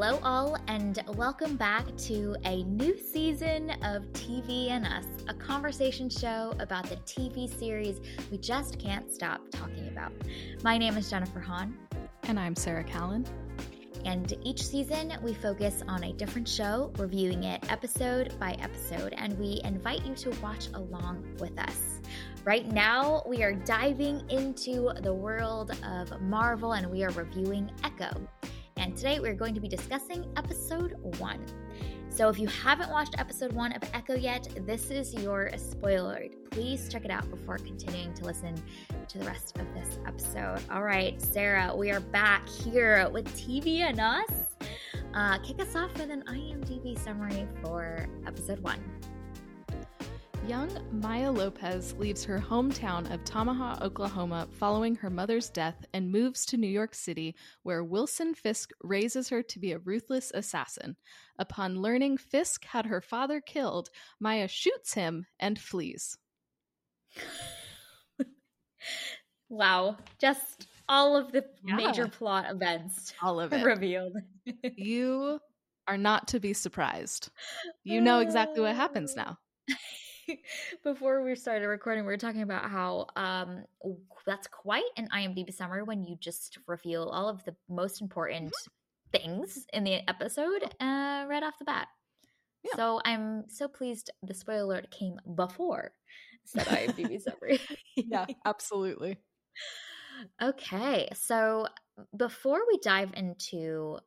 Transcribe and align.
Hello, 0.00 0.20
all, 0.22 0.56
and 0.68 1.02
welcome 1.16 1.56
back 1.56 1.84
to 1.96 2.36
a 2.44 2.62
new 2.62 2.96
season 2.96 3.70
of 3.82 4.04
TV 4.12 4.70
and 4.70 4.86
Us, 4.86 5.06
a 5.26 5.34
conversation 5.34 6.08
show 6.08 6.54
about 6.60 6.88
the 6.88 6.94
TV 6.98 7.52
series 7.58 8.00
we 8.30 8.38
just 8.38 8.78
can't 8.78 9.12
stop 9.12 9.40
talking 9.50 9.88
about. 9.88 10.12
My 10.62 10.78
name 10.78 10.96
is 10.96 11.10
Jennifer 11.10 11.40
Hahn. 11.40 11.76
And 12.28 12.38
I'm 12.38 12.54
Sarah 12.54 12.84
Callan. 12.84 13.26
And 14.04 14.32
each 14.44 14.64
season, 14.64 15.14
we 15.20 15.34
focus 15.34 15.82
on 15.88 16.04
a 16.04 16.12
different 16.12 16.48
show, 16.48 16.92
reviewing 16.96 17.42
it 17.42 17.68
episode 17.68 18.38
by 18.38 18.52
episode, 18.60 19.14
and 19.16 19.36
we 19.36 19.60
invite 19.64 20.06
you 20.06 20.14
to 20.14 20.30
watch 20.40 20.68
along 20.74 21.26
with 21.40 21.58
us. 21.58 22.00
Right 22.44 22.68
now, 22.68 23.24
we 23.26 23.42
are 23.42 23.52
diving 23.52 24.22
into 24.30 24.92
the 25.02 25.12
world 25.12 25.72
of 25.84 26.20
Marvel 26.22 26.74
and 26.74 26.88
we 26.88 27.02
are 27.02 27.10
reviewing 27.10 27.68
Echo. 27.82 28.12
And 28.88 28.96
today, 28.96 29.20
we're 29.20 29.34
going 29.34 29.52
to 29.52 29.60
be 29.60 29.68
discussing 29.68 30.24
episode 30.38 30.94
one. 31.18 31.44
So, 32.08 32.30
if 32.30 32.38
you 32.38 32.48
haven't 32.48 32.88
watched 32.88 33.16
episode 33.18 33.52
one 33.52 33.72
of 33.72 33.82
Echo 33.92 34.14
yet, 34.14 34.48
this 34.66 34.90
is 34.90 35.12
your 35.12 35.50
spoiler. 35.58 36.24
Please 36.50 36.88
check 36.88 37.04
it 37.04 37.10
out 37.10 37.28
before 37.28 37.58
continuing 37.58 38.14
to 38.14 38.24
listen 38.24 38.54
to 39.08 39.18
the 39.18 39.26
rest 39.26 39.58
of 39.58 39.66
this 39.74 39.98
episode. 40.06 40.62
All 40.70 40.84
right, 40.84 41.20
Sarah, 41.20 41.76
we 41.76 41.90
are 41.90 42.00
back 42.00 42.48
here 42.48 43.06
with 43.10 43.26
TV 43.36 43.80
and 43.80 44.00
Us. 44.00 44.56
Uh, 45.12 45.36
kick 45.40 45.60
us 45.60 45.76
off 45.76 45.92
with 45.98 46.10
an 46.10 46.22
IMDb 46.22 46.98
summary 46.98 47.46
for 47.60 48.08
episode 48.26 48.60
one. 48.60 48.82
Young 50.46 50.70
Maya 50.92 51.30
Lopez 51.30 51.94
leaves 51.94 52.24
her 52.24 52.38
hometown 52.38 53.12
of 53.12 53.22
Tamaha, 53.24 53.80
Oklahoma, 53.82 54.48
following 54.52 54.94
her 54.96 55.10
mother's 55.10 55.50
death 55.50 55.84
and 55.92 56.10
moves 56.10 56.46
to 56.46 56.56
New 56.56 56.68
York 56.68 56.94
City, 56.94 57.34
where 57.62 57.84
Wilson 57.84 58.34
Fisk 58.34 58.70
raises 58.82 59.28
her 59.28 59.42
to 59.42 59.58
be 59.58 59.72
a 59.72 59.78
ruthless 59.78 60.30
assassin. 60.34 60.96
Upon 61.38 61.82
learning 61.82 62.16
Fisk 62.18 62.64
had 62.64 62.86
her 62.86 63.00
father 63.00 63.40
killed, 63.40 63.90
Maya 64.20 64.48
shoots 64.48 64.94
him 64.94 65.26
and 65.38 65.58
flees. 65.58 66.16
wow, 69.48 69.96
just 70.18 70.68
all 70.88 71.16
of 71.16 71.32
the 71.32 71.44
yeah. 71.64 71.76
major 71.76 72.08
plot 72.08 72.46
events, 72.50 73.12
all 73.22 73.40
of 73.40 73.52
it 73.54 73.64
revealed. 73.64 74.16
you 74.76 75.40
are 75.86 75.98
not 75.98 76.28
to 76.28 76.40
be 76.40 76.52
surprised. 76.52 77.30
You 77.84 78.00
know 78.00 78.20
exactly 78.20 78.60
what 78.60 78.76
happens 78.76 79.16
now. 79.16 79.38
before 80.84 81.22
we 81.22 81.34
started 81.34 81.66
recording, 81.66 82.04
we 82.04 82.12
were 82.12 82.16
talking 82.16 82.42
about 82.42 82.70
how 82.70 83.06
um, 83.16 83.64
that's 84.26 84.46
quite 84.46 84.84
an 84.96 85.08
IMDb 85.14 85.52
summary 85.52 85.82
when 85.82 86.04
you 86.04 86.16
just 86.20 86.58
reveal 86.66 87.04
all 87.04 87.28
of 87.28 87.44
the 87.44 87.54
most 87.68 88.00
important 88.00 88.52
mm-hmm. 88.52 89.18
things 89.18 89.66
in 89.72 89.84
the 89.84 90.08
episode 90.08 90.64
uh, 90.80 91.26
right 91.28 91.42
off 91.42 91.58
the 91.58 91.64
bat. 91.64 91.88
Yeah. 92.64 92.76
So 92.76 93.00
I'm 93.04 93.44
so 93.48 93.68
pleased 93.68 94.10
the 94.22 94.34
spoiler 94.34 94.64
alert 94.64 94.90
came 94.90 95.18
before 95.34 95.92
said 96.48 96.66
IMDb 96.66 97.20
summary. 97.22 97.60
yeah, 97.96 98.26
absolutely. 98.44 99.18
Okay, 100.42 101.08
so 101.14 101.66
before 102.16 102.60
we 102.66 102.78
dive 102.82 103.12
into 103.14 103.98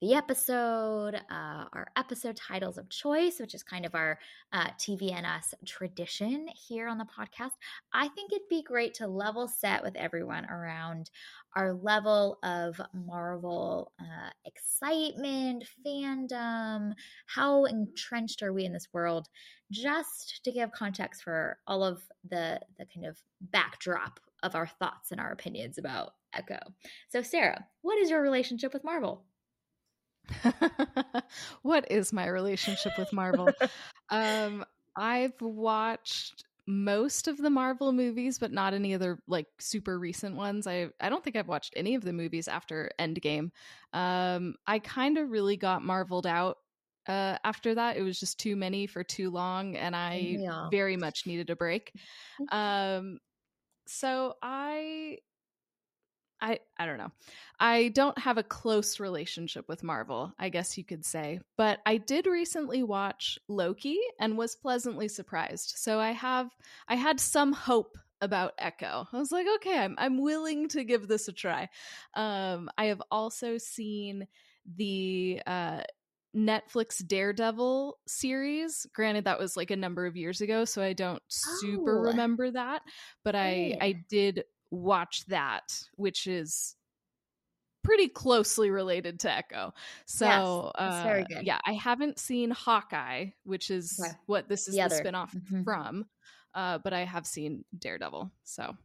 the 0.00 0.14
episode, 0.14 1.16
uh, 1.16 1.64
our 1.72 1.88
episode 1.96 2.36
titles 2.36 2.78
of 2.78 2.88
choice, 2.88 3.40
which 3.40 3.54
is 3.54 3.62
kind 3.64 3.84
of 3.84 3.94
our 3.94 4.18
uh, 4.52 4.68
TV 4.78 5.12
and 5.12 5.26
us 5.26 5.54
tradition 5.66 6.46
here 6.54 6.86
on 6.86 6.98
the 6.98 7.04
podcast, 7.04 7.52
I 7.92 8.08
think 8.08 8.32
it'd 8.32 8.48
be 8.48 8.62
great 8.62 8.94
to 8.94 9.08
level 9.08 9.48
set 9.48 9.82
with 9.82 9.96
everyone 9.96 10.46
around 10.46 11.10
our 11.56 11.72
level 11.72 12.38
of 12.44 12.80
Marvel 12.94 13.92
uh, 14.00 14.30
excitement, 14.44 15.64
fandom, 15.84 16.92
how 17.26 17.64
entrenched 17.64 18.42
are 18.42 18.52
we 18.52 18.64
in 18.64 18.72
this 18.72 18.88
world, 18.92 19.26
just 19.72 20.40
to 20.44 20.52
give 20.52 20.70
context 20.70 21.22
for 21.24 21.58
all 21.66 21.82
of 21.82 22.02
the 22.28 22.60
the 22.78 22.86
kind 22.94 23.06
of 23.06 23.18
backdrop 23.40 24.20
of 24.44 24.54
our 24.54 24.66
thoughts 24.66 25.10
and 25.10 25.20
our 25.20 25.32
opinions 25.32 25.78
about 25.78 26.12
Echo. 26.32 26.58
So, 27.08 27.22
Sarah, 27.22 27.66
what 27.82 27.98
is 27.98 28.10
your 28.10 28.22
relationship 28.22 28.72
with 28.72 28.84
Marvel? 28.84 29.24
what 31.62 31.90
is 31.90 32.12
my 32.12 32.26
relationship 32.26 32.92
with 32.98 33.12
Marvel? 33.12 33.48
um, 34.10 34.64
I've 34.96 35.40
watched 35.40 36.44
most 36.66 37.28
of 37.28 37.38
the 37.38 37.48
Marvel 37.48 37.92
movies, 37.92 38.38
but 38.38 38.52
not 38.52 38.74
any 38.74 38.92
of 38.92 39.00
the 39.00 39.16
like 39.26 39.46
super 39.58 39.98
recent 39.98 40.36
ones. 40.36 40.66
I 40.66 40.88
I 41.00 41.08
don't 41.08 41.24
think 41.24 41.36
I've 41.36 41.48
watched 41.48 41.72
any 41.76 41.94
of 41.94 42.04
the 42.04 42.12
movies 42.12 42.46
after 42.46 42.90
Endgame. 42.98 43.50
Um, 43.92 44.54
I 44.66 44.78
kind 44.78 45.16
of 45.16 45.30
really 45.30 45.56
got 45.56 45.82
marveled 45.82 46.26
out 46.26 46.58
uh, 47.06 47.38
after 47.42 47.74
that. 47.74 47.96
It 47.96 48.02
was 48.02 48.20
just 48.20 48.38
too 48.38 48.54
many 48.54 48.86
for 48.86 49.02
too 49.02 49.30
long, 49.30 49.76
and 49.76 49.96
I 49.96 50.36
yeah. 50.38 50.68
very 50.70 50.96
much 50.96 51.26
needed 51.26 51.48
a 51.48 51.56
break. 51.56 51.92
Um, 52.52 53.18
so 53.86 54.34
I 54.42 55.18
I 56.40 56.60
I 56.78 56.86
don't 56.86 56.98
know. 56.98 57.10
I 57.58 57.88
don't 57.88 58.18
have 58.18 58.38
a 58.38 58.42
close 58.42 59.00
relationship 59.00 59.68
with 59.68 59.82
Marvel, 59.82 60.32
I 60.38 60.48
guess 60.48 60.78
you 60.78 60.84
could 60.84 61.04
say, 61.04 61.40
but 61.56 61.80
I 61.84 61.96
did 61.96 62.26
recently 62.26 62.82
watch 62.82 63.38
Loki 63.48 63.98
and 64.20 64.38
was 64.38 64.56
pleasantly 64.56 65.08
surprised. 65.08 65.74
So 65.76 65.98
I 65.98 66.12
have 66.12 66.50
I 66.88 66.94
had 66.94 67.20
some 67.20 67.52
hope 67.52 67.98
about 68.20 68.54
Echo. 68.58 69.06
I 69.12 69.18
was 69.18 69.32
like, 69.32 69.46
okay, 69.56 69.78
I'm 69.78 69.94
I'm 69.98 70.20
willing 70.20 70.68
to 70.68 70.84
give 70.84 71.08
this 71.08 71.28
a 71.28 71.32
try. 71.32 71.68
Um 72.14 72.70
I 72.78 72.86
have 72.86 73.02
also 73.10 73.58
seen 73.58 74.26
the 74.76 75.42
uh 75.46 75.82
Netflix 76.36 77.04
Daredevil 77.04 77.98
series. 78.06 78.86
Granted, 78.92 79.24
that 79.24 79.38
was 79.38 79.56
like 79.56 79.70
a 79.70 79.76
number 79.76 80.06
of 80.06 80.16
years 80.16 80.40
ago, 80.40 80.64
so 80.64 80.82
I 80.82 80.92
don't 80.92 81.22
super 81.28 81.98
oh. 81.98 82.10
remember 82.10 82.50
that. 82.50 82.82
But 83.24 83.34
I 83.34 83.76
I 83.80 84.04
did 84.08 84.44
watch 84.70 85.24
that, 85.26 85.82
which 85.96 86.26
is 86.26 86.74
pretty 87.84 88.08
closely 88.08 88.70
related 88.70 89.20
to 89.20 89.32
Echo. 89.32 89.72
So, 90.06 90.26
yes, 90.26 90.72
uh, 90.74 91.02
very 91.04 91.24
good. 91.24 91.46
yeah, 91.46 91.58
I 91.66 91.72
haven't 91.72 92.18
seen 92.18 92.50
Hawkeye, 92.50 93.26
which 93.44 93.70
is 93.70 94.00
okay. 94.02 94.12
what 94.26 94.48
this 94.48 94.68
is 94.68 94.74
the, 94.74 94.88
the 94.88 94.94
spinoff 94.94 95.34
mm-hmm. 95.34 95.62
from, 95.62 96.06
uh, 96.54 96.78
but 96.78 96.92
I 96.92 97.04
have 97.04 97.26
seen 97.26 97.64
Daredevil. 97.78 98.30
So, 98.44 98.76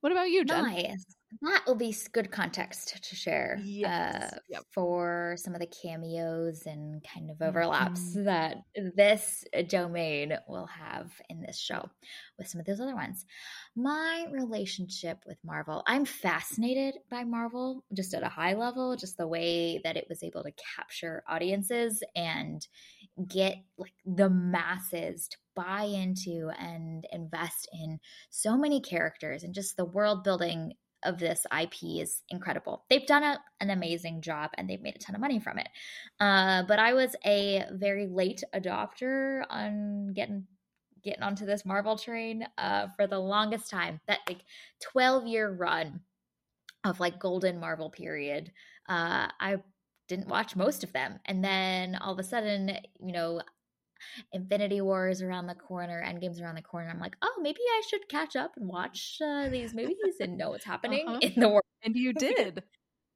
what 0.00 0.12
about 0.12 0.30
you, 0.30 0.44
Jen? 0.44 0.64
Nice 0.64 1.04
that 1.40 1.62
will 1.66 1.74
be 1.74 1.94
good 2.12 2.30
context 2.30 3.02
to 3.02 3.16
share 3.16 3.58
yes. 3.62 4.32
uh, 4.32 4.38
yep. 4.48 4.62
for 4.70 5.36
some 5.38 5.54
of 5.54 5.60
the 5.60 5.66
cameos 5.66 6.66
and 6.66 7.02
kind 7.02 7.30
of 7.30 7.40
overlaps 7.40 8.00
mm-hmm. 8.00 8.24
that 8.24 8.58
this 8.94 9.44
domain 9.68 10.36
will 10.48 10.66
have 10.66 11.10
in 11.30 11.40
this 11.40 11.58
show 11.58 11.88
with 12.38 12.48
some 12.48 12.60
of 12.60 12.66
those 12.66 12.80
other 12.80 12.94
ones. 12.94 13.24
My 13.74 14.26
relationship 14.30 15.18
with 15.26 15.38
Marvel, 15.44 15.82
I'm 15.86 16.04
fascinated 16.04 16.96
by 17.10 17.24
Marvel 17.24 17.84
just 17.94 18.14
at 18.14 18.22
a 18.22 18.28
high 18.28 18.54
level, 18.54 18.96
just 18.96 19.16
the 19.16 19.28
way 19.28 19.80
that 19.84 19.96
it 19.96 20.06
was 20.08 20.22
able 20.22 20.42
to 20.42 20.52
capture 20.76 21.22
audiences 21.28 22.02
and 22.14 22.66
get 23.28 23.56
like 23.78 23.94
the 24.06 24.30
masses 24.30 25.28
to 25.28 25.36
buy 25.54 25.82
into 25.82 26.50
and 26.58 27.06
invest 27.12 27.68
in 27.72 28.00
so 28.30 28.56
many 28.56 28.80
characters 28.80 29.42
and 29.42 29.54
just 29.54 29.76
the 29.76 29.84
world 29.84 30.24
building 30.24 30.72
of 31.04 31.18
this 31.18 31.46
IP 31.56 32.00
is 32.00 32.22
incredible. 32.28 32.84
They've 32.88 33.06
done 33.06 33.22
a, 33.22 33.40
an 33.60 33.70
amazing 33.70 34.20
job 34.20 34.50
and 34.54 34.68
they've 34.68 34.80
made 34.80 34.96
a 34.96 34.98
ton 34.98 35.14
of 35.14 35.20
money 35.20 35.40
from 35.40 35.58
it. 35.58 35.68
Uh, 36.20 36.62
but 36.64 36.78
I 36.78 36.94
was 36.94 37.14
a 37.24 37.64
very 37.72 38.06
late 38.06 38.42
adopter 38.54 39.42
on 39.50 40.12
getting 40.14 40.46
getting 41.02 41.22
onto 41.22 41.44
this 41.44 41.66
Marvel 41.66 41.98
train 41.98 42.46
uh, 42.58 42.86
for 42.96 43.06
the 43.06 43.18
longest 43.18 43.68
time. 43.68 44.00
That 44.06 44.20
like 44.28 44.44
12 44.80 45.26
year 45.26 45.50
run 45.50 46.00
of 46.84 47.00
like 47.00 47.18
golden 47.18 47.58
Marvel 47.58 47.90
period. 47.90 48.52
Uh, 48.88 49.28
I 49.40 49.56
didn't 50.08 50.28
watch 50.28 50.56
most 50.56 50.84
of 50.84 50.92
them. 50.92 51.18
And 51.24 51.44
then 51.44 51.96
all 51.96 52.12
of 52.12 52.18
a 52.18 52.24
sudden, 52.24 52.76
you 53.00 53.12
know, 53.12 53.40
Infinity 54.32 54.80
Wars 54.80 55.22
around 55.22 55.46
the 55.46 55.54
corner, 55.54 56.02
Endgame's 56.04 56.40
around 56.40 56.56
the 56.56 56.62
corner. 56.62 56.90
I'm 56.90 57.00
like, 57.00 57.16
oh, 57.22 57.40
maybe 57.40 57.60
I 57.60 57.82
should 57.88 58.08
catch 58.08 58.36
up 58.36 58.52
and 58.56 58.68
watch 58.68 59.18
uh, 59.24 59.48
these 59.48 59.74
movies 59.74 60.16
and 60.20 60.36
know 60.36 60.50
what's 60.50 60.64
happening 60.64 61.06
uh-huh. 61.08 61.18
in 61.22 61.40
the 61.40 61.48
world. 61.48 61.62
And 61.84 61.96
you 61.96 62.12
did. 62.12 62.62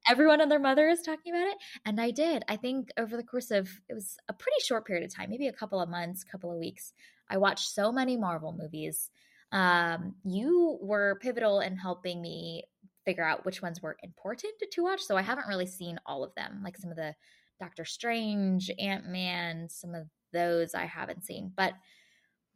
Everyone 0.08 0.40
and 0.40 0.50
their 0.50 0.60
mother 0.60 0.88
is 0.88 1.02
talking 1.02 1.34
about 1.34 1.48
it, 1.48 1.56
and 1.84 2.00
I 2.00 2.12
did. 2.12 2.44
I 2.48 2.56
think 2.56 2.90
over 2.96 3.16
the 3.16 3.24
course 3.24 3.50
of 3.50 3.68
it 3.88 3.94
was 3.94 4.16
a 4.28 4.32
pretty 4.32 4.60
short 4.62 4.86
period 4.86 5.04
of 5.04 5.12
time, 5.12 5.30
maybe 5.30 5.48
a 5.48 5.52
couple 5.52 5.80
of 5.80 5.88
months, 5.88 6.22
couple 6.22 6.52
of 6.52 6.58
weeks. 6.58 6.92
I 7.28 7.38
watched 7.38 7.70
so 7.70 7.90
many 7.90 8.16
Marvel 8.16 8.56
movies. 8.56 9.10
Um, 9.50 10.14
you 10.24 10.78
were 10.80 11.18
pivotal 11.20 11.58
in 11.58 11.76
helping 11.76 12.22
me 12.22 12.64
figure 13.06 13.24
out 13.24 13.44
which 13.44 13.62
ones 13.62 13.80
were 13.80 13.96
important 14.02 14.52
to 14.70 14.82
watch. 14.82 15.00
So 15.00 15.16
I 15.16 15.22
haven't 15.22 15.46
really 15.46 15.66
seen 15.66 15.98
all 16.04 16.24
of 16.24 16.34
them, 16.34 16.60
like 16.62 16.76
some 16.76 16.90
of 16.90 16.96
the 16.96 17.14
Doctor 17.58 17.84
Strange, 17.84 18.70
Ant 18.78 19.06
Man, 19.06 19.68
some 19.70 19.94
of 19.94 20.08
those 20.32 20.74
I 20.74 20.86
haven't 20.86 21.24
seen, 21.24 21.52
but 21.56 21.74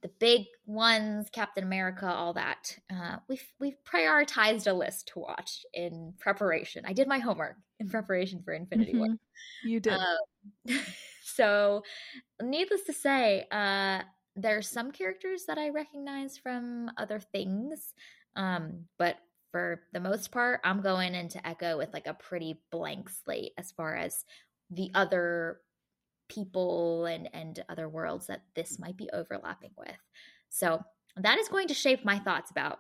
the 0.02 0.11
big 0.19 0.46
ones, 0.67 1.28
Captain 1.31 1.64
America, 1.64 2.06
all 2.06 2.32
that. 2.34 2.76
Uh, 2.93 3.17
we've 3.28 3.46
we've 3.58 3.76
prioritized 3.84 4.67
a 4.67 4.72
list 4.72 5.08
to 5.08 5.19
watch 5.19 5.64
in 5.75 6.14
preparation. 6.19 6.84
I 6.87 6.93
did 6.93 7.06
my 7.06 7.19
homework 7.19 7.56
in 7.78 7.88
preparation 7.88 8.43
for 8.43 8.52
Infinity 8.52 8.93
mm-hmm. 8.93 9.00
War. 9.00 9.17
You 9.64 9.81
did. 9.81 9.94
Um, 9.94 10.78
so, 11.22 11.82
needless 12.43 12.84
to 12.84 12.93
say, 12.93 13.46
uh, 13.50 14.00
there 14.37 14.56
are 14.56 14.62
some 14.62 14.90
characters 14.90 15.44
that 15.46 15.58
I 15.58 15.69
recognize 15.69 16.38
from 16.38 16.90
other 16.96 17.20
things, 17.20 17.93
um, 18.37 18.84
but 18.99 19.17
for 19.50 19.82
the 19.93 20.00
most 20.00 20.31
part, 20.31 20.61
I'm 20.64 20.81
going 20.81 21.14
into 21.14 21.46
Echo 21.46 21.76
with 21.76 21.93
like 21.93 22.06
a 22.06 22.14
pretty 22.14 22.61
blank 22.70 23.11
slate 23.11 23.52
as 23.58 23.72
far 23.72 23.96
as 23.96 24.25
the 24.70 24.90
other 24.94 25.58
people 26.31 27.05
and 27.05 27.29
and 27.35 27.62
other 27.69 27.88
worlds 27.88 28.29
that 28.29 28.43
this 28.55 28.79
might 28.79 28.97
be 28.97 29.11
overlapping 29.12 29.73
with. 29.77 29.97
So 30.49 30.82
that 31.17 31.38
is 31.38 31.49
going 31.49 31.69
to 31.69 31.75
shape 31.75 32.05
my 32.05 32.19
thoughts 32.19 32.50
about 32.50 32.79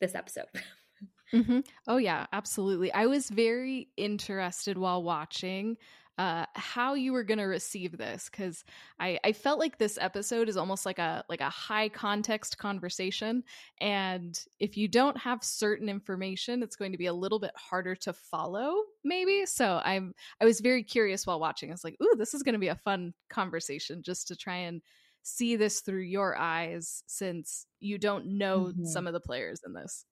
this 0.00 0.14
episode. 0.14 0.46
mm-hmm. 1.32 1.60
Oh 1.88 1.96
yeah, 1.96 2.26
absolutely. 2.32 2.92
I 2.92 3.06
was 3.06 3.28
very 3.28 3.88
interested 3.96 4.78
while 4.78 5.02
watching 5.02 5.76
uh, 6.20 6.44
how 6.54 6.92
you 6.92 7.14
were 7.14 7.24
going 7.24 7.38
to 7.38 7.44
receive 7.44 7.96
this 7.96 8.28
because 8.30 8.62
I, 8.98 9.18
I 9.24 9.32
felt 9.32 9.58
like 9.58 9.78
this 9.78 9.96
episode 9.98 10.50
is 10.50 10.58
almost 10.58 10.84
like 10.84 10.98
a 10.98 11.24
like 11.30 11.40
a 11.40 11.48
high 11.48 11.88
context 11.88 12.58
conversation 12.58 13.42
and 13.80 14.38
if 14.58 14.76
you 14.76 14.86
don't 14.86 15.16
have 15.16 15.42
certain 15.42 15.88
information 15.88 16.62
it's 16.62 16.76
going 16.76 16.92
to 16.92 16.98
be 16.98 17.06
a 17.06 17.12
little 17.14 17.38
bit 17.38 17.52
harder 17.56 17.94
to 17.94 18.12
follow 18.12 18.82
maybe. 19.02 19.46
So 19.46 19.80
i'm 19.82 20.12
i 20.42 20.44
was 20.44 20.60
very 20.60 20.82
curious 20.82 21.26
while 21.26 21.40
watching. 21.40 21.70
I 21.70 21.72
was 21.72 21.84
like 21.84 21.96
ooh 22.02 22.16
this 22.18 22.34
is 22.34 22.42
going 22.42 22.52
to 22.52 22.58
be 22.58 22.68
a 22.68 22.76
fun 22.76 23.14
conversation 23.30 24.02
just 24.02 24.28
to 24.28 24.36
try 24.36 24.56
and 24.56 24.82
see 25.22 25.56
this 25.56 25.80
through 25.80 26.02
your 26.02 26.36
eyes 26.36 27.02
since 27.06 27.64
you 27.78 27.96
don't 27.96 28.26
know 28.26 28.64
mm-hmm. 28.64 28.84
some 28.84 29.06
of 29.06 29.14
the 29.14 29.20
players 29.20 29.62
in 29.64 29.72
this. 29.72 30.04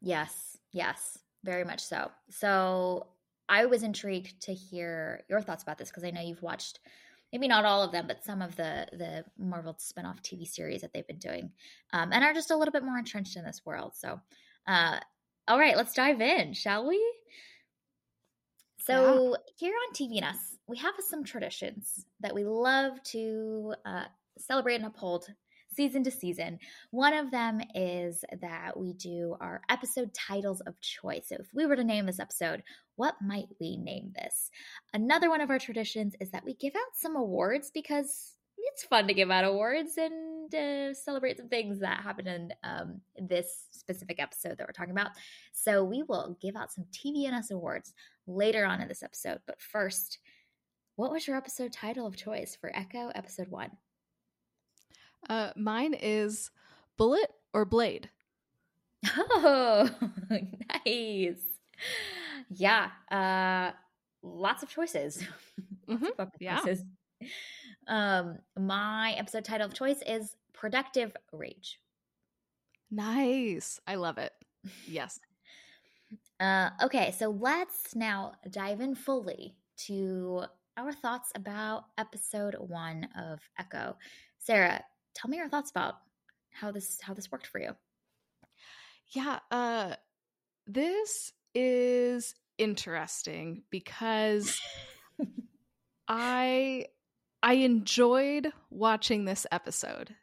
Yes 0.00 0.56
yes 0.72 1.18
very 1.44 1.64
much 1.64 1.80
so. 1.80 2.10
So 2.30 3.06
I 3.52 3.66
was 3.66 3.82
intrigued 3.82 4.40
to 4.42 4.54
hear 4.54 5.24
your 5.28 5.42
thoughts 5.42 5.62
about 5.62 5.76
this 5.76 5.90
because 5.90 6.04
I 6.04 6.10
know 6.10 6.22
you've 6.22 6.42
watched 6.42 6.80
maybe 7.34 7.46
not 7.46 7.66
all 7.66 7.82
of 7.82 7.92
them, 7.92 8.06
but 8.06 8.24
some 8.24 8.40
of 8.40 8.56
the 8.56 8.86
the 8.92 9.24
Marvel 9.38 9.74
spinoff 9.74 10.22
TV 10.22 10.46
series 10.46 10.80
that 10.80 10.94
they've 10.94 11.06
been 11.06 11.18
doing, 11.18 11.50
um, 11.92 12.12
and 12.12 12.24
are 12.24 12.32
just 12.32 12.50
a 12.50 12.56
little 12.56 12.72
bit 12.72 12.82
more 12.82 12.96
entrenched 12.96 13.36
in 13.36 13.44
this 13.44 13.60
world. 13.66 13.92
So, 13.94 14.18
uh, 14.66 15.00
all 15.46 15.58
right, 15.58 15.76
let's 15.76 15.92
dive 15.92 16.22
in, 16.22 16.54
shall 16.54 16.88
we? 16.88 16.98
So 18.78 19.32
yeah. 19.32 19.36
here 19.58 19.74
on 19.74 19.94
TV 19.94 20.16
and 20.16 20.24
Us, 20.24 20.56
we 20.66 20.78
have 20.78 20.94
some 21.06 21.22
traditions 21.22 22.06
that 22.20 22.34
we 22.34 22.44
love 22.44 23.02
to 23.04 23.74
uh, 23.84 24.04
celebrate 24.38 24.76
and 24.76 24.86
uphold 24.86 25.28
season 25.74 26.04
to 26.04 26.10
season. 26.10 26.58
One 26.90 27.14
of 27.14 27.30
them 27.30 27.60
is 27.74 28.24
that 28.40 28.78
we 28.78 28.92
do 28.92 29.36
our 29.40 29.62
episode 29.68 30.12
titles 30.14 30.60
of 30.62 30.80
choice. 30.80 31.28
So 31.28 31.36
if 31.40 31.48
we 31.54 31.66
were 31.66 31.76
to 31.76 31.84
name 31.84 32.06
this 32.06 32.20
episode, 32.20 32.62
what 32.96 33.14
might 33.22 33.48
we 33.60 33.76
name 33.76 34.12
this? 34.14 34.50
Another 34.92 35.30
one 35.30 35.40
of 35.40 35.50
our 35.50 35.58
traditions 35.58 36.14
is 36.20 36.30
that 36.30 36.44
we 36.44 36.54
give 36.54 36.74
out 36.74 36.96
some 36.96 37.16
awards 37.16 37.70
because 37.72 38.34
it's 38.58 38.84
fun 38.84 39.08
to 39.08 39.14
give 39.14 39.30
out 39.30 39.44
awards 39.44 39.96
and 39.96 40.54
uh, 40.54 40.94
celebrate 40.94 41.36
some 41.36 41.48
things 41.48 41.80
that 41.80 42.00
happened 42.00 42.28
in 42.28 42.52
um, 42.62 43.00
this 43.16 43.66
specific 43.70 44.20
episode 44.20 44.58
that 44.58 44.66
we're 44.66 44.72
talking 44.72 44.92
about. 44.92 45.10
So 45.52 45.84
we 45.84 46.02
will 46.02 46.36
give 46.40 46.56
out 46.56 46.72
some 46.72 46.84
TV 46.92 47.26
and 47.26 47.34
Us 47.34 47.50
awards 47.50 47.92
later 48.26 48.64
on 48.64 48.80
in 48.80 48.88
this 48.88 49.02
episode. 49.02 49.38
But 49.46 49.60
first, 49.60 50.18
what 50.96 51.10
was 51.10 51.26
your 51.26 51.36
episode 51.36 51.72
title 51.72 52.06
of 52.06 52.16
choice 52.16 52.56
for 52.60 52.74
Echo 52.74 53.10
episode 53.14 53.48
one? 53.48 53.70
Uh, 55.28 55.50
mine 55.56 55.94
is 55.94 56.50
Bullet 56.96 57.30
or 57.52 57.64
Blade. 57.64 58.10
Oh, 59.16 59.90
nice. 60.86 61.42
Yeah. 62.50 62.90
Uh, 63.10 63.72
lots 64.22 64.62
of 64.62 64.68
choices. 64.68 65.22
mm-hmm. 65.88 66.06
of 66.18 66.30
yeah. 66.40 66.60
Choices. 66.60 66.84
Um, 67.88 68.38
my 68.58 69.12
episode 69.12 69.44
title 69.44 69.66
of 69.66 69.74
choice 69.74 70.02
is 70.06 70.36
Productive 70.52 71.16
Rage. 71.32 71.80
Nice. 72.90 73.80
I 73.86 73.96
love 73.96 74.18
it. 74.18 74.32
Yes. 74.86 75.18
uh, 76.40 76.70
okay, 76.82 77.14
so 77.18 77.30
let's 77.30 77.96
now 77.96 78.32
dive 78.50 78.80
in 78.80 78.94
fully 78.94 79.56
to 79.86 80.44
our 80.76 80.92
thoughts 80.92 81.32
about 81.34 81.86
episode 81.98 82.54
one 82.58 83.08
of 83.18 83.40
Echo. 83.58 83.96
Sarah, 84.38 84.82
tell 85.14 85.30
me 85.30 85.36
your 85.36 85.48
thoughts 85.48 85.70
about 85.70 85.94
how 86.50 86.70
this 86.70 86.98
how 87.00 87.14
this 87.14 87.30
worked 87.30 87.46
for 87.46 87.60
you. 87.60 87.72
Yeah, 89.08 89.38
uh 89.50 89.94
this 90.66 91.32
is 91.54 92.34
interesting 92.58 93.62
because 93.70 94.60
I 96.08 96.86
I 97.42 97.54
enjoyed 97.54 98.52
watching 98.70 99.24
this 99.24 99.46
episode 99.50 100.14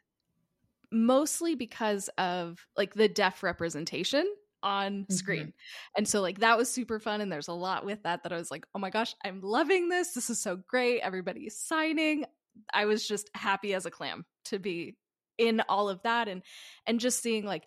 mostly 0.92 1.54
because 1.54 2.08
of 2.18 2.66
like 2.76 2.94
the 2.94 3.08
deaf 3.08 3.42
representation 3.42 4.26
on 4.62 5.06
screen. 5.08 5.40
Mm-hmm. 5.40 5.96
And 5.98 6.08
so 6.08 6.20
like 6.20 6.40
that 6.40 6.58
was 6.58 6.70
super 6.70 6.98
fun 6.98 7.20
and 7.20 7.30
there's 7.30 7.48
a 7.48 7.52
lot 7.52 7.84
with 7.84 8.02
that 8.02 8.22
that 8.22 8.32
I 8.32 8.36
was 8.36 8.50
like, 8.50 8.66
"Oh 8.74 8.78
my 8.78 8.90
gosh, 8.90 9.14
I'm 9.24 9.40
loving 9.40 9.88
this. 9.88 10.12
This 10.12 10.30
is 10.30 10.40
so 10.40 10.56
great. 10.56 11.00
Everybody's 11.00 11.56
signing." 11.56 12.24
I 12.72 12.86
was 12.86 13.06
just 13.06 13.30
happy 13.34 13.74
as 13.74 13.86
a 13.86 13.90
clam 13.90 14.24
to 14.46 14.58
be 14.58 14.96
in 15.38 15.62
all 15.68 15.88
of 15.88 16.02
that 16.02 16.28
and 16.28 16.42
and 16.86 17.00
just 17.00 17.22
seeing 17.22 17.44
like 17.44 17.64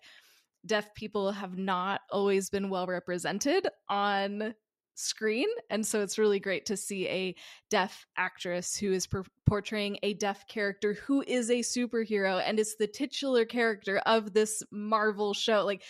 deaf 0.66 0.94
people 0.94 1.32
have 1.32 1.58
not 1.58 2.00
always 2.10 2.50
been 2.50 2.70
well 2.70 2.86
represented 2.86 3.68
on 3.88 4.54
screen. 4.94 5.48
And 5.70 5.84
so 5.84 6.02
it's 6.02 6.18
really 6.18 6.40
great 6.40 6.66
to 6.66 6.76
see 6.76 7.08
a 7.08 7.34
deaf 7.68 8.06
actress 8.16 8.76
who 8.76 8.92
is 8.92 9.06
per- 9.06 9.24
portraying 9.46 9.98
a 10.02 10.14
deaf 10.14 10.46
character 10.46 10.94
who 10.94 11.24
is 11.26 11.50
a 11.50 11.60
superhero 11.60 12.40
and 12.44 12.58
is 12.58 12.76
the 12.78 12.86
titular 12.86 13.44
character 13.44 13.98
of 14.06 14.32
this 14.32 14.62
marvel 14.70 15.34
show. 15.34 15.64
Like 15.64 15.82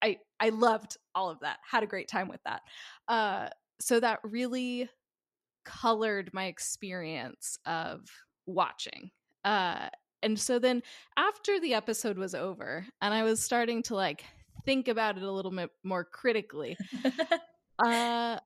i 0.00 0.18
i 0.40 0.48
loved 0.48 0.96
all 1.14 1.30
of 1.30 1.40
that 1.40 1.58
had 1.68 1.82
a 1.82 1.86
great 1.88 2.08
time 2.08 2.28
with 2.28 2.40
that. 2.44 2.62
Uh 3.08 3.48
so 3.80 3.98
that 3.98 4.20
really 4.22 4.88
colored 5.64 6.30
my 6.32 6.46
experience 6.46 7.58
of 7.66 8.08
watching 8.46 9.10
uh 9.44 9.88
and 10.22 10.38
so 10.38 10.58
then 10.58 10.82
after 11.16 11.58
the 11.60 11.74
episode 11.74 12.16
was 12.16 12.34
over 12.34 12.86
and 13.00 13.12
I 13.12 13.24
was 13.24 13.42
starting 13.42 13.82
to 13.84 13.94
like 13.96 14.24
think 14.64 14.88
about 14.88 15.16
it 15.16 15.24
a 15.24 15.30
little 15.30 15.50
bit 15.50 15.70
more 15.82 16.04
critically, 16.04 16.76
uh 17.84 18.38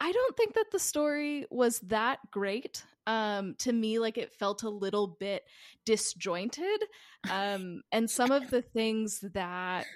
I 0.00 0.12
don't 0.12 0.36
think 0.36 0.54
that 0.54 0.66
the 0.70 0.78
story 0.78 1.46
was 1.50 1.78
that 1.80 2.18
great. 2.30 2.84
Um, 3.06 3.54
to 3.60 3.72
me, 3.72 3.98
like 3.98 4.18
it 4.18 4.34
felt 4.34 4.62
a 4.62 4.68
little 4.68 5.06
bit 5.06 5.44
disjointed. 5.86 6.84
Um, 7.30 7.82
and 7.92 8.10
some 8.10 8.30
of 8.30 8.50
the 8.50 8.60
things 8.60 9.20
that 9.32 9.86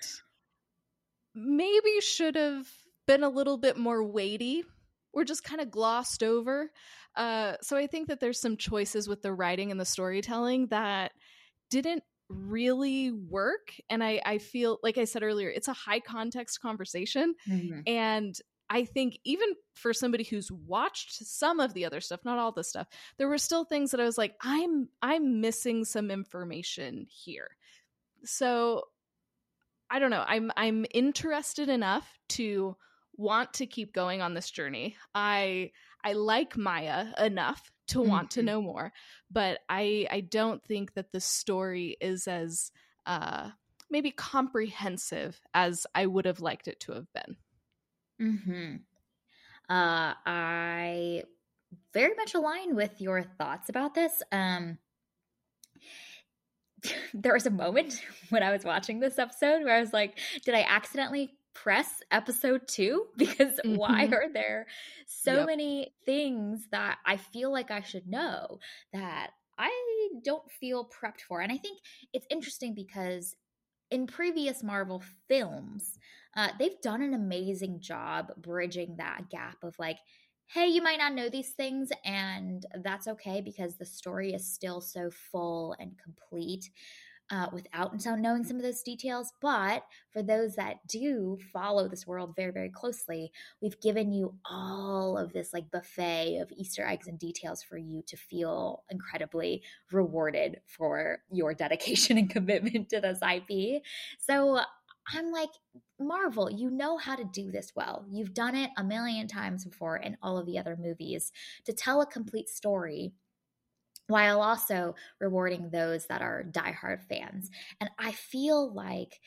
maybe 1.34 2.00
should 2.00 2.36
have 2.36 2.66
been 3.06 3.22
a 3.22 3.28
little 3.28 3.58
bit 3.58 3.76
more 3.76 4.02
weighty 4.02 4.64
were 5.12 5.24
just 5.24 5.44
kind 5.44 5.60
of 5.60 5.70
glossed 5.70 6.22
over. 6.22 6.70
Uh, 7.18 7.56
so 7.60 7.76
I 7.76 7.88
think 7.88 8.08
that 8.08 8.20
there's 8.20 8.40
some 8.40 8.56
choices 8.56 9.08
with 9.08 9.22
the 9.22 9.32
writing 9.32 9.70
and 9.70 9.78
the 9.78 9.84
storytelling 9.84 10.68
that 10.68 11.12
didn't 11.68 12.04
really 12.28 13.10
work. 13.10 13.74
And 13.90 14.04
I, 14.04 14.22
I 14.24 14.38
feel, 14.38 14.78
like 14.82 14.98
I 14.98 15.04
said 15.04 15.22
earlier, 15.22 15.50
it's 15.50 15.68
a 15.68 15.72
high 15.72 16.00
context 16.00 16.60
conversation. 16.62 17.34
Mm-hmm. 17.48 17.80
And 17.86 18.38
I 18.70 18.84
think 18.84 19.18
even 19.24 19.48
for 19.74 19.92
somebody 19.92 20.24
who's 20.24 20.52
watched 20.52 21.26
some 21.26 21.58
of 21.58 21.74
the 21.74 21.86
other 21.86 22.00
stuff, 22.00 22.20
not 22.24 22.38
all 22.38 22.52
the 22.52 22.62
stuff, 22.62 22.86
there 23.16 23.28
were 23.28 23.38
still 23.38 23.64
things 23.64 23.90
that 23.90 24.00
I 24.00 24.04
was 24.04 24.18
like, 24.18 24.34
I'm 24.42 24.88
I'm 25.00 25.40
missing 25.40 25.84
some 25.84 26.10
information 26.10 27.06
here. 27.08 27.48
So 28.24 28.84
I 29.90 29.98
don't 29.98 30.10
know. 30.10 30.24
I'm 30.26 30.52
I'm 30.56 30.84
interested 30.92 31.68
enough 31.68 32.06
to 32.30 32.76
want 33.16 33.54
to 33.54 33.66
keep 33.66 33.94
going 33.94 34.20
on 34.20 34.34
this 34.34 34.50
journey. 34.50 34.96
I 35.14 35.72
I 36.04 36.12
like 36.12 36.56
Maya 36.56 37.06
enough 37.18 37.70
to 37.88 38.00
want 38.00 38.30
mm-hmm. 38.30 38.40
to 38.40 38.46
know 38.46 38.62
more, 38.62 38.92
but 39.30 39.60
I 39.68 40.06
I 40.10 40.20
don't 40.20 40.62
think 40.64 40.94
that 40.94 41.12
the 41.12 41.20
story 41.20 41.96
is 42.00 42.28
as 42.28 42.70
uh 43.06 43.50
maybe 43.90 44.10
comprehensive 44.10 45.40
as 45.54 45.86
I 45.94 46.06
would 46.06 46.26
have 46.26 46.40
liked 46.40 46.68
it 46.68 46.80
to 46.80 46.92
have 46.92 47.06
been. 47.12 47.36
Mhm. 48.20 48.80
Uh 49.68 50.14
I 50.26 51.24
very 51.92 52.14
much 52.14 52.34
align 52.34 52.74
with 52.76 53.00
your 53.00 53.22
thoughts 53.22 53.68
about 53.68 53.94
this. 53.94 54.22
Um 54.30 54.78
there 57.14 57.32
was 57.32 57.46
a 57.46 57.50
moment 57.50 58.02
when 58.30 58.42
I 58.42 58.52
was 58.52 58.64
watching 58.64 59.00
this 59.00 59.18
episode 59.18 59.64
where 59.64 59.76
I 59.76 59.80
was 59.80 59.92
like, 59.92 60.18
did 60.44 60.54
I 60.54 60.66
accidentally 60.68 61.37
press 61.62 62.02
episode 62.10 62.62
two 62.68 63.06
because 63.16 63.58
mm-hmm. 63.64 63.76
why 63.76 64.06
are 64.06 64.32
there 64.32 64.66
so 65.06 65.38
yep. 65.38 65.46
many 65.46 65.92
things 66.04 66.66
that 66.70 66.98
I 67.04 67.16
feel 67.16 67.52
like 67.52 67.70
I 67.70 67.80
should 67.80 68.06
know 68.06 68.58
that 68.92 69.30
I 69.58 69.70
don't 70.24 70.50
feel 70.50 70.88
prepped 70.88 71.22
for? 71.26 71.40
And 71.40 71.52
I 71.52 71.56
think 71.56 71.78
it's 72.12 72.26
interesting 72.30 72.74
because 72.74 73.34
in 73.90 74.06
previous 74.06 74.62
Marvel 74.62 75.02
films, 75.28 75.98
uh, 76.36 76.48
they've 76.58 76.80
done 76.82 77.02
an 77.02 77.14
amazing 77.14 77.80
job 77.80 78.32
bridging 78.36 78.96
that 78.96 79.30
gap 79.30 79.56
of 79.62 79.74
like, 79.78 79.98
hey, 80.46 80.66
you 80.66 80.80
might 80.80 80.98
not 80.98 81.14
know 81.14 81.28
these 81.28 81.50
things, 81.50 81.90
and 82.04 82.64
that's 82.82 83.06
okay 83.06 83.42
because 83.42 83.76
the 83.76 83.84
story 83.84 84.32
is 84.32 84.54
still 84.54 84.80
so 84.80 85.10
full 85.10 85.74
and 85.78 85.92
complete 86.02 86.70
uh, 87.30 87.48
without 87.52 87.94
knowing 88.18 88.44
some 88.44 88.56
of 88.56 88.62
those 88.62 88.82
details. 88.82 89.32
But 89.40 89.84
for 90.10 90.22
those 90.22 90.56
that 90.56 90.86
do 90.86 91.38
follow 91.52 91.88
this 91.88 92.06
world 92.06 92.34
very, 92.34 92.52
very 92.52 92.70
closely, 92.70 93.32
we've 93.60 93.80
given 93.80 94.12
you 94.12 94.34
all 94.44 95.18
of 95.18 95.32
this 95.32 95.52
like 95.52 95.70
buffet 95.70 96.38
of 96.38 96.50
Easter 96.52 96.86
eggs 96.86 97.06
and 97.06 97.18
details 97.18 97.62
for 97.62 97.76
you 97.76 98.02
to 98.06 98.16
feel 98.16 98.84
incredibly 98.90 99.62
rewarded 99.92 100.60
for 100.66 101.18
your 101.30 101.54
dedication 101.54 102.18
and 102.18 102.30
commitment 102.38 102.88
to 102.90 103.00
this 103.00 103.20
IP. 103.22 103.82
So 104.18 104.60
I'm 105.12 105.30
like, 105.30 105.50
Marvel, 105.98 106.50
you 106.50 106.70
know 106.70 106.96
how 106.96 107.16
to 107.16 107.24
do 107.24 107.50
this 107.50 107.72
well. 107.74 108.04
You've 108.08 108.34
done 108.34 108.54
it 108.54 108.70
a 108.76 108.84
million 108.84 109.26
times 109.26 109.64
before 109.64 109.96
in 109.96 110.16
all 110.22 110.38
of 110.38 110.46
the 110.46 110.58
other 110.58 110.76
movies 110.78 111.32
to 111.64 111.72
tell 111.72 112.00
a 112.00 112.06
complete 112.06 112.48
story 112.48 113.12
while 114.08 114.42
also 114.42 114.94
rewarding 115.20 115.70
those 115.70 116.06
that 116.06 116.22
are 116.22 116.44
diehard 116.50 117.04
fans. 117.08 117.50
And 117.80 117.88
I 117.98 118.12
feel 118.12 118.72
like 118.72 119.20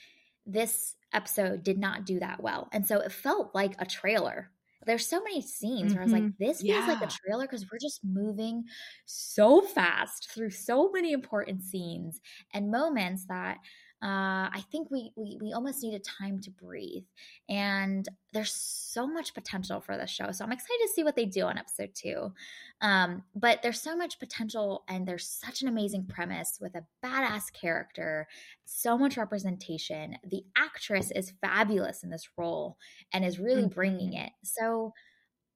this 0.45 0.95
episode 1.13 1.63
did 1.63 1.77
not 1.77 2.05
do 2.05 2.19
that 2.19 2.41
well. 2.41 2.67
And 2.71 2.85
so 2.85 2.99
it 2.99 3.11
felt 3.11 3.55
like 3.55 3.73
a 3.79 3.85
trailer. 3.85 4.51
There's 4.85 5.07
so 5.07 5.21
many 5.21 5.41
scenes 5.43 5.91
mm-hmm. 5.91 5.93
where 5.93 6.01
I 6.01 6.05
was 6.05 6.13
like, 6.13 6.23
mm-hmm. 6.23 6.43
this 6.43 6.61
feels 6.61 6.87
like 6.87 7.01
a 7.01 7.07
trailer 7.07 7.43
because 7.43 7.65
we're 7.71 7.77
just 7.79 8.01
moving 8.03 8.63
so 9.05 9.61
fast 9.61 10.31
through 10.31 10.49
so 10.49 10.89
many 10.91 11.13
important 11.13 11.61
scenes 11.61 12.19
and 12.53 12.71
moments 12.71 13.25
that 13.27 13.59
uh, 14.03 14.49
I 14.51 14.63
think 14.71 14.89
we, 14.89 15.11
we 15.15 15.37
we 15.39 15.53
almost 15.53 15.83
needed 15.83 16.03
time 16.03 16.39
to 16.41 16.49
breathe, 16.49 17.03
and 17.47 18.07
there's 18.33 18.51
so 18.53 19.05
much 19.05 19.35
potential 19.35 19.79
for 19.79 19.95
this 19.95 20.09
show. 20.09 20.31
So 20.31 20.43
I'm 20.43 20.51
excited 20.51 20.79
to 20.81 20.93
see 20.93 21.03
what 21.03 21.15
they 21.15 21.25
do 21.25 21.43
on 21.43 21.59
episode 21.59 21.91
two. 21.93 22.33
Um, 22.81 23.23
but 23.35 23.61
there's 23.61 23.79
so 23.79 23.95
much 23.95 24.19
potential, 24.19 24.83
and 24.87 25.07
there's 25.07 25.27
such 25.27 25.61
an 25.61 25.67
amazing 25.67 26.07
premise 26.07 26.57
with 26.59 26.73
a 26.75 26.85
badass 27.05 27.53
character, 27.53 28.27
so 28.65 28.97
much 28.97 29.17
representation. 29.17 30.17
The 30.27 30.43
actress 30.57 31.11
is 31.11 31.33
fabulous 31.39 32.01
in 32.03 32.09
this 32.09 32.27
role 32.37 32.77
and 33.13 33.23
is 33.23 33.39
really 33.39 33.63
mm-hmm. 33.63 33.73
bringing 33.73 34.13
it. 34.13 34.31
So 34.43 34.93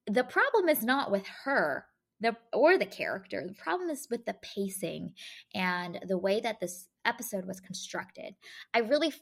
the 0.06 0.24
problem 0.24 0.70
is 0.70 0.84
not 0.84 1.10
with 1.10 1.25
her 1.46 1.86
the 2.22 2.36
or 2.54 2.78
the 2.78 2.86
character. 2.86 3.44
The 3.46 3.54
problem 3.54 3.90
is 3.90 4.08
with 4.10 4.25
the 4.25 4.36
pacing 4.42 5.14
and 5.54 6.00
the 6.08 6.18
way 6.18 6.40
that 6.40 6.60
this 6.60 6.88
episode 7.05 7.45
was 7.45 7.59
constructed. 7.59 8.35
I 8.74 8.79
really 8.79 9.13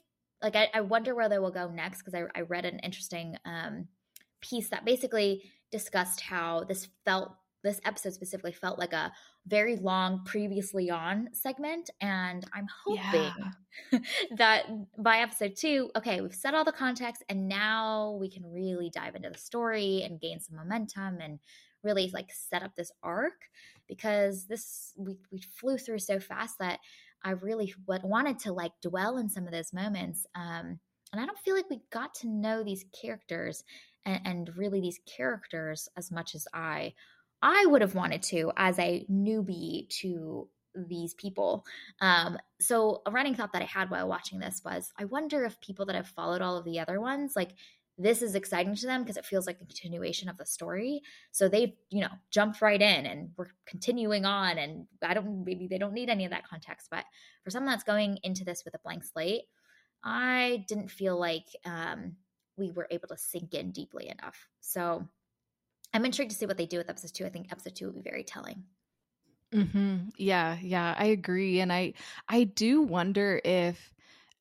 like. 0.42 0.56
I, 0.56 0.68
I 0.74 0.80
wonder 0.80 1.14
where 1.14 1.28
they 1.28 1.38
will 1.38 1.50
go 1.50 1.70
next 1.70 2.02
because 2.02 2.14
I, 2.14 2.38
I, 2.38 2.42
read 2.42 2.64
an 2.64 2.78
interesting 2.80 3.36
um, 3.44 3.88
piece 4.40 4.68
that 4.68 4.84
basically 4.84 5.42
discussed 5.70 6.20
how 6.20 6.64
this 6.64 6.88
felt. 7.04 7.34
This 7.62 7.80
episode 7.86 8.12
specifically 8.12 8.52
felt 8.52 8.78
like 8.78 8.92
a 8.92 9.10
very 9.46 9.76
long 9.76 10.22
previously 10.26 10.90
on 10.90 11.30
segment, 11.32 11.88
and 11.98 12.44
I'm 12.52 12.66
hoping 12.84 13.32
yeah. 13.90 13.98
that 14.36 14.66
by 14.98 15.20
episode 15.20 15.56
two, 15.56 15.90
okay, 15.96 16.20
we've 16.20 16.34
set 16.34 16.52
all 16.52 16.64
the 16.64 16.72
context, 16.72 17.24
and 17.30 17.48
now 17.48 18.18
we 18.20 18.30
can 18.30 18.44
really 18.52 18.90
dive 18.90 19.14
into 19.14 19.30
the 19.30 19.38
story 19.38 20.02
and 20.04 20.20
gain 20.20 20.40
some 20.40 20.56
momentum 20.56 21.20
and 21.22 21.38
really 21.84 22.10
like 22.12 22.30
set 22.30 22.62
up 22.62 22.74
this 22.74 22.90
arc 23.02 23.34
because 23.88 24.46
this 24.46 24.92
we, 24.96 25.18
we 25.30 25.40
flew 25.40 25.76
through 25.76 25.98
so 25.98 26.18
fast 26.18 26.58
that 26.58 26.80
I 27.24 27.30
really 27.30 27.74
wanted 27.86 28.38
to 28.40 28.52
like 28.52 28.72
dwell 28.82 29.16
in 29.16 29.28
some 29.28 29.46
of 29.46 29.52
those 29.52 29.72
moments. 29.72 30.26
Um, 30.34 30.78
and 31.12 31.22
I 31.22 31.26
don't 31.26 31.38
feel 31.38 31.56
like 31.56 31.70
we 31.70 31.80
got 31.90 32.14
to 32.16 32.28
know 32.28 32.62
these 32.62 32.84
characters 33.00 33.64
and, 34.04 34.20
and 34.24 34.56
really 34.56 34.80
these 34.80 35.00
characters 35.16 35.88
as 35.96 36.10
much 36.12 36.34
as 36.34 36.46
I 36.52 36.94
I 37.42 37.66
would 37.66 37.82
have 37.82 37.94
wanted 37.94 38.22
to 38.24 38.52
as 38.56 38.78
a 38.78 39.04
newbie 39.10 39.88
to 40.00 40.48
these 40.74 41.14
people. 41.14 41.64
Um, 42.00 42.38
so 42.60 43.02
a 43.06 43.10
running 43.10 43.34
thought 43.34 43.52
that 43.52 43.62
I 43.62 43.66
had 43.66 43.90
while 43.90 44.08
watching 44.08 44.38
this 44.38 44.62
was, 44.64 44.90
I 44.98 45.04
wonder 45.04 45.44
if 45.44 45.60
people 45.60 45.86
that 45.86 45.94
have 45.94 46.08
followed 46.08 46.42
all 46.42 46.56
of 46.56 46.64
the 46.64 46.80
other 46.80 47.00
ones, 47.00 47.34
like 47.36 47.50
this 47.96 48.22
is 48.22 48.34
exciting 48.34 48.74
to 48.74 48.86
them 48.86 49.02
because 49.02 49.16
it 49.16 49.24
feels 49.24 49.46
like 49.46 49.60
a 49.60 49.64
continuation 49.64 50.28
of 50.28 50.36
the 50.36 50.46
story. 50.46 51.02
So 51.30 51.48
they've, 51.48 51.72
you 51.90 52.00
know, 52.00 52.10
jumped 52.30 52.60
right 52.60 52.80
in 52.80 53.06
and 53.06 53.30
we're 53.36 53.50
continuing 53.66 54.24
on. 54.24 54.58
And 54.58 54.86
I 55.02 55.14
don't, 55.14 55.44
maybe 55.44 55.68
they 55.68 55.78
don't 55.78 55.92
need 55.92 56.10
any 56.10 56.24
of 56.24 56.32
that 56.32 56.48
context. 56.48 56.88
But 56.90 57.04
for 57.44 57.50
someone 57.50 57.70
that's 57.70 57.84
going 57.84 58.18
into 58.22 58.44
this 58.44 58.64
with 58.64 58.74
a 58.74 58.80
blank 58.82 59.04
slate, 59.04 59.42
I 60.02 60.64
didn't 60.68 60.90
feel 60.90 61.18
like 61.18 61.46
um, 61.64 62.16
we 62.56 62.72
were 62.72 62.88
able 62.90 63.08
to 63.08 63.16
sink 63.16 63.54
in 63.54 63.70
deeply 63.70 64.08
enough. 64.08 64.48
So 64.60 65.06
I'm 65.92 66.04
intrigued 66.04 66.32
to 66.32 66.36
see 66.36 66.46
what 66.46 66.58
they 66.58 66.66
do 66.66 66.78
with 66.78 66.90
episode 66.90 67.14
two. 67.14 67.26
I 67.26 67.30
think 67.30 67.52
episode 67.52 67.76
two 67.76 67.86
will 67.86 67.94
be 67.94 68.02
very 68.02 68.24
telling. 68.24 68.64
Mm-hmm. 69.52 70.08
Yeah, 70.16 70.58
yeah, 70.60 70.96
I 70.98 71.06
agree, 71.06 71.60
and 71.60 71.72
I 71.72 71.94
I 72.28 72.42
do 72.42 72.82
wonder 72.82 73.40
if 73.44 73.93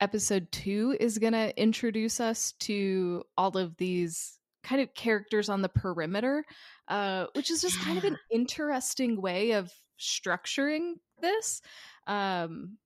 episode 0.04 0.52
two 0.52 0.98
is 1.00 1.18
going 1.18 1.32
to 1.32 1.58
introduce 1.58 2.20
us 2.20 2.52
to 2.60 3.24
all 3.38 3.58
of 3.58 3.78
these 3.78 4.38
kind 4.62 4.82
of 4.82 4.94
characters 4.94 5.48
on 5.48 5.62
the 5.62 5.70
perimeter, 5.70 6.44
uh, 6.90 7.28
which 7.36 7.50
is 7.50 7.62
just 7.62 7.80
yeah. 7.80 7.86
kind 7.86 7.98
of 7.98 8.04
an 8.04 8.18
interesting 8.30 9.22
way 9.22 9.52
of 9.52 9.72
structuring 9.98 10.96
this. 11.22 11.62
Um, 12.06 12.78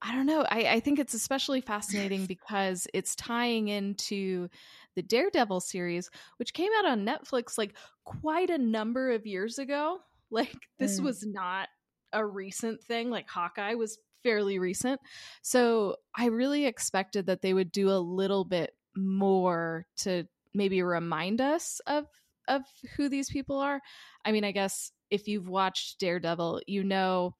I 0.00 0.14
don't 0.14 0.24
know. 0.24 0.46
I, 0.48 0.66
I 0.68 0.80
think 0.80 0.98
it's 0.98 1.12
especially 1.12 1.60
fascinating 1.60 2.24
because 2.26 2.86
it's 2.94 3.14
tying 3.14 3.68
into 3.68 4.48
the 4.94 5.02
Daredevil 5.02 5.60
series, 5.60 6.08
which 6.38 6.54
came 6.54 6.70
out 6.78 6.86
on 6.86 7.04
Netflix 7.04 7.58
like 7.58 7.74
quite 8.04 8.48
a 8.48 8.56
number 8.58 9.10
of 9.12 9.26
years 9.26 9.58
ago. 9.58 9.98
Like, 10.30 10.56
this 10.78 10.98
mm. 10.98 11.04
was 11.04 11.24
not 11.24 11.68
a 12.12 12.24
recent 12.24 12.82
thing. 12.82 13.10
Like, 13.10 13.28
Hawkeye 13.28 13.74
was 13.74 13.98
fairly 14.26 14.58
recent. 14.58 15.00
So 15.42 15.96
I 16.16 16.26
really 16.26 16.66
expected 16.66 17.26
that 17.26 17.42
they 17.42 17.54
would 17.54 17.70
do 17.70 17.90
a 17.90 17.98
little 17.98 18.44
bit 18.44 18.72
more 18.96 19.86
to 19.98 20.24
maybe 20.52 20.82
remind 20.82 21.40
us 21.40 21.80
of 21.86 22.06
of 22.48 22.62
who 22.96 23.08
these 23.08 23.30
people 23.30 23.58
are. 23.58 23.80
I 24.24 24.32
mean, 24.32 24.44
I 24.44 24.52
guess 24.52 24.90
if 25.10 25.28
you've 25.28 25.48
watched 25.48 26.00
Daredevil, 26.00 26.62
you 26.66 26.82
know 26.82 27.36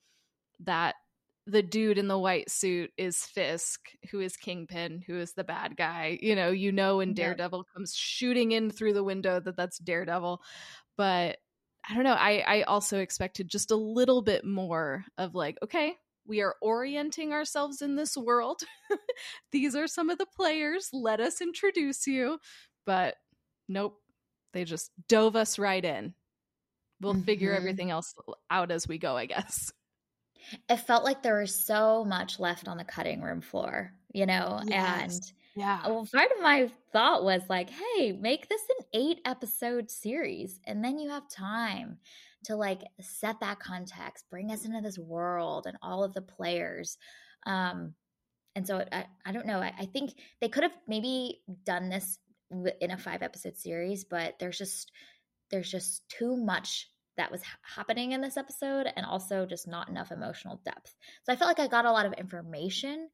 that 0.61 0.95
the 1.47 1.63
dude 1.63 1.99
in 1.99 2.09
the 2.09 2.19
white 2.19 2.51
suit 2.51 2.91
is 2.97 3.19
Fisk, 3.19 3.81
who 4.11 4.21
is 4.21 4.37
Kingpin, 4.37 5.03
who 5.07 5.17
is 5.17 5.33
the 5.33 5.45
bad 5.45 5.77
guy. 5.77 6.19
You 6.21 6.35
know, 6.35 6.51
you 6.51 6.73
know 6.73 6.99
when 6.99 7.15
Daredevil 7.15 7.65
yeah. 7.67 7.73
comes 7.73 7.95
shooting 7.95 8.53
in 8.53 8.71
through 8.71 8.95
the 8.95 9.05
window 9.05 9.41
that 9.41 9.57
that's 9.57 9.79
Daredevil. 9.79 10.41
But 10.97 11.39
I 11.89 11.95
don't 11.95 12.05
know. 12.05 12.15
I 12.15 12.45
I 12.47 12.63
also 12.63 12.99
expected 12.99 13.49
just 13.49 13.71
a 13.71 13.77
little 13.77 14.23
bit 14.23 14.45
more 14.45 15.05
of 15.19 15.35
like, 15.35 15.57
okay, 15.63 15.95
we 16.27 16.43
are 16.43 16.55
orienting 16.61 17.33
ourselves 17.33 17.83
in 17.83 17.97
this 17.97 18.17
world. 18.17 18.63
These 19.53 19.75
are 19.75 19.87
some 19.87 20.11
of 20.11 20.19
the 20.19 20.27
players. 20.27 20.91
Let 20.93 21.21
us 21.21 21.41
introduce 21.41 22.07
you. 22.07 22.39
But 22.85 23.17
nope, 23.69 23.99
they 24.53 24.65
just 24.65 24.91
dove 25.09 25.37
us 25.37 25.59
right 25.59 25.85
in. 25.85 26.15
We'll 27.01 27.15
mm-hmm. 27.15 27.23
figure 27.23 27.53
everything 27.53 27.91
else 27.91 28.15
out 28.51 28.71
as 28.71 28.89
we 28.89 28.99
go, 28.99 29.17
I 29.17 29.27
guess. 29.27 29.73
It 30.69 30.77
felt 30.77 31.05
like 31.05 31.23
there 31.23 31.41
was 31.41 31.55
so 31.55 32.05
much 32.05 32.39
left 32.39 32.69
on 32.69 32.77
the 32.77 32.85
cutting 32.85 33.21
room 33.21 33.41
floor, 33.41 33.93
you 34.13 34.27
know? 34.27 34.61
Yes. 34.65 35.15
And 35.15 35.33
yeah. 35.57 35.81
Well, 35.87 36.07
part 36.13 36.31
of 36.37 36.43
my 36.43 36.71
thought 36.93 37.25
was 37.25 37.43
like, 37.49 37.71
hey, 37.71 38.13
make 38.13 38.49
this 38.49 38.61
an 38.79 38.87
eight 38.93 39.21
episode 39.25 39.91
series, 39.91 40.61
and 40.65 40.85
then 40.85 40.99
you 40.99 41.09
have 41.09 41.29
time 41.29 41.99
to 42.47 42.57
like 42.57 42.83
set 43.01 43.41
that 43.41 43.61
context, 43.61 44.25
bring 44.31 44.51
us 44.51 44.65
into 44.65 44.81
this 44.81 44.99
world 44.99 45.67
and 45.67 45.77
all 45.83 46.05
of 46.05 46.15
the 46.15 46.23
players. 46.23 46.97
Um, 47.47 47.95
and 48.55 48.67
so 48.67 48.85
I, 48.91 49.07
I 49.25 49.33
don't 49.33 49.47
know. 49.47 49.61
I, 49.61 49.73
I 49.79 49.87
think 49.87 50.15
they 50.41 50.49
could 50.49 50.63
have 50.63 50.77
maybe 50.89 51.41
done 51.65 51.89
this 51.89 52.19
in 52.81 52.91
a 52.91 52.99
five 52.99 53.23
episode 53.23 53.57
series, 53.57 54.05
but 54.05 54.35
there's 54.39 54.59
just 54.59 54.91
there's 55.51 55.71
just 55.71 56.09
too 56.09 56.37
much 56.37 56.89
that 57.17 57.31
was 57.31 57.43
happening 57.63 58.13
in 58.13 58.21
this 58.21 58.37
episode 58.37 58.89
and 58.97 59.07
also 59.07 59.47
just 59.47 59.67
not 59.67 59.89
enough 59.89 60.13
emotional 60.13 60.61
depth. 60.65 60.95
So 61.25 61.33
I 61.33 61.37
felt 61.37 61.49
like 61.49 61.61
I 61.61 61.69
got 61.69 61.87
a 61.87 61.93
lot 61.93 62.07
of 62.07 62.13
information, 62.15 63.09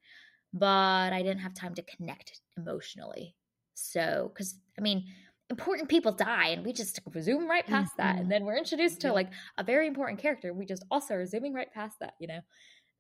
but 0.53 1.12
I 1.12 1.23
didn't 1.23 1.41
have 1.41 1.55
time 1.55 1.75
to 1.75 1.83
connect 1.83 2.41
emotionally. 2.57 3.37
So, 3.75 4.31
because 4.33 4.57
I 4.79 4.83
mean, 4.83 5.05
important 5.51 5.89
people 5.89 6.13
die 6.13 6.49
and 6.49 6.65
we 6.65 6.73
just 6.73 7.01
zoom 7.21 7.49
right 7.49 7.67
past 7.67 7.93
mm-hmm. 7.93 8.03
that 8.03 8.19
and 8.19 8.31
then 8.31 8.45
we're 8.45 8.57
introduced 8.57 9.01
to 9.03 9.13
like 9.13 9.31
a 9.59 9.65
very 9.65 9.87
important 9.87 10.19
character 10.19 10.53
we 10.53 10.65
just 10.65 10.85
also 10.91 11.15
are 11.15 11.27
zooming 11.27 11.53
right 11.53 11.73
past 11.75 11.99
that 12.01 12.15
you 12.19 12.27
know 12.27 12.41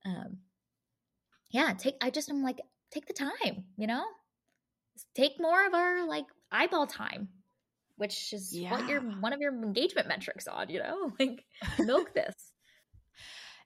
um 0.04 0.38
yeah 1.50 1.72
take 1.72 1.94
i 2.02 2.10
just 2.10 2.30
i'm 2.30 2.42
like 2.42 2.60
take 2.92 3.06
the 3.06 3.14
time 3.14 3.64
you 3.76 3.86
know 3.86 4.02
take 5.14 5.32
more 5.38 5.66
of 5.66 5.72
our 5.72 6.06
like 6.06 6.26
eyeball 6.50 6.86
time 6.86 7.28
which 7.96 8.32
is 8.32 8.54
yeah. 8.54 8.70
what 8.70 8.88
your 8.88 9.00
one 9.00 9.32
of 9.32 9.40
your 9.40 9.54
engagement 9.54 10.08
metrics 10.08 10.46
on 10.46 10.68
you 10.68 10.78
know 10.78 11.10
like 11.18 11.44
milk 11.78 12.12
this 12.14 12.34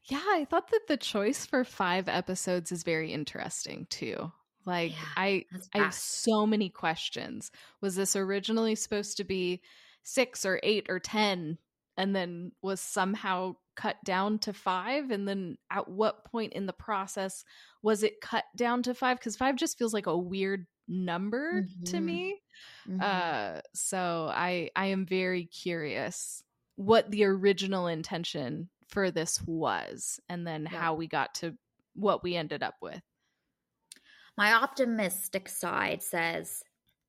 Yeah, 0.08 0.22
I 0.22 0.46
thought 0.48 0.70
that 0.70 0.86
the 0.86 0.96
choice 0.96 1.46
for 1.46 1.64
five 1.64 2.08
episodes 2.08 2.70
is 2.70 2.84
very 2.84 3.12
interesting 3.12 3.86
too. 3.90 4.30
Like 4.66 4.92
yeah, 4.92 5.08
I 5.16 5.44
I 5.72 5.78
have 5.78 5.94
so 5.94 6.44
many 6.44 6.68
questions. 6.68 7.52
Was 7.80 7.94
this 7.94 8.16
originally 8.16 8.74
supposed 8.74 9.16
to 9.18 9.24
be 9.24 9.62
6 10.02 10.44
or 10.44 10.60
8 10.62 10.86
or 10.88 10.98
10 10.98 11.58
and 11.96 12.16
then 12.16 12.52
was 12.62 12.80
somehow 12.80 13.56
cut 13.74 13.96
down 14.04 14.38
to 14.40 14.52
5 14.52 15.10
and 15.10 15.26
then 15.26 15.56
at 15.70 15.88
what 15.88 16.24
point 16.24 16.52
in 16.54 16.66
the 16.66 16.72
process 16.72 17.44
was 17.82 18.02
it 18.02 18.20
cut 18.20 18.44
down 18.56 18.82
to 18.82 18.94
5 18.94 19.20
cuz 19.20 19.36
5 19.36 19.56
just 19.56 19.78
feels 19.78 19.94
like 19.94 20.06
a 20.06 20.18
weird 20.18 20.66
number 20.88 21.62
mm-hmm. 21.62 21.84
to 21.84 22.00
me. 22.00 22.40
Mm-hmm. 22.88 23.00
Uh 23.00 23.60
so 23.74 24.28
I 24.32 24.70
I 24.74 24.86
am 24.86 25.06
very 25.06 25.44
curious 25.44 26.42
what 26.74 27.10
the 27.10 27.24
original 27.24 27.86
intention 27.86 28.68
for 28.88 29.10
this 29.10 29.40
was 29.42 30.20
and 30.28 30.46
then 30.46 30.68
yeah. 30.70 30.78
how 30.78 30.94
we 30.94 31.06
got 31.06 31.34
to 31.36 31.56
what 31.94 32.22
we 32.22 32.36
ended 32.36 32.62
up 32.62 32.74
with. 32.80 33.02
My 34.36 34.52
optimistic 34.52 35.48
side 35.48 36.02
says 36.02 36.62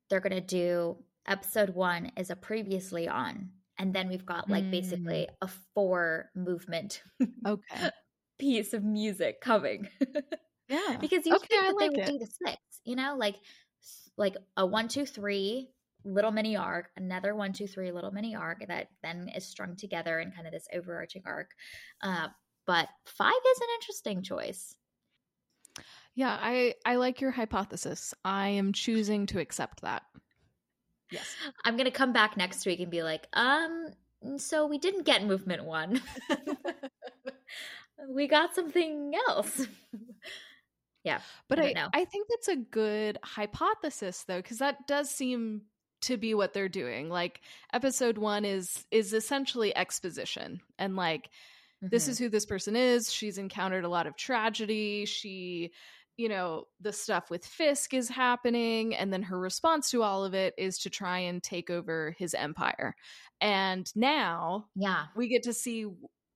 they're 0.09 0.19
going 0.19 0.33
to 0.33 0.41
do 0.41 0.97
episode 1.27 1.71
one 1.71 2.11
is 2.15 2.29
a 2.29 2.35
previously 2.35 3.07
on. 3.07 3.49
And 3.77 3.93
then 3.93 4.09
we've 4.09 4.25
got 4.25 4.49
like 4.49 4.63
mm. 4.63 4.71
basically 4.71 5.27
a 5.41 5.49
four 5.75 6.31
movement 6.35 7.03
okay 7.45 7.89
piece 8.39 8.73
of 8.73 8.83
music 8.83 9.41
coming. 9.41 9.87
yeah. 10.69 10.97
because 10.99 11.25
you 11.25 11.35
okay, 11.35 11.47
think 11.47 11.61
that 11.61 11.75
like 11.75 11.79
they 11.79 11.89
would 11.89 12.09
it. 12.09 12.11
do 12.11 12.17
the 12.19 12.47
six, 12.47 12.61
you 12.85 12.95
know, 12.95 13.15
like 13.17 13.35
like 14.17 14.35
a 14.55 14.65
one, 14.65 14.87
two, 14.87 15.05
three 15.05 15.69
little 16.03 16.31
mini 16.31 16.55
arc, 16.55 16.89
another 16.95 17.35
one, 17.35 17.53
two, 17.53 17.67
three 17.67 17.91
little 17.91 18.11
mini 18.11 18.35
arc 18.35 18.65
that 18.67 18.87
then 19.03 19.29
is 19.35 19.45
strung 19.45 19.75
together 19.75 20.19
in 20.19 20.31
kind 20.31 20.47
of 20.47 20.53
this 20.53 20.67
overarching 20.73 21.23
arc. 21.25 21.51
Uh, 22.01 22.27
but 22.65 22.87
five 23.05 23.33
is 23.33 23.61
an 23.61 23.67
interesting 23.75 24.23
choice. 24.23 24.75
Yeah, 26.17 26.35
I 26.41 26.73
I 26.83 26.95
like 26.95 27.21
your 27.21 27.29
hypothesis. 27.29 28.11
I 28.25 28.47
am 28.47 28.73
choosing 28.73 29.27
to 29.27 29.39
accept 29.39 29.81
that. 29.83 30.01
Yes. 31.11 31.35
I'm 31.63 31.77
going 31.77 31.85
to 31.85 31.91
come 31.91 32.11
back 32.11 32.35
next 32.35 32.65
week 32.65 32.79
and 32.79 32.89
be 32.89 33.03
like, 33.03 33.27
"Um, 33.33 33.89
so 34.37 34.65
we 34.65 34.79
didn't 34.79 35.05
get 35.05 35.23
movement 35.23 35.63
1. 35.63 36.01
we 38.09 38.27
got 38.27 38.55
something 38.55 39.13
else." 39.27 39.67
yeah. 41.03 41.19
But 41.49 41.59
I, 41.59 41.75
I, 41.77 41.89
I 41.93 42.05
think 42.05 42.29
that's 42.29 42.47
a 42.47 42.55
good 42.55 43.19
hypothesis 43.23 44.23
though 44.23 44.41
cuz 44.41 44.57
that 44.57 44.87
does 44.87 45.11
seem 45.11 45.61
to 46.01 46.17
be 46.17 46.33
what 46.33 46.51
they're 46.51 46.67
doing. 46.67 47.09
Like 47.09 47.41
episode 47.73 48.17
1 48.17 48.43
is 48.43 48.87
is 48.89 49.13
essentially 49.13 49.77
exposition 49.77 50.61
and 50.79 50.95
like 50.95 51.27
mm-hmm. 51.27 51.89
this 51.89 52.07
is 52.07 52.17
who 52.17 52.27
this 52.27 52.47
person 52.47 52.75
is. 52.75 53.13
She's 53.13 53.37
encountered 53.37 53.85
a 53.85 53.89
lot 53.89 54.07
of 54.07 54.15
tragedy. 54.15 55.05
She 55.05 55.73
you 56.17 56.29
know, 56.29 56.65
the 56.81 56.91
stuff 56.91 57.29
with 57.29 57.45
Fisk 57.45 57.93
is 57.93 58.09
happening, 58.09 58.95
and 58.95 59.13
then 59.13 59.21
her 59.23 59.39
response 59.39 59.91
to 59.91 60.01
all 60.01 60.25
of 60.25 60.33
it 60.33 60.53
is 60.57 60.79
to 60.79 60.89
try 60.89 61.19
and 61.19 61.41
take 61.41 61.69
over 61.69 62.15
his 62.17 62.33
empire. 62.33 62.95
And 63.39 63.89
now, 63.95 64.65
yeah, 64.75 65.05
we 65.15 65.27
get 65.27 65.43
to 65.43 65.53
see 65.53 65.85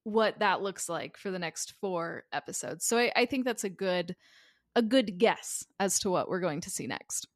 what 0.04 0.40
that 0.40 0.62
looks 0.62 0.88
like 0.88 1.18
for 1.18 1.32
the 1.32 1.40
next 1.40 1.74
four 1.82 2.24
episodes. 2.32 2.86
So 2.86 2.98
I, 2.98 3.12
I 3.16 3.26
think 3.26 3.46
that's 3.46 3.64
a 3.64 3.70
good 3.70 4.16
a 4.76 4.82
good 4.82 5.18
guess 5.18 5.66
as 5.80 6.00
to 6.00 6.10
what 6.10 6.30
we're 6.30 6.40
going 6.40 6.62
to 6.62 6.70
see 6.70 6.88
next. 6.88 7.28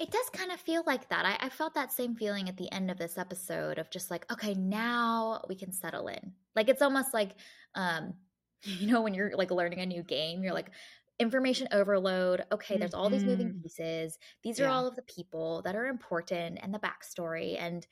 It 0.00 0.10
does 0.10 0.28
kind 0.32 0.50
of 0.50 0.60
feel 0.60 0.82
like 0.86 1.08
that. 1.08 1.24
I, 1.24 1.46
I, 1.46 1.48
felt 1.48 1.74
that 1.74 1.92
same 1.92 2.16
feeling 2.16 2.48
at 2.48 2.56
the 2.56 2.70
end 2.72 2.90
of 2.90 2.98
this 2.98 3.16
episode 3.16 3.78
of 3.78 3.90
just 3.90 4.10
like, 4.10 4.30
okay, 4.32 4.54
now 4.54 5.42
we 5.48 5.54
can 5.54 5.72
settle 5.72 6.08
in. 6.08 6.32
Like 6.56 6.68
it's 6.68 6.82
almost 6.82 7.14
like, 7.14 7.32
um, 7.74 8.14
you 8.62 8.90
know, 8.90 9.02
when 9.02 9.14
you're 9.14 9.36
like 9.36 9.50
learning 9.50 9.80
a 9.80 9.86
new 9.86 10.02
game, 10.02 10.42
you're 10.42 10.54
like, 10.54 10.70
information 11.18 11.68
overload. 11.72 12.44
Okay, 12.52 12.76
there's 12.76 12.94
all 12.94 13.10
these 13.10 13.24
moving 13.24 13.48
mm-hmm. 13.48 13.62
pieces. 13.62 14.18
These 14.42 14.60
are 14.60 14.68
all 14.68 14.86
of 14.86 14.96
the 14.96 15.02
people 15.02 15.62
that 15.64 15.76
are 15.76 15.86
important 15.86 16.58
and 16.62 16.74
the 16.74 16.80
backstory 16.80 17.60
and 17.60 17.86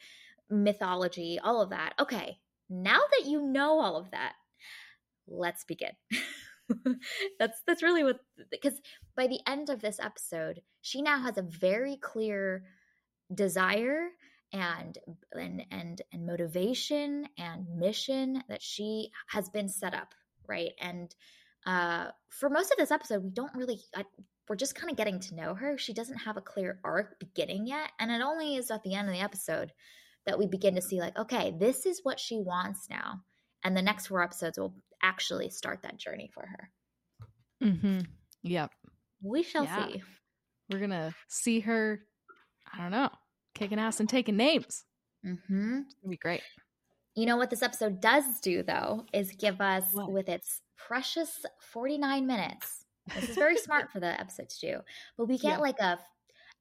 mythology, 0.50 1.38
all 1.42 1.62
of 1.62 1.70
that. 1.70 1.94
Okay, 2.00 2.38
now 2.68 2.98
that 2.98 3.28
you 3.28 3.42
know 3.42 3.78
all 3.80 3.96
of 3.96 4.10
that, 4.10 4.34
let's 5.28 5.64
begin. 5.64 5.92
that's 7.38 7.60
that's 7.66 7.82
really 7.82 8.04
what 8.04 8.20
because 8.50 8.80
by 9.16 9.26
the 9.26 9.40
end 9.46 9.70
of 9.70 9.80
this 9.80 10.00
episode, 10.00 10.60
she 10.80 11.02
now 11.02 11.20
has 11.20 11.38
a 11.38 11.42
very 11.42 11.96
clear 11.96 12.64
desire 13.32 14.08
and 14.52 14.98
and 15.32 15.64
and 15.70 16.02
and 16.12 16.26
motivation 16.26 17.26
and 17.38 17.66
mission 17.76 18.42
that 18.48 18.62
she 18.62 19.10
has 19.28 19.48
been 19.48 19.68
set 19.68 19.94
up, 19.94 20.14
right? 20.46 20.72
And 20.80 21.14
uh, 21.66 22.06
for 22.30 22.50
most 22.50 22.70
of 22.72 22.78
this 22.78 22.90
episode, 22.90 23.22
we 23.22 23.30
don't 23.30 23.54
really, 23.54 23.80
I, 23.94 24.04
we're 24.48 24.56
just 24.56 24.74
kind 24.74 24.90
of 24.90 24.96
getting 24.96 25.20
to 25.20 25.34
know 25.34 25.54
her. 25.54 25.78
She 25.78 25.94
doesn't 25.94 26.18
have 26.18 26.36
a 26.36 26.42
clear 26.42 26.80
arc 26.84 27.18
beginning 27.20 27.66
yet. 27.66 27.90
And 27.98 28.10
it 28.10 28.22
only 28.22 28.56
is 28.56 28.70
at 28.70 28.82
the 28.82 28.94
end 28.94 29.08
of 29.08 29.14
the 29.14 29.20
episode 29.20 29.72
that 30.26 30.38
we 30.38 30.46
begin 30.46 30.74
to 30.74 30.82
see, 30.82 31.00
like, 31.00 31.16
okay, 31.18 31.54
this 31.58 31.86
is 31.86 32.00
what 32.02 32.20
she 32.20 32.38
wants 32.38 32.88
now. 32.90 33.22
And 33.64 33.76
the 33.76 33.82
next 33.82 34.08
four 34.08 34.22
episodes 34.22 34.58
will 34.58 34.74
actually 35.02 35.50
start 35.50 35.82
that 35.82 35.96
journey 35.96 36.30
for 36.34 36.46
her. 36.46 36.70
Mm-hmm. 37.64 38.00
Yep. 38.42 38.70
We 39.22 39.42
shall 39.42 39.64
yeah. 39.64 39.86
see. 39.86 40.02
We're 40.70 40.78
going 40.78 40.90
to 40.90 41.14
see 41.28 41.60
her, 41.60 42.00
I 42.72 42.78
don't 42.78 42.90
know, 42.90 43.10
kicking 43.54 43.78
ass 43.78 44.00
and 44.00 44.08
taking 44.08 44.36
names. 44.36 44.84
Mm-hmm. 45.24 45.80
It's 45.84 45.94
going 45.94 46.04
to 46.04 46.08
be 46.08 46.16
great. 46.16 46.42
You 47.14 47.26
know 47.26 47.36
what 47.36 47.50
this 47.50 47.62
episode 47.62 48.00
does 48.00 48.24
do, 48.40 48.62
though, 48.62 49.04
is 49.12 49.32
give 49.32 49.60
us, 49.60 49.84
what? 49.92 50.10
with 50.10 50.28
its 50.28 50.62
precious 50.76 51.44
49 51.72 52.26
minutes. 52.26 52.84
This 53.14 53.30
is 53.30 53.36
very 53.36 53.56
smart 53.56 53.90
for 53.90 54.00
the 54.00 54.06
episode 54.20 54.48
to 54.48 54.60
do. 54.60 54.76
But 55.18 55.28
we 55.28 55.38
get 55.38 55.52
yeah. 55.52 55.58
like 55.58 55.78
a 55.80 55.98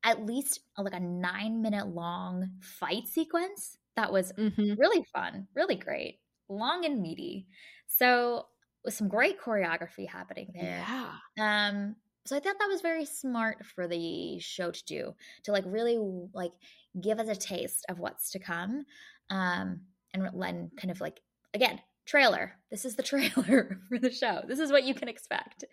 at 0.04 0.26
least 0.26 0.62
like 0.78 0.94
a 0.94 1.00
nine 1.00 1.62
minute 1.62 1.88
long 1.88 2.50
fight 2.60 3.08
sequence 3.08 3.78
that 3.96 4.12
was 4.12 4.32
mm-hmm. 4.34 4.74
really 4.80 5.06
fun, 5.14 5.48
really 5.56 5.76
great, 5.76 6.20
long 6.50 6.86
and 6.86 7.02
meaty. 7.02 7.48
So 7.88 8.48
with 8.84 8.94
some 8.94 9.08
great 9.08 9.40
choreography 9.40 10.08
happening 10.08 10.52
there. 10.54 10.84
Yeah. 10.88 11.12
Um, 11.40 11.96
so 12.26 12.36
I 12.36 12.40
thought 12.40 12.56
that 12.60 12.70
was 12.70 12.82
very 12.82 13.06
smart 13.06 13.66
for 13.66 13.88
the 13.88 14.40
show 14.40 14.72
to 14.72 14.86
do 14.86 15.16
to 15.44 15.52
like 15.52 15.64
really 15.68 15.98
like 16.34 16.52
give 17.00 17.20
us 17.20 17.28
a 17.28 17.36
taste 17.36 17.86
of 17.90 18.00
what's 18.00 18.32
to 18.32 18.40
come. 18.40 18.86
Um, 19.30 19.82
and 20.14 20.30
then 20.34 20.72
kind 20.78 20.92
of 20.92 21.02
like 21.02 21.22
again 21.54 21.80
trailer. 22.06 22.54
This 22.70 22.86
is 22.86 22.96
the 22.96 23.04
trailer 23.12 23.80
for 23.88 23.98
the 23.98 24.12
show. 24.12 24.42
This 24.48 24.60
is 24.60 24.72
what 24.72 24.84
you 24.84 24.94
can 24.94 25.08
expect. 25.08 25.66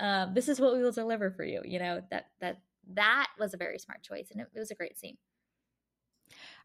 Um, 0.00 0.34
this 0.34 0.48
is 0.48 0.60
what 0.60 0.74
we 0.74 0.82
will 0.82 0.92
deliver 0.92 1.30
for 1.30 1.44
you. 1.44 1.62
You 1.64 1.78
know 1.78 2.02
that 2.10 2.26
that 2.40 2.60
that 2.94 3.28
was 3.38 3.54
a 3.54 3.58
very 3.58 3.78
smart 3.78 4.02
choice, 4.02 4.28
and 4.30 4.40
it, 4.40 4.48
it 4.54 4.58
was 4.58 4.70
a 4.70 4.74
great 4.74 4.98
scene. 4.98 5.16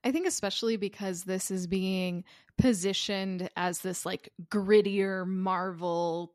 I 0.03 0.11
think 0.11 0.27
especially 0.27 0.77
because 0.77 1.23
this 1.23 1.51
is 1.51 1.67
being 1.67 2.23
positioned 2.57 3.49
as 3.57 3.79
this 3.79 4.05
like 4.05 4.29
grittier 4.49 5.27
Marvel 5.27 6.33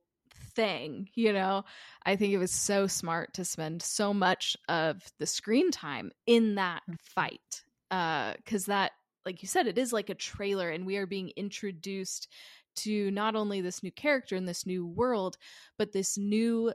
thing, 0.54 1.08
you 1.14 1.32
know. 1.32 1.64
I 2.04 2.16
think 2.16 2.32
it 2.32 2.38
was 2.38 2.52
so 2.52 2.86
smart 2.86 3.34
to 3.34 3.44
spend 3.44 3.82
so 3.82 4.12
much 4.12 4.56
of 4.68 5.02
the 5.18 5.26
screen 5.26 5.70
time 5.70 6.12
in 6.26 6.56
that 6.56 6.82
fight. 7.00 7.64
Uh 7.90 8.34
cuz 8.44 8.66
that 8.66 8.92
like 9.24 9.42
you 9.42 9.48
said 9.48 9.66
it 9.66 9.78
is 9.78 9.92
like 9.92 10.10
a 10.10 10.14
trailer 10.14 10.70
and 10.70 10.86
we 10.86 10.96
are 10.96 11.06
being 11.06 11.32
introduced 11.36 12.28
to 12.76 13.10
not 13.10 13.36
only 13.36 13.60
this 13.60 13.82
new 13.82 13.92
character 13.92 14.36
in 14.36 14.46
this 14.46 14.66
new 14.66 14.86
world, 14.86 15.38
but 15.78 15.92
this 15.92 16.18
new 16.18 16.72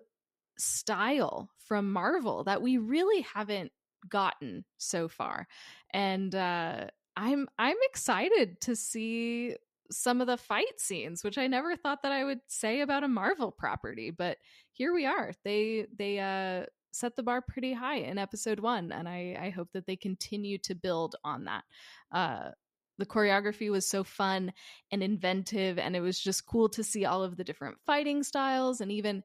style 0.58 1.50
from 1.58 1.92
Marvel 1.92 2.44
that 2.44 2.62
we 2.62 2.78
really 2.78 3.22
haven't 3.22 3.72
gotten 4.10 4.64
so 4.78 5.08
far. 5.08 5.48
And 5.94 6.34
uh 6.34 6.88
I'm 7.18 7.48
I'm 7.58 7.78
excited 7.90 8.62
to 8.62 8.76
see 8.76 9.56
some 9.92 10.22
of 10.22 10.28
the 10.28 10.38
fight 10.38 10.80
scenes, 10.80 11.24
which 11.24 11.38
I 11.38 11.48
never 11.48 11.76
thought 11.76 12.04
that 12.04 12.12
I 12.12 12.24
would 12.24 12.42
say 12.48 12.82
about 12.82 13.04
a 13.04 13.08
Marvel 13.08 13.52
property, 13.52 14.12
but 14.12 14.38
here 14.72 14.94
we 14.94 15.06
are. 15.06 15.34
They 15.44 15.88
they 15.98 16.20
uh 16.20 16.66
set 16.92 17.16
the 17.16 17.24
bar 17.24 17.42
pretty 17.42 17.74
high 17.74 17.98
in 17.98 18.18
episode 18.18 18.60
one, 18.60 18.92
and 18.92 19.08
I, 19.08 19.38
I 19.40 19.50
hope 19.50 19.70
that 19.74 19.86
they 19.86 19.96
continue 19.96 20.58
to 20.60 20.76
build 20.76 21.16
on 21.24 21.46
that. 21.46 21.64
Uh, 22.12 22.50
the 23.00 23.06
choreography 23.06 23.72
was 23.72 23.88
so 23.88 24.04
fun 24.04 24.52
and 24.92 25.02
inventive 25.02 25.80
and 25.80 25.96
it 25.96 26.02
was 26.02 26.20
just 26.20 26.46
cool 26.46 26.68
to 26.70 26.84
see 26.84 27.06
all 27.06 27.24
of 27.24 27.38
the 27.38 27.46
different 27.46 27.78
fighting 27.86 28.24
styles 28.24 28.82
and 28.82 28.92
even 28.92 29.24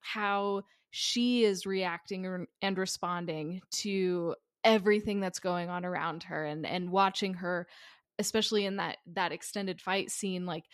how 0.00 0.62
she 0.90 1.44
is 1.44 1.66
reacting 1.66 2.46
and 2.62 2.78
responding 2.78 3.60
to 3.70 4.34
everything 4.64 5.20
that's 5.20 5.38
going 5.38 5.68
on 5.68 5.84
around 5.84 6.22
her 6.22 6.44
and 6.44 6.66
and 6.66 6.90
watching 6.90 7.34
her 7.34 7.66
especially 8.18 8.66
in 8.66 8.76
that 8.76 8.96
that 9.06 9.32
extended 9.32 9.80
fight 9.80 10.10
scene 10.10 10.44
like 10.44 10.64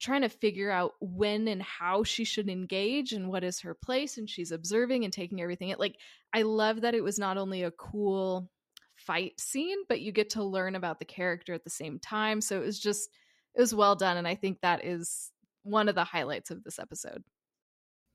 trying 0.00 0.22
to 0.22 0.28
figure 0.28 0.70
out 0.70 0.92
when 1.00 1.48
and 1.48 1.62
how 1.62 2.02
she 2.02 2.24
should 2.24 2.48
engage 2.48 3.12
and 3.12 3.28
what 3.28 3.42
is 3.42 3.60
her 3.60 3.74
place 3.74 4.18
and 4.18 4.28
she's 4.28 4.52
observing 4.52 5.04
and 5.04 5.12
taking 5.12 5.40
everything 5.40 5.70
it 5.70 5.80
like 5.80 5.96
i 6.34 6.42
love 6.42 6.82
that 6.82 6.94
it 6.94 7.02
was 7.02 7.18
not 7.18 7.38
only 7.38 7.62
a 7.62 7.70
cool 7.70 8.50
fight 8.96 9.38
scene, 9.40 9.78
but 9.88 10.00
you 10.00 10.12
get 10.12 10.30
to 10.30 10.42
learn 10.42 10.74
about 10.74 10.98
the 10.98 11.04
character 11.04 11.54
at 11.54 11.64
the 11.64 11.70
same 11.70 11.98
time. 11.98 12.40
So 12.40 12.60
it 12.60 12.64
was 12.64 12.80
just 12.80 13.08
it 13.54 13.60
was 13.60 13.74
well 13.74 13.96
done 13.96 14.16
and 14.16 14.28
I 14.28 14.34
think 14.34 14.60
that 14.60 14.84
is 14.84 15.30
one 15.62 15.88
of 15.88 15.94
the 15.94 16.04
highlights 16.04 16.50
of 16.50 16.62
this 16.62 16.78
episode. 16.78 17.24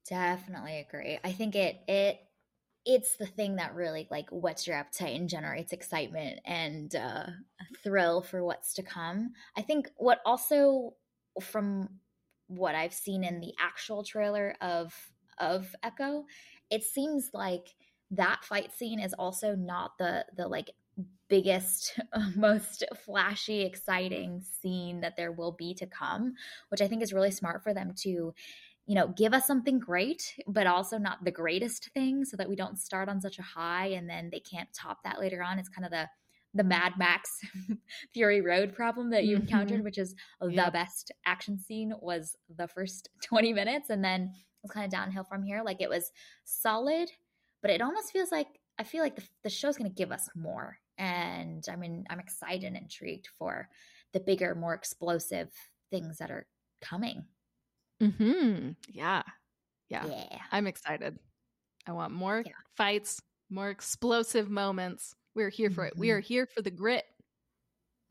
Definitely 0.08 0.80
agree. 0.80 1.20
I 1.24 1.32
think 1.32 1.56
it 1.56 1.82
it 1.88 2.20
it's 2.84 3.16
the 3.18 3.28
thing 3.28 3.58
that 3.58 3.76
really 3.76 4.08
like 4.10 4.30
whets 4.32 4.66
your 4.66 4.76
appetite 4.76 5.16
and 5.20 5.30
generates 5.30 5.72
excitement 5.72 6.40
and 6.46 6.96
uh, 6.96 7.28
thrill 7.84 8.22
for 8.22 8.44
what's 8.44 8.74
to 8.74 8.84
come. 8.84 9.34
I 9.56 9.62
think 9.62 9.90
what 9.98 10.20
also 10.26 10.96
from 11.40 11.90
what 12.48 12.76
I've 12.76 12.94
seen 12.94 13.24
in 13.24 13.40
the 13.40 13.54
actual 13.60 14.04
trailer 14.04 14.56
of 14.62 14.94
of 15.38 15.74
Echo, 15.84 16.26
it 16.70 16.84
seems 16.84 17.30
like 17.34 17.76
that 18.12 18.44
fight 18.44 18.72
scene 18.74 19.00
is 19.00 19.14
also 19.14 19.56
not 19.56 19.98
the 19.98 20.26
the 20.36 20.48
like 20.48 20.72
biggest 21.30 22.00
most 22.36 22.84
flashy 23.06 23.62
exciting 23.62 24.42
scene 24.62 25.02
that 25.02 25.16
there 25.16 25.32
will 25.32 25.54
be 25.54 25.74
to 25.74 25.88
come 25.88 26.34
which 26.68 26.82
i 26.82 26.88
think 26.88 27.02
is 27.02 27.14
really 27.14 27.32
smart 27.32 27.64
for 27.64 27.74
them 27.74 27.94
to 27.96 28.34
you 28.88 28.96
know, 28.96 29.08
give 29.08 29.34
us 29.34 29.46
something 29.46 29.80
great, 29.80 30.38
but 30.48 30.68
also 30.68 30.98
not 30.98 31.24
the 31.24 31.32
greatest 31.32 31.90
thing 31.94 32.26
so 32.26 32.36
that 32.38 32.50
we 32.50 32.56
don't 32.56 32.80
start 32.80 33.08
on 33.10 33.22
such 33.22 33.40
a 33.40 33.44
high 33.44 33.88
and 33.88 34.10
then 34.10 34.30
they 34.32 34.40
can't 34.40 34.74
top 34.74 35.04
that 35.04 35.20
later 35.20 35.42
on. 35.44 35.60
It's 35.60 35.70
kind 35.70 35.86
of 35.86 35.92
the 35.92 36.10
the 36.54 36.64
Mad 36.64 36.94
Max 36.98 37.40
Fury 38.14 38.42
Road 38.42 38.74
problem 38.74 39.10
that 39.12 39.26
you 39.26 39.36
mm-hmm. 39.36 39.46
encountered, 39.46 39.84
which 39.84 39.98
is 39.98 40.16
the 40.42 40.70
best 40.74 41.12
action 41.26 41.58
scene 41.58 41.94
was 42.02 42.36
the 42.58 42.68
first 42.68 43.10
20 43.24 43.54
minutes 43.54 43.90
and 43.90 44.04
then 44.04 44.24
it 44.24 44.64
was 44.64 44.72
kind 44.72 44.86
of 44.86 44.92
downhill 44.92 45.24
from 45.24 45.44
here. 45.44 45.62
Like 45.64 45.82
it 45.82 45.90
was 45.90 46.12
solid, 46.44 47.10
but 47.62 47.72
it 47.72 47.82
almost 47.82 48.12
feels 48.12 48.32
like 48.32 48.48
I 48.78 48.84
feel 48.84 49.02
like 49.02 49.16
the, 49.16 49.24
the 49.44 49.50
show's 49.50 49.78
going 49.78 49.90
to 49.90 49.96
give 49.96 50.12
us 50.12 50.28
more. 50.36 50.78
And 50.98 51.64
I 51.72 51.76
mean, 51.76 52.06
I'm 52.10 52.20
excited 52.20 52.64
and 52.64 52.78
intrigued 52.78 53.28
for 53.38 53.70
the 54.14 54.20
bigger, 54.20 54.56
more 54.56 54.74
explosive 54.74 55.50
things 55.90 56.18
that 56.18 56.32
are 56.32 56.46
coming. 56.82 57.26
Hmm. 58.00 58.72
Yeah. 58.90 59.24
Yeah. 59.90 60.06
Yeah. 60.06 60.40
I'm 60.52 60.68
excited. 60.68 61.18
I 61.88 61.92
want 61.92 62.14
more 62.14 62.44
yeah. 62.46 62.54
fights, 62.76 63.22
more 63.50 63.70
explosive 63.70 64.50
moments. 64.50 65.16
We're 65.36 65.50
here 65.50 65.70
for 65.70 65.86
it. 65.86 65.98
We 65.98 66.12
are 66.12 66.20
mm-hmm. 66.20 66.28
here 66.28 66.46
for 66.46 66.62
the 66.62 66.72
grit. 66.72 67.06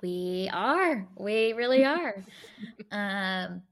We 0.02 0.48
are. 0.52 1.06
We 1.16 1.52
really 1.52 1.84
are. 1.84 2.24
um. 2.90 3.62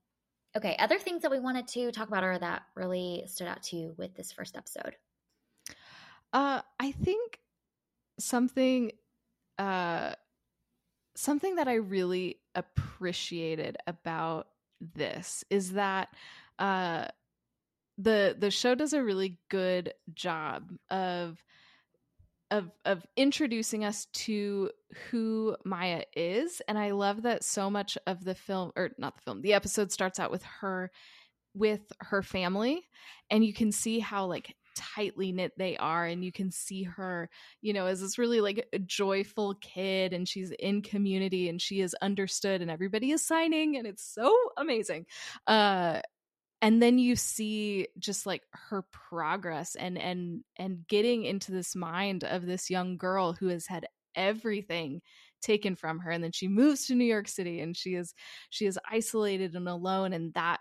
Okay. 0.57 0.77
Other 0.79 0.99
things 0.99 1.23
that 1.23 1.31
we 1.31 1.41
wanted 1.41 1.69
to 1.69 1.93
talk 1.93 2.09
about 2.09 2.25
or 2.25 2.39
that 2.39 2.63
really 2.75 3.25
stood 3.27 3.47
out 3.47 3.63
to 3.65 3.77
you 3.77 3.95
with 3.97 4.15
this 4.15 4.33
first 4.33 4.57
episode. 4.57 4.97
Uh, 6.33 6.63
I 6.79 6.93
think 6.93 7.39
something. 8.19 8.93
Uh, 9.59 10.13
something 11.17 11.57
that 11.57 11.67
I 11.67 11.75
really 11.75 12.37
appreciated 12.55 13.77
about 13.89 14.47
this 14.81 15.43
is 15.51 15.73
that 15.73 16.09
uh 16.61 17.07
the 17.99 18.37
the 18.39 18.51
show 18.51 18.77
does 18.77 18.93
a 18.93 19.03
really 19.03 19.39
good 19.49 19.93
job 20.15 20.73
of 20.91 21.43
of 22.51 22.71
of 22.85 23.05
introducing 23.17 23.85
us 23.85 24.07
to 24.13 24.71
who 25.11 25.57
Maya 25.65 26.03
is 26.17 26.63
and 26.67 26.79
I 26.79 26.93
love 26.93 27.23
that 27.23 27.45
so 27.45 27.71
much 27.71 27.99
of 28.07 28.25
the 28.25 28.35
film 28.35 28.73
or 28.77 28.91
not 28.99 29.17
the 29.17 29.23
film 29.23 29.43
the 29.43 29.55
episode 29.55 29.93
starts 29.93 30.19
out 30.19 30.31
with 30.31 30.43
her 30.61 30.91
with 31.55 31.81
her 32.01 32.23
family 32.23 32.87
and 33.31 33.45
you 33.45 33.53
can 33.53 33.73
see 33.73 33.99
how 33.99 34.27
like 34.27 34.55
tightly 34.77 35.33
knit 35.33 35.53
they 35.59 35.77
are 35.77 36.07
and 36.07 36.25
you 36.25 36.31
can 36.31 36.53
see 36.53 36.85
her 36.85 37.29
you 37.61 37.73
know 37.73 37.87
as 37.87 38.01
this 38.01 38.17
really 38.17 38.41
like 38.41 38.69
joyful 38.87 39.55
kid 39.61 40.13
and 40.13 40.29
she's 40.29 40.53
in 40.53 40.83
community 40.83 41.49
and 41.49 41.61
she 41.61 41.81
is 41.81 41.95
understood 42.01 42.63
and 42.63 42.71
everybody 42.71 43.11
is 43.11 43.25
signing 43.25 43.77
and 43.77 43.87
it's 43.87 44.05
so 44.05 44.33
amazing. 44.57 45.05
Uh 45.47 46.01
and 46.61 46.83
then 46.83 46.99
you 46.99 47.16
see 47.16 47.88
just 47.99 48.27
like 48.27 48.42
her 48.53 48.83
progress 48.90 49.75
and 49.75 49.99
and 49.99 50.42
and 50.57 50.87
getting 50.88 51.25
into 51.25 51.53
this 51.53 51.77
mind 51.77 52.25
of 52.25 52.44
this 52.44 52.71
young 52.71 52.97
girl 52.97 53.33
who 53.33 53.49
has 53.49 53.66
had 53.66 53.87
everything 54.14 55.01
taken 55.40 55.77
from 55.77 56.01
her 56.01 56.11
and 56.11 56.25
then 56.25 56.33
she 56.33 56.49
moves 56.49 56.87
to 56.87 56.94
New 56.94 57.05
York 57.05 57.29
City 57.29 57.61
and 57.61 57.77
she 57.77 57.94
is 57.94 58.12
she 58.51 58.66
is 58.66 58.79
isolated 58.90 59.55
and 59.55 59.68
alone 59.68 60.12
and 60.12 60.35
that 60.35 60.59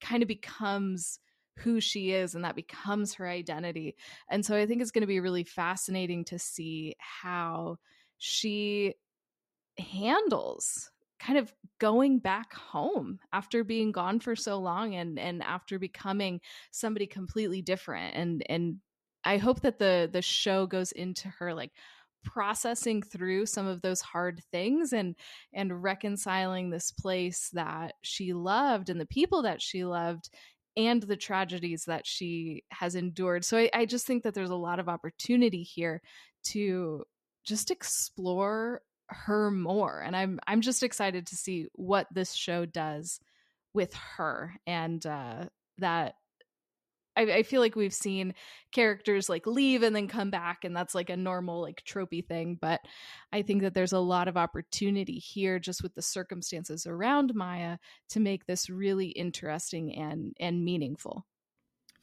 kind 0.00 0.22
of 0.22 0.28
becomes 0.28 1.18
who 1.58 1.80
she 1.80 2.10
is 2.10 2.34
and 2.34 2.44
that 2.44 2.56
becomes 2.56 3.14
her 3.14 3.28
identity. 3.28 3.96
And 4.28 4.44
so 4.44 4.56
I 4.56 4.66
think 4.66 4.82
it's 4.82 4.90
going 4.90 5.02
to 5.02 5.06
be 5.06 5.20
really 5.20 5.44
fascinating 5.44 6.24
to 6.26 6.38
see 6.38 6.96
how 6.98 7.76
she 8.18 8.94
handles 9.78 10.90
kind 11.18 11.38
of 11.38 11.52
going 11.78 12.18
back 12.18 12.52
home 12.54 13.18
after 13.32 13.64
being 13.64 13.92
gone 13.92 14.20
for 14.20 14.36
so 14.36 14.58
long 14.58 14.94
and 14.94 15.18
and 15.18 15.42
after 15.42 15.78
becoming 15.78 16.40
somebody 16.70 17.06
completely 17.06 17.62
different 17.62 18.14
and 18.16 18.42
and 18.48 18.76
I 19.24 19.38
hope 19.38 19.60
that 19.62 19.78
the 19.78 20.08
the 20.12 20.22
show 20.22 20.66
goes 20.66 20.92
into 20.92 21.28
her 21.28 21.54
like 21.54 21.72
processing 22.24 23.02
through 23.02 23.46
some 23.46 23.66
of 23.66 23.82
those 23.82 24.00
hard 24.00 24.42
things 24.50 24.92
and 24.92 25.14
and 25.52 25.82
reconciling 25.82 26.70
this 26.70 26.90
place 26.90 27.50
that 27.52 27.94
she 28.02 28.32
loved 28.32 28.88
and 28.88 29.00
the 29.00 29.06
people 29.06 29.42
that 29.42 29.62
she 29.62 29.84
loved 29.84 30.30
and 30.76 31.02
the 31.02 31.16
tragedies 31.16 31.84
that 31.84 32.06
she 32.06 32.64
has 32.70 32.96
endured. 32.96 33.44
So 33.44 33.58
I, 33.58 33.70
I 33.72 33.86
just 33.86 34.06
think 34.06 34.24
that 34.24 34.34
there's 34.34 34.50
a 34.50 34.56
lot 34.56 34.80
of 34.80 34.88
opportunity 34.88 35.62
here 35.62 36.02
to 36.46 37.04
just 37.44 37.70
explore 37.70 38.82
her 39.14 39.50
more. 39.50 40.00
And 40.00 40.16
I'm 40.16 40.38
I'm 40.46 40.60
just 40.60 40.82
excited 40.82 41.26
to 41.28 41.36
see 41.36 41.68
what 41.74 42.06
this 42.12 42.32
show 42.32 42.66
does 42.66 43.20
with 43.72 43.92
her 43.94 44.54
and 44.66 45.04
uh 45.04 45.46
that 45.78 46.14
I, 47.16 47.22
I, 47.22 47.42
feel 47.42 47.60
like 47.60 47.76
we've 47.76 47.94
seen 47.94 48.34
characters 48.72 49.28
like 49.28 49.46
leave 49.46 49.82
and 49.82 49.94
then 49.94 50.08
come 50.08 50.30
back, 50.30 50.64
and 50.64 50.74
that's 50.76 50.94
like 50.94 51.10
a 51.10 51.16
normal 51.16 51.60
like 51.60 51.82
tropey 51.84 52.26
thing. 52.26 52.58
But 52.60 52.80
I 53.32 53.42
think 53.42 53.62
that 53.62 53.74
there's 53.74 53.92
a 53.92 53.98
lot 53.98 54.28
of 54.28 54.36
opportunity 54.36 55.18
here, 55.18 55.58
just 55.58 55.82
with 55.82 55.94
the 55.94 56.02
circumstances 56.02 56.86
around 56.86 57.34
Maya, 57.34 57.78
to 58.10 58.20
make 58.20 58.46
this 58.46 58.68
really 58.68 59.08
interesting 59.08 59.94
and 59.94 60.34
and 60.40 60.64
meaningful. 60.64 61.26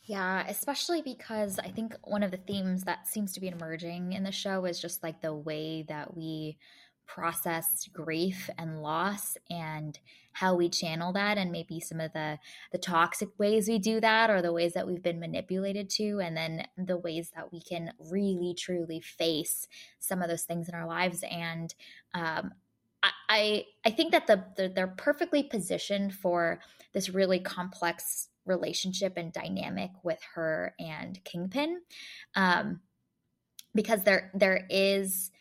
Yeah, 0.04 0.46
especially 0.48 1.02
because 1.04 1.60
I 1.60 1.70
think 1.70 1.96
one 2.04 2.24
of 2.24 2.32
the 2.32 2.38
themes 2.38 2.84
that 2.86 3.08
seems 3.08 3.34
to 3.34 3.40
be 3.40 3.50
emerging 3.50 4.14
in 4.14 4.24
the 4.24 4.32
show 4.32 4.66
is 4.66 4.80
just 4.80 5.04
like 5.04 5.22
the 5.22 5.34
way 5.34 5.86
that 5.90 6.16
we 6.16 6.58
process 7.14 7.90
grief 7.92 8.50
and 8.58 8.82
loss 8.82 9.38
and 9.50 10.00
how 10.34 10.56
we 10.56 10.70
channel 10.70 11.12
that 11.12 11.38
and 11.38 11.52
maybe 11.52 11.80
some 11.80 12.00
of 12.00 12.14
the 12.14 12.40
the 12.72 12.78
toxic 12.78 13.28
ways 13.38 13.68
we 13.68 13.78
do 13.78 14.00
that 14.00 14.30
or 14.30 14.42
the 14.42 14.54
ways 14.54 14.74
that 14.74 14.88
we've 14.88 15.04
been 15.04 15.20
manipulated 15.20 15.90
to 15.90 16.20
and 16.20 16.38
then 16.38 16.66
the 16.78 16.98
ways 16.98 17.32
that 17.36 17.52
we 17.52 17.62
can 17.62 17.92
really 18.10 18.56
truly 18.58 19.02
face 19.02 19.68
some 20.00 20.22
of 20.22 20.30
those 20.30 20.44
things 20.44 20.70
in 20.70 20.76
our 20.76 20.88
lives. 20.88 21.24
And 21.30 21.74
um, 22.14 22.52
I, 23.04 23.66
I 23.86 23.90
think 23.90 24.12
that 24.12 24.28
the, 24.28 24.46
the 24.56 24.72
they're 24.74 24.88
perfectly 24.88 25.44
positioned 25.44 26.14
for 26.14 26.60
this 26.94 27.10
really 27.10 27.40
complex 27.40 28.30
relationship 28.46 29.14
and 29.18 29.34
dynamic 29.34 29.92
with 30.04 30.20
her 30.36 30.76
and 30.80 31.22
Kingpin, 31.24 31.82
um, 32.36 32.82
because 33.74 34.04
there 34.04 34.32
there 34.34 34.66
is 34.70 35.32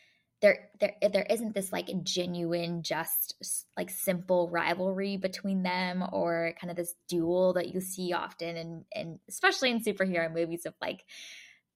there 0.41 0.71
there 0.81 0.95
there 1.13 1.27
isn't 1.29 1.55
this 1.55 1.73
like 1.73 1.89
genuine 2.03 2.83
just 2.83 3.35
like 3.77 3.91
simple 3.91 4.49
rivalry 4.49 5.17
between 5.17 5.63
them 5.63 6.05
or 6.13 6.55
kind 6.61 6.71
of 6.71 6.77
this 6.77 6.95
duel 7.09 7.53
that 7.55 7.69
you 7.69 7.81
see 7.81 8.13
often 8.13 8.57
and 8.57 8.85
and 8.95 9.19
especially 9.29 9.71
in 9.71 9.81
superhero 9.81 10.33
movies 10.33 10.65
of 10.67 10.75
like 10.81 11.05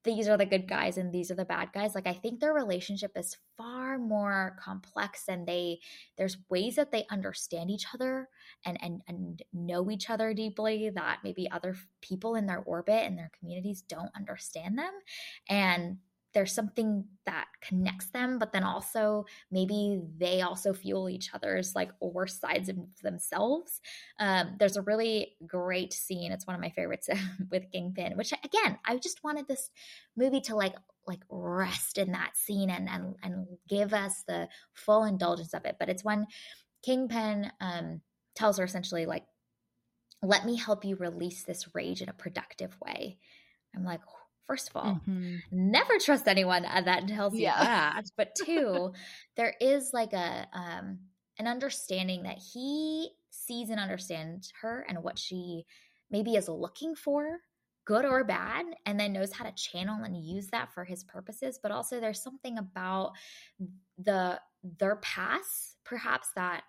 these 0.05 0.29
are 0.29 0.37
the 0.37 0.45
good 0.45 0.69
guys 0.69 0.99
and 0.99 1.15
these 1.15 1.31
are 1.31 1.35
the 1.35 1.47
bad 1.47 1.71
guys. 1.73 1.95
Like 1.95 2.07
i 2.07 2.13
think 2.13 2.41
their 2.41 2.53
relationship 2.53 3.13
is 3.17 3.37
far 3.57 3.99
more 3.99 4.57
complex 4.63 5.25
and 5.29 5.47
they 5.47 5.81
there's 6.17 6.37
ways 6.49 6.77
that 6.77 6.93
they 6.93 7.07
understand 7.11 7.71
each 7.71 7.87
other 7.95 8.29
and 8.65 8.79
and 8.83 9.03
and 9.09 9.43
know 9.53 9.91
each 9.91 10.11
other 10.11 10.35
deeply 10.35 10.91
that 10.91 11.21
maybe 11.25 11.51
other 11.51 11.77
people 12.01 12.35
in 12.35 12.47
their 12.47 12.61
orbit 12.61 13.05
and 13.05 13.19
their 13.19 13.31
communities 13.39 13.83
don't 13.83 14.11
understand 14.17 14.79
them. 14.79 14.93
And 15.49 15.99
there's 16.35 16.53
something 16.53 17.05
that 17.27 17.47
connects 17.63 18.11
them, 18.11 18.39
but 18.39 18.53
then 18.53 18.65
also 18.65 19.25
maybe 19.51 20.01
they 20.19 20.43
also 20.43 20.73
fuel 20.73 21.09
each 21.09 21.31
other's 21.33 21.75
like 21.75 21.91
worst 22.01 22.41
sides 22.41 22.69
of 22.69 22.77
themselves. 23.03 23.81
Um, 24.19 24.57
there's 24.59 24.77
a 24.77 24.83
really 24.83 25.37
great 25.47 25.93
scene. 25.93 26.33
It's 26.33 26.47
one 26.47 26.57
of 26.57 26.61
my 26.61 26.71
favorites 26.71 27.09
with 27.51 27.71
Kingpin, 27.73 28.17
which 28.17 28.33
again, 28.33 28.79
I 28.85 28.97
just 28.99 29.23
wanted 29.23 29.47
this 29.47 29.71
movie 30.17 30.41
to 30.43 30.57
like 30.57 30.75
like 31.07 31.23
rest 31.29 31.99
in 31.99 32.13
that 32.13 32.37
scene 32.37 32.71
and 32.71 32.89
and 32.89 33.15
and 33.23 33.47
give 33.69 33.93
us 33.93 34.25
the 34.27 34.49
full 34.73 35.05
indulgence 35.05 35.55
of 35.55 35.65
it. 35.65 35.77
But 35.79 35.89
it's 35.89 36.05
when 36.05 36.27
Kingpin 36.85 37.51
um, 37.61 38.01
tells 38.35 38.59
her 38.59 38.65
essentially 38.65 39.07
like, 39.07 39.25
"Let 40.23 40.45
me 40.45 40.57
help 40.57 40.85
you 40.85 40.97
release 40.97 41.45
this 41.45 41.69
rage 41.75 42.03
in 42.03 42.09
a 42.09 42.15
productive 42.15 42.77
way." 42.85 43.19
I'm 43.77 43.85
like, 43.85 44.01
First 44.47 44.71
of 44.71 44.77
all, 44.77 45.01
mm-hmm. 45.09 45.37
never 45.51 45.99
trust 45.99 46.29
anyone 46.29 46.63
that 46.63 47.09
tells 47.09 47.35
you 47.35 47.43
yeah. 47.43 47.65
that. 47.65 48.05
But 48.17 48.35
two, 48.45 48.93
there 49.37 49.55
is 49.61 49.91
like 49.93 50.13
a 50.13 50.47
um, 50.53 50.99
an 51.39 51.47
understanding 51.47 52.25
that 52.25 52.39
he 52.53 53.11
sees 53.31 53.71
and 53.71 53.81
understands 53.81 54.53
her 54.61 54.85
and 54.89 55.03
what 55.03 55.19
she 55.19 55.65
maybe 56.11 56.37
is 56.37 56.49
looking 56.49 56.95
for 56.95 57.41
good 57.85 58.05
or 58.05 58.25
bad 58.25 58.65
and 58.87 58.99
then 58.99 59.13
knows 59.13 59.33
how 59.33 59.45
to 59.45 59.53
channel 59.53 60.03
and 60.05 60.17
use 60.17 60.47
that 60.49 60.73
for 60.73 60.85
his 60.85 61.05
purposes 61.05 61.59
but 61.63 61.71
also 61.71 62.01
there's 62.01 62.23
something 62.23 62.57
about 62.59 63.13
the 63.99 64.39
their 64.79 64.97
past 64.97 65.77
perhaps 65.85 66.29
that 66.35 66.63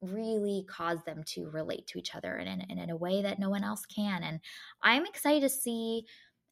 really 0.00 0.64
cause 0.68 0.98
them 1.04 1.22
to 1.24 1.48
relate 1.50 1.86
to 1.86 1.98
each 1.98 2.14
other 2.14 2.36
and 2.36 2.48
in, 2.48 2.70
in, 2.70 2.78
in 2.78 2.90
a 2.90 2.96
way 2.96 3.22
that 3.22 3.38
no 3.38 3.50
one 3.50 3.64
else 3.64 3.86
can 3.86 4.22
and 4.22 4.40
i'm 4.82 5.06
excited 5.06 5.40
to 5.42 5.48
see 5.48 6.04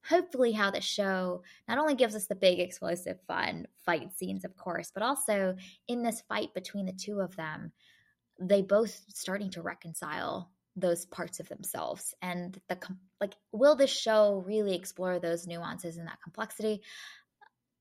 hopefully 0.09 0.53
how 0.53 0.71
the 0.71 0.81
show 0.81 1.43
not 1.69 1.79
only 1.79 1.95
gives 1.95 2.15
us 2.15 2.27
the 2.27 2.35
big 2.35 2.59
explosive 2.59 3.21
fun 3.27 3.67
fight 3.85 4.13
scenes 4.17 4.45
of 4.45 4.57
course 4.57 4.91
but 4.93 5.03
also 5.03 5.55
in 5.89 6.03
this 6.03 6.23
fight 6.29 6.55
between 6.55 6.87
the 6.87 6.93
two 6.93 7.21
of 7.21 7.37
them 7.37 7.73
they 8.41 8.63
both 8.63 9.03
starting 9.09 9.51
to 9.51 9.63
reconcile 9.63 10.51
those 10.77 11.05
parts 11.05 11.41
of 11.41 11.49
themselves 11.49 12.15
and 12.23 12.59
the 12.69 12.79
like 13.21 13.35
will 13.53 13.77
this 13.77 13.91
show 13.91 14.43
really 14.47 14.75
explore 14.75 15.19
those 15.19 15.47
nuances 15.47 15.97
and 15.97 16.07
that 16.07 16.23
complexity? 16.23 16.83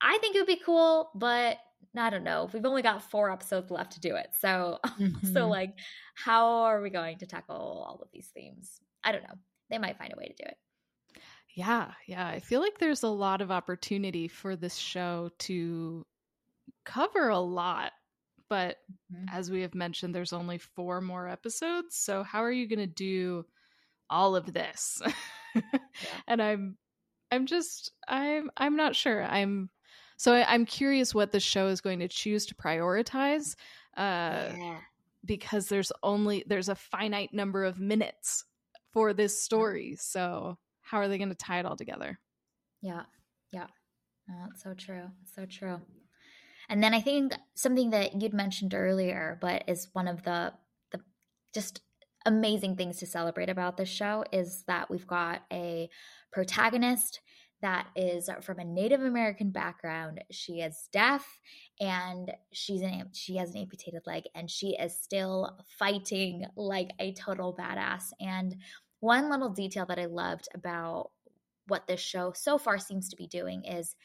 I 0.01 0.17
think 0.19 0.35
it 0.35 0.39
would 0.39 0.47
be 0.47 0.61
cool 0.63 1.09
but 1.15 1.57
i 1.97 2.09
don't 2.09 2.23
know. 2.23 2.49
We've 2.53 2.65
only 2.65 2.81
got 2.81 3.09
four 3.09 3.31
episodes 3.31 3.71
left 3.71 3.93
to 3.93 3.99
do 3.99 4.15
it 4.15 4.29
so 4.39 4.79
mm-hmm. 4.85 5.33
so 5.33 5.47
like 5.47 5.73
how 6.15 6.63
are 6.63 6.81
we 6.81 6.89
going 6.89 7.19
to 7.19 7.25
tackle 7.25 7.55
all 7.55 7.99
of 8.01 8.09
these 8.11 8.27
themes? 8.33 8.79
I 9.03 9.11
don't 9.11 9.23
know. 9.23 9.35
They 9.69 9.77
might 9.77 9.97
find 9.97 10.11
a 10.13 10.17
way 10.17 10.27
to 10.27 10.43
do 10.43 10.47
it 10.47 10.57
yeah 11.55 11.91
yeah 12.07 12.27
i 12.27 12.39
feel 12.39 12.61
like 12.61 12.77
there's 12.77 13.03
a 13.03 13.07
lot 13.07 13.41
of 13.41 13.51
opportunity 13.51 14.27
for 14.27 14.55
this 14.55 14.75
show 14.75 15.29
to 15.39 16.05
cover 16.85 17.29
a 17.29 17.39
lot 17.39 17.91
but 18.49 18.77
mm-hmm. 19.13 19.25
as 19.31 19.49
we 19.49 19.61
have 19.61 19.75
mentioned, 19.75 20.13
there's 20.13 20.33
only 20.33 20.57
four 20.57 20.99
more 20.99 21.27
episodes. 21.27 21.95
So 21.95 22.23
how 22.23 22.43
are 22.43 22.51
you 22.51 22.67
going 22.67 22.79
to 22.79 22.87
do 22.87 23.45
all 24.09 24.35
of 24.35 24.51
this? 24.51 25.01
yeah. 25.55 25.61
And 26.27 26.41
I'm, 26.41 26.77
I'm 27.31 27.45
just, 27.45 27.91
I'm, 28.07 28.49
I'm 28.57 28.75
not 28.75 28.95
sure. 28.95 29.23
I'm, 29.23 29.69
so 30.17 30.33
I, 30.33 30.53
am 30.53 30.65
curious 30.65 31.13
what 31.13 31.31
the 31.31 31.39
show 31.39 31.67
is 31.67 31.81
going 31.81 31.99
to 31.99 32.07
choose 32.07 32.45
to 32.47 32.55
prioritize. 32.55 33.55
Uh, 33.95 34.49
yeah. 34.57 34.77
Because 35.25 35.67
there's 35.67 35.91
only 36.01 36.45
there's 36.47 36.69
a 36.69 36.75
finite 36.75 37.33
number 37.33 37.65
of 37.65 37.79
minutes 37.79 38.45
for 38.93 39.13
this 39.13 39.41
story. 39.41 39.97
So 39.99 40.57
how 40.89 40.97
are 40.97 41.07
they 41.07 41.17
going 41.17 41.29
to 41.29 41.35
tie 41.35 41.59
it 41.59 41.65
all 41.65 41.75
together? 41.75 42.19
Yeah, 42.81 43.03
yeah, 43.51 43.67
oh, 44.29 44.45
that's 44.47 44.63
so 44.63 44.73
true. 44.73 45.09
so 45.35 45.45
true. 45.45 45.79
And 46.69 46.83
then 46.83 46.93
I 46.93 47.01
think 47.01 47.33
something 47.55 47.89
that 47.91 48.21
you'd 48.21 48.33
mentioned 48.33 48.73
earlier, 48.73 49.37
but 49.41 49.63
is 49.67 49.89
one 49.93 50.07
of 50.07 50.23
the 50.23 50.53
the 50.91 50.99
just 51.53 51.81
amazing 52.25 52.75
things 52.75 52.97
to 52.97 53.05
celebrate 53.05 53.49
about 53.49 53.77
this 53.77 53.89
show 53.89 54.23
is 54.31 54.63
that 54.67 54.89
we've 54.89 55.07
got 55.07 55.41
a 55.51 55.89
protagonist 56.31 57.21
that 57.61 57.87
is 57.95 58.29
from 58.41 58.59
a 58.59 58.65
Native 58.65 59.01
American 59.01 59.51
background. 59.51 60.23
She 60.31 60.61
is 60.61 60.87
deaf 60.93 61.39
and 61.79 62.31
she's 62.53 62.81
an 62.81 63.09
she 63.13 63.35
has 63.37 63.51
an 63.51 63.61
amputated 63.61 64.03
leg 64.05 64.23
and 64.33 64.49
she 64.49 64.77
is 64.79 64.97
still 64.97 65.57
fighting 65.77 66.45
like 66.55 66.91
a 66.99 67.13
total 67.13 67.55
badass. 67.59 68.05
And 68.19 68.55
one 68.99 69.29
little 69.29 69.49
detail 69.49 69.85
that 69.87 69.99
I 69.99 70.05
loved 70.05 70.47
about 70.53 71.11
what 71.67 71.87
this 71.87 71.99
show 71.99 72.33
so 72.35 72.57
far 72.57 72.77
seems 72.77 73.09
to 73.09 73.15
be 73.15 73.27
doing 73.27 73.63
is 73.63 73.95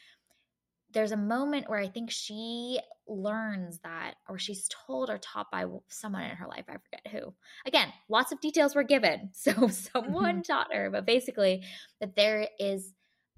there's 0.92 1.12
a 1.12 1.16
moment 1.16 1.68
where 1.68 1.80
I 1.80 1.88
think 1.88 2.10
she 2.10 2.78
learns 3.08 3.80
that, 3.80 4.14
or 4.28 4.38
she's 4.38 4.68
told 4.86 5.10
or 5.10 5.18
taught 5.18 5.50
by 5.50 5.66
someone 5.88 6.22
in 6.22 6.36
her 6.36 6.46
life. 6.46 6.64
I 6.68 6.74
forget 6.74 7.06
who. 7.10 7.34
Again, 7.66 7.92
lots 8.08 8.32
of 8.32 8.40
details 8.40 8.74
were 8.74 8.84
given. 8.84 9.30
So 9.34 9.68
someone 9.68 10.36
mm-hmm. 10.36 10.52
taught 10.52 10.72
her, 10.72 10.90
but 10.90 11.04
basically, 11.04 11.64
that 12.00 12.16
there 12.16 12.48
is 12.58 12.92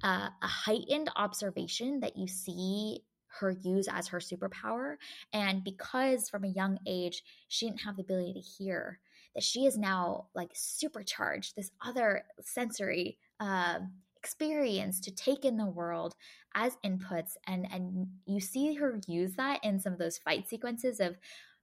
a, 0.05 0.09
a 0.43 0.47
heightened 0.47 1.11
observation 1.17 2.01
that 2.01 2.17
you 2.17 2.29
see 2.29 3.01
her 3.41 3.51
use 3.51 3.89
as 3.91 4.09
her 4.09 4.19
superpower. 4.19 4.97
And 5.33 5.65
because 5.65 6.29
from 6.29 6.45
a 6.45 6.49
young 6.49 6.79
age, 6.87 7.23
she 7.49 7.67
didn't 7.67 7.81
have 7.81 7.97
the 7.97 8.03
ability 8.03 8.35
to 8.35 8.41
hear, 8.41 9.01
that 9.37 9.45
she 9.45 9.67
is 9.67 9.79
now 9.79 10.27
like 10.35 10.51
supercharged 10.55 11.55
this 11.55 11.71
other 11.87 12.25
sensory 12.41 13.19
uh, 13.39 13.79
experience 14.17 14.99
to 14.99 15.15
take 15.15 15.45
in 15.45 15.57
the 15.57 15.67
world 15.67 16.17
as 16.57 16.77
inputs 16.85 17.37
and 17.47 17.69
and 17.71 18.09
you 18.27 18.41
see 18.41 18.75
her 18.75 18.99
use 19.07 19.35
that 19.37 19.63
in 19.63 19.79
some 19.79 19.93
of 19.93 20.01
those 20.01 20.19
fight 20.19 20.49
sequences 20.49 20.99
of 20.99 21.17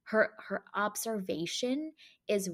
her 0.04 0.30
her 0.38 0.64
observation 0.74 1.92
is 2.26 2.48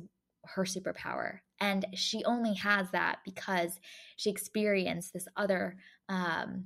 her 0.44 0.64
superpower 0.64 1.40
and 1.60 1.86
she 1.94 2.24
only 2.24 2.54
has 2.54 2.90
that 2.90 3.18
because 3.24 3.78
she 4.16 4.30
experienced 4.30 5.12
this 5.12 5.28
other 5.36 5.76
um, 6.08 6.64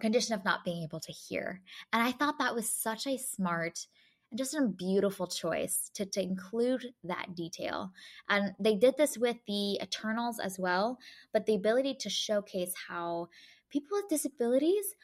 condition 0.00 0.34
of 0.34 0.44
not 0.44 0.64
being 0.64 0.82
able 0.82 1.00
to 1.00 1.12
hear. 1.12 1.60
And 1.92 2.02
i 2.02 2.12
thought 2.12 2.38
that 2.38 2.54
was 2.54 2.68
such 2.68 3.06
a 3.06 3.18
smart 3.18 3.86
just 4.34 4.54
a 4.54 4.66
beautiful 4.66 5.26
choice 5.26 5.90
to, 5.94 6.04
to 6.06 6.22
include 6.22 6.86
that 7.04 7.34
detail. 7.34 7.92
And 8.28 8.52
they 8.58 8.74
did 8.74 8.96
this 8.96 9.16
with 9.16 9.36
the 9.46 9.78
Eternals 9.82 10.38
as 10.38 10.58
well, 10.58 10.98
but 11.32 11.46
the 11.46 11.54
ability 11.54 11.96
to 12.00 12.10
showcase 12.10 12.72
how 12.88 13.28
people 13.70 13.96
with 13.96 14.08
disabilities 14.08 14.94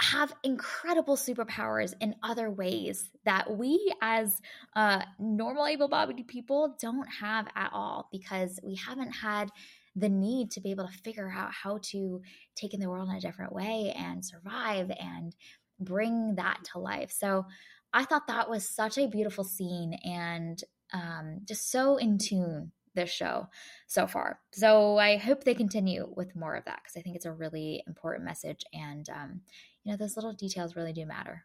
have 0.00 0.32
incredible 0.44 1.16
superpowers 1.16 1.92
in 2.00 2.14
other 2.22 2.50
ways 2.50 3.10
that 3.24 3.56
we 3.56 3.92
as 4.00 4.40
uh, 4.76 5.02
normal 5.18 5.66
able-bodied 5.66 6.28
people 6.28 6.76
don't 6.80 7.08
have 7.08 7.48
at 7.56 7.70
all 7.72 8.08
because 8.12 8.60
we 8.62 8.76
haven't 8.76 9.10
had 9.10 9.50
the 9.96 10.08
need 10.08 10.52
to 10.52 10.60
be 10.60 10.70
able 10.70 10.86
to 10.86 10.98
figure 10.98 11.28
out 11.28 11.50
how 11.52 11.78
to 11.82 12.22
take 12.54 12.74
in 12.74 12.80
the 12.80 12.88
world 12.88 13.08
in 13.08 13.16
a 13.16 13.20
different 13.20 13.52
way 13.52 13.92
and 13.98 14.24
survive 14.24 14.92
and 15.00 15.34
bring 15.80 16.36
that 16.36 16.58
to 16.72 16.78
life. 16.78 17.10
So 17.10 17.46
I 17.92 18.04
thought 18.04 18.26
that 18.26 18.50
was 18.50 18.68
such 18.68 18.98
a 18.98 19.08
beautiful 19.08 19.44
scene 19.44 19.94
and 20.04 20.62
um, 20.92 21.40
just 21.44 21.70
so 21.70 21.96
in 21.96 22.18
tune 22.18 22.72
this 22.94 23.10
show 23.10 23.46
so 23.86 24.06
far. 24.06 24.40
So 24.52 24.98
I 24.98 25.16
hope 25.16 25.44
they 25.44 25.54
continue 25.54 26.12
with 26.16 26.34
more 26.34 26.56
of 26.56 26.64
that 26.64 26.80
because 26.82 26.96
I 26.96 27.02
think 27.02 27.16
it's 27.16 27.26
a 27.26 27.32
really 27.32 27.82
important 27.86 28.24
message 28.24 28.64
and 28.72 29.08
um, 29.08 29.40
you 29.84 29.92
know 29.92 29.96
those 29.96 30.16
little 30.16 30.32
details 30.32 30.76
really 30.76 30.92
do 30.92 31.06
matter. 31.06 31.44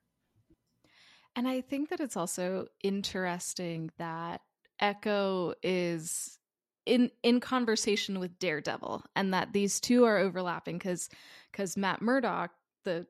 And 1.36 1.48
I 1.48 1.62
think 1.62 1.90
that 1.90 2.00
it's 2.00 2.18
also 2.18 2.68
interesting 2.84 3.90
that 3.98 4.42
Echo 4.80 5.54
is 5.64 6.38
in 6.86 7.10
in 7.22 7.40
conversation 7.40 8.20
with 8.20 8.38
Daredevil 8.40 9.04
and 9.16 9.34
that 9.34 9.54
these 9.54 9.80
two 9.80 10.04
are 10.04 10.18
overlapping 10.18 10.78
because 10.78 11.10
because 11.52 11.78
Matt 11.78 12.02
Murdock, 12.02 12.52
the 12.84 13.08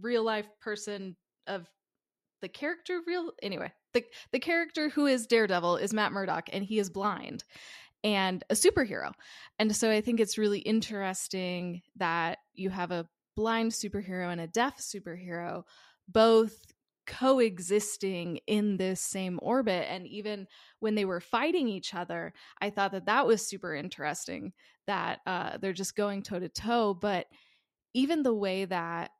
real 0.00 0.22
life 0.22 0.46
person 0.60 1.16
of 1.46 1.66
the 2.42 2.48
character 2.48 3.00
real 3.06 3.32
anyway 3.42 3.72
the 3.92 4.04
the 4.32 4.38
character 4.38 4.88
who 4.88 5.06
is 5.06 5.26
daredevil 5.26 5.76
is 5.76 5.94
matt 5.94 6.12
murdock 6.12 6.48
and 6.52 6.64
he 6.64 6.78
is 6.78 6.90
blind 6.90 7.44
and 8.04 8.44
a 8.50 8.54
superhero. 8.54 9.12
And 9.58 9.74
so 9.74 9.90
i 9.90 10.00
think 10.00 10.20
it's 10.20 10.38
really 10.38 10.60
interesting 10.60 11.82
that 11.96 12.38
you 12.54 12.70
have 12.70 12.90
a 12.90 13.08
blind 13.34 13.72
superhero 13.72 14.30
and 14.30 14.40
a 14.40 14.46
deaf 14.46 14.78
superhero 14.78 15.64
both 16.08 16.56
coexisting 17.06 18.40
in 18.48 18.78
this 18.78 19.00
same 19.00 19.38
orbit. 19.40 19.86
And 19.88 20.06
even 20.08 20.48
when 20.80 20.96
they 20.96 21.04
were 21.04 21.20
fighting 21.20 21.68
each 21.68 21.94
other 21.94 22.32
i 22.60 22.70
thought 22.70 22.92
that 22.92 23.06
that 23.06 23.26
was 23.26 23.48
super 23.48 23.74
interesting 23.74 24.52
that 24.86 25.20
uh, 25.26 25.58
they're 25.58 25.72
just 25.72 25.96
going 25.96 26.22
toe 26.22 26.38
to 26.38 26.48
toe. 26.48 26.94
But 26.94 27.26
even 27.92 28.22
the 28.22 28.34
way 28.34 28.66
that 28.66 29.10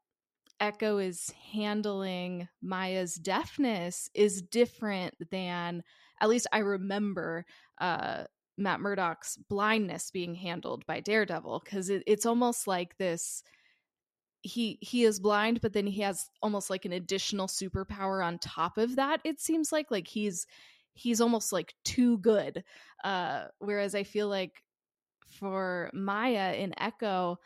Echo 0.61 0.99
is 0.99 1.33
handling 1.53 2.49
Maya's 2.63 3.15
deafness 3.15 4.09
is 4.15 4.43
different 4.43 5.15
than, 5.31 5.83
at 6.21 6.29
least 6.29 6.47
I 6.53 6.59
remember, 6.59 7.45
uh, 7.79 8.25
Matt 8.59 8.81
Murdock's 8.81 9.37
blindness 9.37 10.11
being 10.11 10.35
handled 10.35 10.87
by 10.87 11.01
Daredevil 11.01 11.63
because 11.65 11.91
it, 11.91 12.03
it's 12.07 12.27
almost 12.27 12.67
like 12.67 12.97
this. 12.97 13.43
He 14.43 14.79
he 14.81 15.05
is 15.05 15.21
blind, 15.21 15.61
but 15.61 15.73
then 15.73 15.87
he 15.87 16.03
has 16.03 16.31
almost 16.41 16.71
like 16.71 16.85
an 16.85 16.93
additional 16.93 17.49
superpower 17.49 18.25
on 18.25 18.39
top 18.39 18.79
of 18.79 18.97
that. 18.97 19.21
It 19.25 19.41
seems 19.41 19.73
like 19.73 19.91
like 19.91 20.07
he's 20.07 20.47
he's 20.95 21.21
almost 21.21 21.53
like 21.53 21.75
too 21.85 22.19
good. 22.19 22.65
Uh, 23.05 23.47
whereas 23.59 23.95
I 23.95 24.05
feel 24.05 24.29
like 24.29 24.63
for 25.39 25.91
Maya 25.93 26.55
in 26.55 26.73
Echo, 26.79 27.39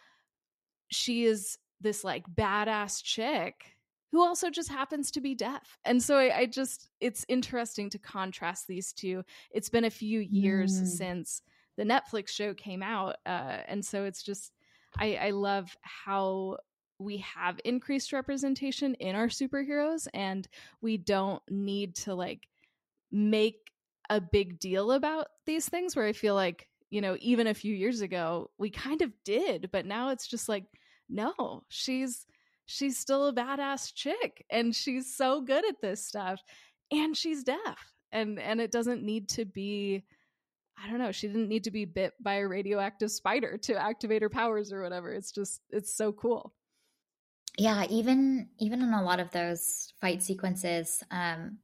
she 0.91 1.25
is 1.25 1.59
this 1.81 2.05
like 2.05 2.25
badass 2.35 3.03
chick 3.03 3.77
who 4.13 4.23
also 4.23 4.51
just 4.51 4.69
happens 4.69 5.11
to 5.13 5.21
be 5.21 5.35
deaf. 5.35 5.79
And 5.85 6.03
so 6.03 6.19
I, 6.19 6.39
I, 6.39 6.47
just, 6.47 6.89
it's 7.01 7.25
interesting 7.29 7.91
to 7.91 7.99
contrast 7.99 8.67
these 8.67 8.93
two. 8.93 9.23
It's 9.53 9.69
been 9.69 9.85
a 9.85 9.91
few 9.91 10.19
years 10.21 10.81
mm. 10.81 10.87
since 10.87 11.43
the 11.77 11.85
Netflix 11.85 12.29
show 12.29 12.53
came 12.53 12.83
out. 12.83 13.17
Uh, 13.25 13.59
and 13.69 13.85
so 13.85 14.05
it's 14.05 14.23
just, 14.23 14.53
I, 14.99 15.15
I 15.15 15.31
love 15.31 15.77
how 15.83 16.59
we 16.99 17.19
have 17.19 17.61
increased 17.65 18.13
representation 18.13 18.95
in 18.95 19.15
our 19.15 19.29
superheroes 19.29 20.09
and 20.13 20.47
we 20.83 20.97
don't 20.97 21.43
need 21.49 21.95
to 21.95 22.15
like 22.15 22.47
make 23.13 23.71
a 24.11 24.21
big 24.21 24.59
deal 24.59 24.91
about 24.93 25.29
these 25.47 25.69
things 25.69 25.95
where 25.95 26.07
I 26.07 26.13
feel 26.13 26.35
like, 26.35 26.67
you 26.91 27.01
know, 27.01 27.17
even 27.21 27.47
a 27.47 27.55
few 27.55 27.75
years 27.75 28.01
ago, 28.01 28.51
we 28.59 28.71
kind 28.71 29.03
of 29.03 29.13
did, 29.25 29.71
but 29.73 29.87
now 29.87 30.09
it's 30.09 30.27
just 30.27 30.49
like, 30.49 30.65
no, 31.11 31.65
she's 31.69 32.27
she's 32.67 32.99
still 32.99 33.27
a 33.27 33.35
badass 33.35 33.93
chick 33.95 34.45
and 34.49 34.75
she's 34.75 35.17
so 35.17 35.41
good 35.41 35.69
at 35.69 35.81
this 35.83 36.07
stuff 36.07 36.41
and 36.91 37.17
she's 37.17 37.43
deaf. 37.43 37.93
And 38.13 38.39
and 38.39 38.61
it 38.61 38.73
doesn't 38.73 39.03
need 39.03 39.29
to 39.31 39.45
be 39.45 40.05
I 40.83 40.89
don't 40.89 40.99
know, 40.99 41.13
she 41.13 41.27
didn't 41.27 41.49
need 41.49 41.65
to 41.65 41.71
be 41.71 41.85
bit 41.85 42.15
by 42.21 42.37
a 42.37 42.49
radioactive 42.49 43.11
spider 43.11 43.59
to 43.63 43.75
activate 43.75 44.23
her 44.23 44.31
powers 44.31 44.73
or 44.73 44.83
whatever. 44.83 45.13
It's 45.13 45.33
just 45.33 45.61
it's 45.71 45.95
so 45.95 46.13
cool. 46.13 46.55
Yeah, 47.59 47.85
even 47.91 48.49
even 48.59 48.83
in 48.83 48.95
a 48.95 49.03
lot 49.03 49.21
of 49.21 49.31
those 49.31 49.93
fight 50.01 50.23
sequences, 50.23 51.03
um 51.11 51.59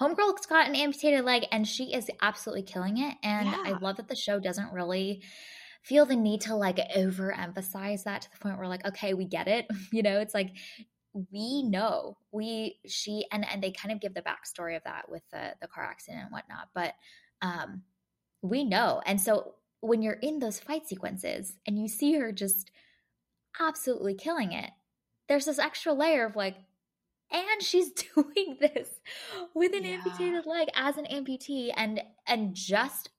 Homegirl's 0.00 0.46
got 0.46 0.66
an 0.66 0.74
amputated 0.74 1.26
leg 1.26 1.46
and 1.52 1.68
she 1.68 1.92
is 1.92 2.10
absolutely 2.22 2.62
killing 2.62 2.98
it. 2.98 3.16
And 3.22 3.48
yeah. 3.48 3.62
I 3.66 3.78
love 3.78 3.98
that 3.98 4.08
the 4.08 4.16
show 4.16 4.40
doesn't 4.40 4.72
really 4.72 5.22
feel 5.82 6.06
the 6.06 6.16
need 6.16 6.42
to 6.42 6.54
like 6.54 6.76
overemphasize 6.96 8.04
that 8.04 8.22
to 8.22 8.30
the 8.30 8.38
point 8.38 8.58
where 8.58 8.68
like, 8.68 8.86
okay, 8.86 9.14
we 9.14 9.24
get 9.24 9.48
it. 9.48 9.66
You 9.92 10.02
know, 10.02 10.20
it's 10.20 10.34
like 10.34 10.50
we 11.32 11.64
know 11.64 12.16
we 12.30 12.78
she 12.86 13.26
and 13.32 13.44
and 13.50 13.62
they 13.62 13.72
kind 13.72 13.92
of 13.92 14.00
give 14.00 14.14
the 14.14 14.22
backstory 14.22 14.76
of 14.76 14.84
that 14.84 15.10
with 15.10 15.22
the 15.32 15.54
the 15.60 15.66
car 15.66 15.84
accident 15.84 16.24
and 16.24 16.32
whatnot. 16.32 16.68
But 16.74 16.94
um 17.42 17.82
we 18.42 18.64
know. 18.64 19.02
And 19.04 19.20
so 19.20 19.54
when 19.80 20.02
you're 20.02 20.14
in 20.14 20.38
those 20.38 20.60
fight 20.60 20.88
sequences 20.88 21.54
and 21.66 21.78
you 21.78 21.88
see 21.88 22.14
her 22.14 22.32
just 22.32 22.70
absolutely 23.60 24.14
killing 24.14 24.52
it, 24.52 24.70
there's 25.28 25.46
this 25.46 25.58
extra 25.58 25.92
layer 25.92 26.26
of 26.26 26.36
like, 26.36 26.56
and 27.30 27.62
she's 27.62 27.90
doing 28.14 28.56
this 28.60 28.88
with 29.54 29.74
an 29.74 29.84
yeah. 29.84 29.92
amputated 29.92 30.46
leg 30.46 30.68
as 30.74 30.96
an 30.96 31.06
amputee 31.06 31.70
and 31.76 32.02
and 32.26 32.54
just 32.54 33.10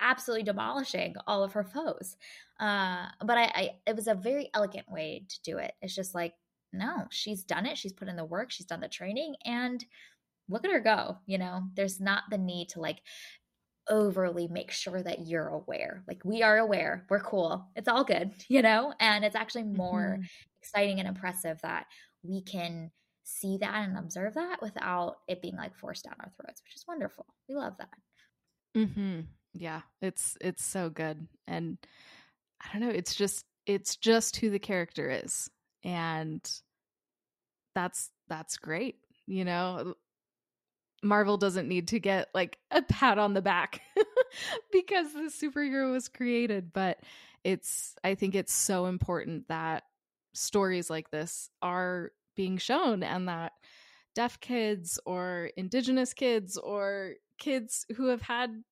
absolutely 0.00 0.44
demolishing 0.44 1.14
all 1.26 1.42
of 1.42 1.52
her 1.52 1.64
foes. 1.64 2.16
Uh 2.60 3.06
but 3.24 3.38
I, 3.38 3.44
I 3.54 3.70
it 3.86 3.96
was 3.96 4.08
a 4.08 4.14
very 4.14 4.50
elegant 4.54 4.90
way 4.90 5.24
to 5.28 5.42
do 5.42 5.58
it. 5.58 5.72
It's 5.82 5.94
just 5.94 6.14
like 6.14 6.34
no 6.72 7.06
she's 7.10 7.44
done 7.44 7.66
it. 7.66 7.78
She's 7.78 7.92
put 7.92 8.08
in 8.08 8.16
the 8.16 8.24
work. 8.24 8.50
She's 8.50 8.66
done 8.66 8.80
the 8.80 8.88
training. 8.88 9.34
And 9.44 9.84
look 10.48 10.64
at 10.64 10.72
her 10.72 10.80
go 10.80 11.18
you 11.26 11.38
know? 11.38 11.62
There's 11.74 12.00
not 12.00 12.24
the 12.30 12.38
need 12.38 12.70
to 12.70 12.80
like 12.80 13.00
overly 13.90 14.48
make 14.48 14.70
sure 14.70 15.02
that 15.02 15.26
you're 15.26 15.48
aware. 15.48 16.04
Like 16.06 16.22
we 16.24 16.42
are 16.42 16.58
aware. 16.58 17.06
We're 17.08 17.20
cool. 17.20 17.66
It's 17.76 17.88
all 17.88 18.04
good 18.04 18.32
you 18.48 18.62
know? 18.62 18.94
And 19.00 19.24
it's 19.24 19.36
actually 19.36 19.64
more 19.64 20.18
mm-hmm. 20.18 20.24
exciting 20.62 20.98
and 20.98 21.08
impressive 21.08 21.60
that 21.62 21.86
we 22.22 22.42
can 22.42 22.90
see 23.28 23.58
that 23.58 23.74
and 23.74 23.98
observe 23.98 24.34
that 24.34 24.62
without 24.62 25.18
it 25.28 25.42
being 25.42 25.56
like 25.56 25.76
forced 25.76 26.04
down 26.04 26.14
our 26.20 26.32
throats, 26.36 26.62
which 26.62 26.74
is 26.74 26.84
wonderful. 26.88 27.26
We 27.48 27.54
love 27.54 27.74
that. 27.78 27.88
Mhm. 28.76 29.26
Yeah, 29.54 29.82
it's 30.00 30.36
it's 30.40 30.64
so 30.64 30.90
good. 30.90 31.26
And 31.46 31.78
I 32.60 32.68
don't 32.72 32.88
know, 32.88 32.94
it's 32.94 33.14
just 33.14 33.44
it's 33.66 33.96
just 33.96 34.36
who 34.36 34.50
the 34.50 34.58
character 34.58 35.10
is. 35.10 35.50
And 35.84 36.40
that's 37.74 38.10
that's 38.28 38.56
great. 38.58 38.96
You 39.26 39.44
know, 39.44 39.94
Marvel 41.02 41.36
doesn't 41.36 41.68
need 41.68 41.88
to 41.88 42.00
get 42.00 42.28
like 42.34 42.58
a 42.70 42.82
pat 42.82 43.18
on 43.18 43.34
the 43.34 43.42
back 43.42 43.80
because 44.72 45.12
the 45.12 45.30
superhero 45.30 45.92
was 45.92 46.08
created, 46.08 46.72
but 46.72 46.98
it's 47.44 47.94
I 48.02 48.14
think 48.14 48.34
it's 48.34 48.52
so 48.52 48.86
important 48.86 49.48
that 49.48 49.84
stories 50.34 50.90
like 50.90 51.10
this 51.10 51.50
are 51.62 52.12
being 52.36 52.58
shown 52.58 53.02
and 53.02 53.28
that 53.28 53.52
deaf 54.14 54.40
kids 54.40 54.98
or 55.06 55.50
indigenous 55.56 56.12
kids 56.14 56.56
or 56.56 57.12
kids 57.38 57.86
who 57.96 58.06
have 58.08 58.22
had 58.22 58.62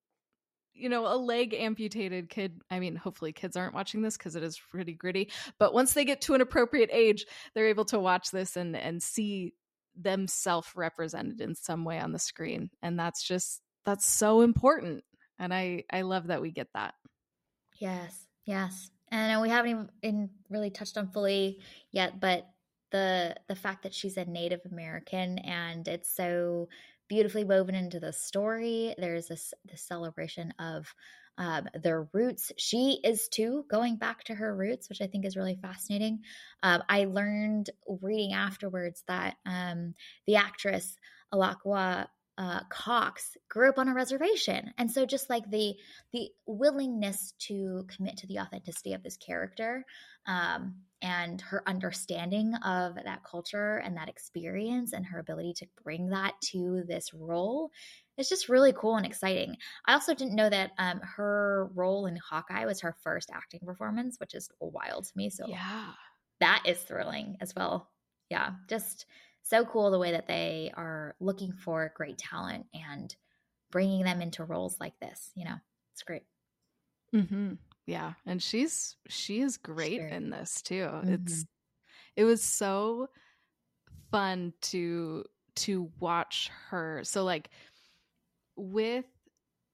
you 0.77 0.89
know 0.89 1.07
a 1.07 1.17
leg 1.17 1.55
amputated 1.55 2.29
kid 2.29 2.61
i 2.71 2.79
mean 2.79 2.97
hopefully 2.97 3.33
kids 3.33 3.57
aren't 3.57 3.75
watching 3.75 4.03
this 4.03 4.17
because 4.17 4.37
it 4.37 4.43
is 4.43 4.61
pretty 4.71 4.93
gritty 4.93 5.31
but 5.59 5.73
once 5.73 5.95
they 5.95 6.05
get 6.05 6.21
to 6.21 6.35
an 6.35 6.41
appropriate 6.41 6.91
age 6.93 7.27
they're 7.55 7.69
able 7.69 7.85
to 7.85 7.99
watch 7.99 8.31
this 8.31 8.57
and 8.57 8.77
and 8.77 9.03
see 9.03 9.55
themselves 9.97 10.69
represented 10.77 11.41
in 11.41 11.55
some 11.55 11.85
way 11.85 11.99
on 11.99 12.13
the 12.13 12.19
screen. 12.19 12.71
And 12.83 12.99
that's 12.99 13.23
just 13.23 13.63
that's 13.85 14.07
so 14.07 14.43
important. 14.43 15.05
And 15.39 15.53
i 15.53 15.85
i 15.91 16.03
love 16.03 16.29
that 16.29 16.43
we 16.43 16.51
get 16.51 16.69
that. 16.75 16.95
Yes 17.79 18.27
yes. 18.45 18.91
And 19.11 19.39
uh, 19.39 19.41
we 19.41 19.49
haven't 19.49 19.91
even 20.03 20.31
really 20.51 20.71
touched 20.71 20.99
on 20.99 21.09
fully 21.09 21.61
yet 21.93 22.21
but 22.21 22.47
the 22.91 23.35
the 23.49 23.57
fact 23.57 23.83
that 23.83 23.95
she's 23.95 24.17
a 24.17 24.25
Native 24.25 24.61
American 24.71 25.39
and 25.39 25.87
it's 25.89 26.15
so 26.15 26.69
beautifully 27.09 27.45
woven 27.45 27.75
into 27.75 28.01
the 28.01 28.13
story. 28.13 28.95
There's 28.99 29.29
this 29.29 29.55
the 29.65 29.77
celebration 29.77 30.53
of 30.59 30.93
um, 31.39 31.69
their 31.75 32.09
roots. 32.13 32.53
She 32.57 32.99
is 33.05 33.29
too 33.29 33.65
going 33.71 33.97
back 33.97 34.25
to 34.25 34.35
her 34.35 34.57
roots, 34.57 34.89
which 34.89 35.03
I 35.03 35.07
think 35.07 35.25
is 35.25 35.37
really 35.37 35.59
fascinating. 35.61 36.21
Um, 36.63 36.83
I 36.89 37.05
learned 37.05 37.71
reading 38.01 38.33
afterwards 38.33 39.05
that 39.07 39.37
um, 39.45 39.95
the 40.27 40.37
actress 40.37 40.97
Alaqua 41.33 42.07
uh, 42.39 42.61
Cox 42.69 43.37
grew 43.49 43.69
up 43.69 43.79
on 43.79 43.89
a 43.89 43.95
reservation, 43.95 44.73
and 44.77 44.91
so 44.91 45.07
just 45.07 45.31
like 45.31 45.51
the 45.51 45.75
the 46.13 46.29
willingness 46.47 47.33
to 47.39 47.87
commit 47.89 48.19
to 48.19 48.27
the 48.27 48.39
authenticity 48.39 48.93
of 48.93 49.03
this 49.03 49.17
character 49.17 49.85
um, 50.27 50.75
and 51.03 51.41
her 51.41 51.63
understanding 51.67 52.55
of 52.57 52.97
that 52.97 53.23
culture 53.25 53.77
and 53.79 53.97
that 53.97 54.09
experience 54.09 54.93
and 54.93 55.07
her 55.07 55.19
ability 55.19 55.55
to 55.55 55.67
bring 55.83 56.11
that 56.11 56.35
to 56.43 56.83
this 56.87 57.13
role 57.15 57.71
is 58.19 58.29
just 58.29 58.49
really 58.49 58.73
cool 58.73 58.97
and 58.97 59.07
exciting. 59.07 59.57
I 59.87 59.93
also 59.93 60.15
didn't 60.15 60.35
know 60.35 60.49
that 60.49 60.73
um, 60.79 61.01
her 61.01 61.71
role 61.75 62.07
in 62.07 62.17
Hawkeye 62.17 62.65
was 62.65 62.81
her 62.81 62.97
first 63.03 63.31
acting 63.33 63.61
performance, 63.65 64.19
which 64.19 64.35
is 64.35 64.49
wild 64.61 65.05
to 65.05 65.13
me. 65.17 65.31
So 65.31 65.47
yeah, 65.49 65.93
that 66.41 66.63
is 66.67 66.79
thrilling 66.79 67.37
as 67.41 67.55
well. 67.55 67.91
Yeah, 68.31 68.53
just 68.69 69.07
so 69.49 69.65
cool 69.65 69.93
the 69.93 69.99
way 69.99 70.11
that 70.11 70.27
they 70.27 70.73
are 70.77 71.15
looking 71.21 71.53
for 71.53 71.93
great 71.95 72.19
talent 72.19 72.67
and 72.75 73.15
bringing 73.71 74.03
them 74.03 74.21
into 74.21 74.45
roles 74.45 74.77
like 74.81 74.99
this. 74.99 75.31
You 75.37 75.45
know, 75.45 75.55
it's 75.93 76.03
great. 76.03 76.25
Mm-hmm. 77.15 77.53
Yeah, 77.87 78.15
and 78.27 78.43
she's 78.43 78.97
she 79.09 79.41
is 79.41 79.57
great 79.57 80.01
sure. 80.01 80.09
in 80.09 80.31
this 80.31 80.63
too. 80.63 80.89
Mm-hmm. 80.89 81.15
It's 81.15 81.45
it 82.17 82.25
was 82.25 82.43
so 82.43 83.09
fun 84.11 84.53
to 84.63 85.25
to 85.57 85.91
watch 86.01 86.51
her. 86.71 87.03
So 87.05 87.23
like 87.23 87.49
with 88.57 89.05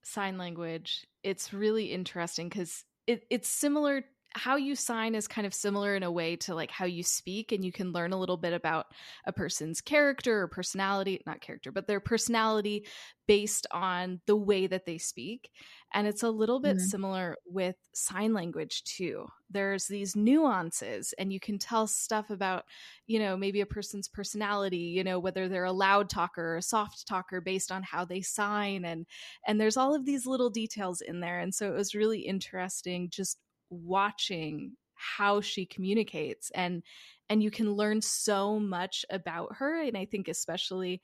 sign 0.02 0.37
language, 0.37 1.06
it's 1.22 1.54
really 1.54 1.87
interesting 1.87 2.50
because 2.50 2.85
it, 3.06 3.24
it's 3.30 3.48
similar 3.48 4.04
how 4.34 4.56
you 4.56 4.74
sign 4.74 5.14
is 5.14 5.28
kind 5.28 5.46
of 5.46 5.54
similar 5.54 5.94
in 5.94 6.02
a 6.02 6.10
way 6.10 6.36
to 6.36 6.54
like 6.54 6.70
how 6.70 6.84
you 6.84 7.02
speak 7.02 7.52
and 7.52 7.64
you 7.64 7.72
can 7.72 7.92
learn 7.92 8.12
a 8.12 8.18
little 8.18 8.36
bit 8.36 8.52
about 8.52 8.86
a 9.26 9.32
person's 9.32 9.80
character 9.80 10.42
or 10.42 10.48
personality 10.48 11.20
not 11.26 11.40
character 11.40 11.70
but 11.70 11.86
their 11.86 12.00
personality 12.00 12.84
based 13.26 13.66
on 13.70 14.20
the 14.26 14.36
way 14.36 14.66
that 14.66 14.84
they 14.84 14.98
speak. 14.98 15.50
And 15.94 16.06
it's 16.06 16.22
a 16.22 16.30
little 16.30 16.58
bit 16.58 16.76
mm-hmm. 16.76 16.86
similar 16.86 17.36
with 17.46 17.76
sign 17.94 18.32
language 18.32 18.82
too. 18.84 19.26
There's 19.50 19.86
these 19.86 20.16
nuances 20.16 21.14
and 21.18 21.32
you 21.32 21.38
can 21.38 21.58
tell 21.58 21.86
stuff 21.86 22.30
about 22.30 22.64
you 23.06 23.18
know 23.18 23.36
maybe 23.36 23.60
a 23.60 23.66
person's 23.66 24.08
personality 24.08 24.78
you 24.78 25.04
know 25.04 25.18
whether 25.18 25.48
they're 25.48 25.64
a 25.64 25.72
loud 25.72 26.08
talker 26.08 26.54
or 26.54 26.56
a 26.56 26.62
soft 26.62 27.06
talker 27.06 27.40
based 27.40 27.70
on 27.70 27.82
how 27.82 28.04
they 28.04 28.22
sign 28.22 28.84
and 28.84 29.06
and 29.46 29.60
there's 29.60 29.76
all 29.76 29.94
of 29.94 30.06
these 30.06 30.26
little 30.26 30.50
details 30.50 31.00
in 31.00 31.20
there. 31.20 31.38
And 31.38 31.54
so 31.54 31.68
it 31.68 31.76
was 31.76 31.94
really 31.94 32.20
interesting 32.20 33.10
just 33.10 33.38
watching 33.72 34.72
how 34.94 35.40
she 35.40 35.66
communicates 35.66 36.50
and 36.54 36.82
and 37.28 37.42
you 37.42 37.50
can 37.50 37.72
learn 37.72 38.00
so 38.00 38.58
much 38.58 39.04
about 39.11 39.56
her 39.56 39.82
and 39.82 39.96
i 39.96 40.04
think 40.04 40.28
especially 40.28 41.00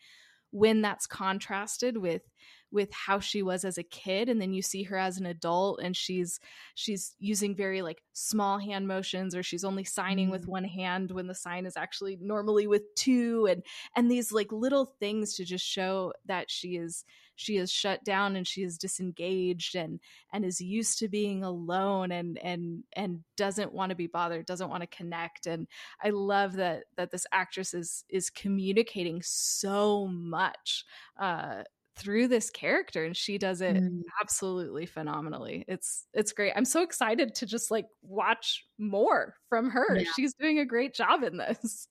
when 0.51 0.81
that's 0.81 1.07
contrasted 1.07 1.97
with 1.97 2.23
with 2.71 2.93
how 2.93 3.19
she 3.19 3.43
was 3.43 3.65
as 3.65 3.79
a 3.79 3.83
kid 3.83 4.29
and 4.29 4.41
then 4.41 4.53
you 4.53 4.63
see 4.63 4.83
her 4.83 4.97
as 4.97 5.19
an 5.19 5.27
adult 5.27 5.81
and 5.83 5.97
she's 5.97 6.39
she's 6.75 7.15
using 7.19 7.55
very 7.55 7.83
like 7.83 8.03
small 8.13 8.59
hand 8.59 8.87
motions 8.87 9.35
or 9.35 9.43
she's 9.43 9.65
only 9.65 9.85
signing 9.85 10.29
mm. 10.29 10.33
with 10.33 10.47
one 10.47 10.65
hand 10.65 11.11
when 11.11 11.27
the 11.27 11.35
sign 11.35 11.67
is 11.67 11.77
actually 11.77 12.19
normally 12.21 12.67
with 12.67 12.83
two 12.95 13.47
and 13.51 13.63
and 13.97 14.11
these 14.11 14.33
like 14.33 14.53
little 14.53 14.95
things 15.01 15.35
to 15.35 15.45
just 15.45 15.65
show 15.65 16.13
that 16.27 16.51
she 16.51 16.77
is 16.77 17.05
she 17.39 17.57
is 17.57 17.71
shut 17.71 18.03
down 18.05 18.35
and 18.35 18.47
she 18.47 18.63
is 18.63 18.77
disengaged 18.77 19.77
and 19.77 20.01
and 20.33 20.45
is 20.45 20.61
used 20.61 20.99
to 20.99 21.09
being 21.09 21.45
alone 21.45 22.11
and 22.11 22.37
and 22.39 22.83
and 22.95 23.21
doesn't 23.37 23.73
want 23.73 23.91
to 23.91 23.97
be 23.97 24.09
bothered 24.09 24.45
doesn't 24.45 24.71
want 24.71 24.83
to 24.83 24.97
connect. 24.97 25.47
And 25.47 25.69
i 26.03 26.11
love 26.11 26.55
that 26.55 26.85
that 26.97 27.11
this 27.13 27.27
actress 27.33 27.75
is 27.75 28.05
is 28.09 28.29
communicating 28.29 29.23
so 29.23 30.09
much 30.09 30.85
uh 31.19 31.63
through 31.97 32.29
this 32.29 32.51
character 32.51 33.05
and 33.05 33.17
she 33.17 33.39
does 33.39 33.61
it 33.61 33.77
mm. 33.77 34.03
absolutely 34.21 34.87
phenomenally. 34.87 35.65
It's 35.67 36.07
it's 36.15 36.33
great. 36.33 36.53
I'm 36.55 36.65
so 36.65 36.83
excited 36.83 37.35
to 37.37 37.47
just 37.47 37.71
like 37.71 37.87
watch 38.03 38.65
more 38.79 39.35
from 39.49 39.71
her. 39.71 39.97
Yeah. 39.97 40.11
she's 40.17 40.35
doing 40.35 40.59
a 40.59 40.65
great 40.65 40.95
job 40.95 41.23
in 41.23 41.37
this 41.37 41.89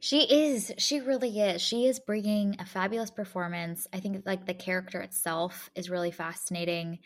She 0.00 0.22
is. 0.22 0.72
She 0.78 1.00
really 1.00 1.40
is. 1.40 1.62
She 1.62 1.86
is 1.86 2.00
bringing 2.00 2.56
a 2.58 2.66
fabulous 2.66 3.10
performance. 3.10 3.86
I 3.92 4.00
think 4.00 4.24
like 4.26 4.46
the 4.46 4.54
character 4.54 5.00
itself 5.00 5.70
is 5.74 5.90
really 5.90 6.10
fascinating. 6.10 6.98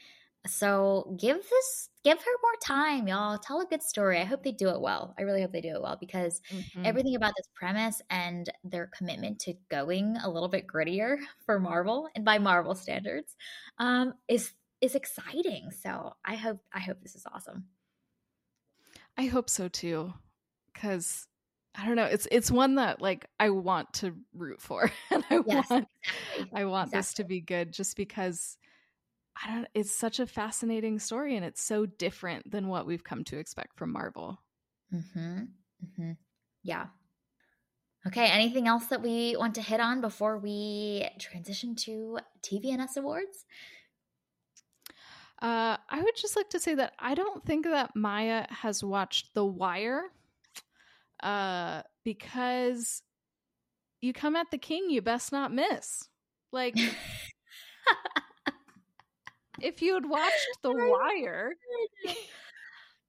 So 0.47 1.15
give 1.19 1.37
this, 1.37 1.91
give 2.03 2.19
her 2.19 2.31
more 2.43 2.57
time, 2.63 3.07
y'all. 3.07 3.37
Tell 3.37 3.61
a 3.61 3.67
good 3.67 3.83
story. 3.83 4.19
I 4.19 4.25
hope 4.25 4.43
they 4.43 4.53
do 4.53 4.71
it 4.71 4.81
well. 4.81 5.15
I 5.19 5.23
really 5.23 5.43
hope 5.43 5.53
they 5.53 5.61
do 5.61 5.75
it 5.75 5.83
well 5.83 5.99
because 6.01 6.41
mm-hmm. 6.51 6.87
everything 6.87 7.15
about 7.15 7.35
this 7.37 7.49
premise 7.55 8.01
and 8.09 8.49
their 8.65 8.87
commitment 8.97 9.41
to 9.41 9.55
going 9.71 10.17
a 10.17 10.31
little 10.31 10.49
bit 10.49 10.67
grittier 10.67 11.19
for 11.45 11.61
Marvel 11.61 12.09
and 12.15 12.25
by 12.25 12.39
Marvel 12.39 12.75
standards 12.75 13.37
um, 13.79 14.15
is 14.29 14.53
is 14.81 14.95
exciting. 14.95 15.71
So 15.73 16.15
I 16.25 16.37
hope 16.37 16.61
I 16.73 16.81
hope 16.81 17.03
this 17.03 17.15
is 17.15 17.27
awesome. 17.31 17.65
I 19.19 19.27
hope 19.27 19.51
so 19.51 19.69
too, 19.69 20.15
because 20.73 21.27
I 21.75 21.87
don't 21.87 21.97
know. 21.97 22.05
It's 22.05 22.27
it's 22.31 22.51
one 22.51 22.77
that 22.77 23.01
like 23.01 23.27
I 23.39 23.51
want 23.51 23.93
to 23.95 24.15
root 24.35 24.61
for, 24.61 24.91
and 25.11 25.25
I 25.31 25.41
yes, 25.47 25.71
want 25.71 25.89
exactly. 26.03 26.51
I 26.61 26.65
want 26.65 26.89
exactly. 26.89 26.99
this 26.99 27.15
to 27.15 27.25
be 27.25 27.41
good, 27.41 27.73
just 27.73 27.97
because 27.97 28.57
I 29.43 29.53
don't. 29.53 29.69
It's 29.75 29.95
such 29.95 30.19
a 30.19 30.27
fascinating 30.27 30.99
story, 30.99 31.37
and 31.37 31.45
it's 31.45 31.63
so 31.63 31.87
different 31.87 32.51
than 32.51 32.69
what 32.69 32.87
we've 32.87 33.05
come 33.05 33.25
to 33.25 33.39
expect 33.39 33.79
from 33.79 33.93
Marvel. 33.93 34.41
Hmm. 34.91 35.45
Hmm. 35.97 36.13
Yeah. 36.63 36.87
Okay. 38.07 38.27
Anything 38.27 38.67
else 38.67 38.87
that 38.87 39.03
we 39.03 39.37
want 39.37 39.55
to 39.57 39.63
hit 39.63 39.81
on 39.81 40.01
before 40.01 40.39
we 40.39 41.07
transition 41.19 41.77
to 41.77 42.19
TV 42.43 42.73
and 42.73 42.81
Us 42.81 42.97
awards? 42.97 43.45
Uh, 45.43 45.77
I 45.89 46.03
would 46.03 46.17
just 46.17 46.37
like 46.37 46.51
to 46.51 46.61
say 46.61 46.75
that 46.75 46.95
I 46.99 47.15
don't 47.15 47.45
think 47.45 47.65
that 47.65 47.95
Maya 47.95 48.47
has 48.51 48.85
watched 48.85 49.33
The 49.35 49.45
Wire, 49.45 50.05
uh, 51.23 51.83
because 52.05 53.03
you 54.01 54.13
come 54.13 54.37
at 54.37 54.51
the 54.51 54.59
king, 54.59 54.91
you 54.91 55.03
best 55.03 55.33
not 55.33 55.53
miss. 55.53 56.09
Like. 56.53 56.77
if 59.61 59.83
you 59.83 59.95
had 59.95 60.09
watched 60.09 60.59
The 60.63 60.73
Wire. 60.75 61.53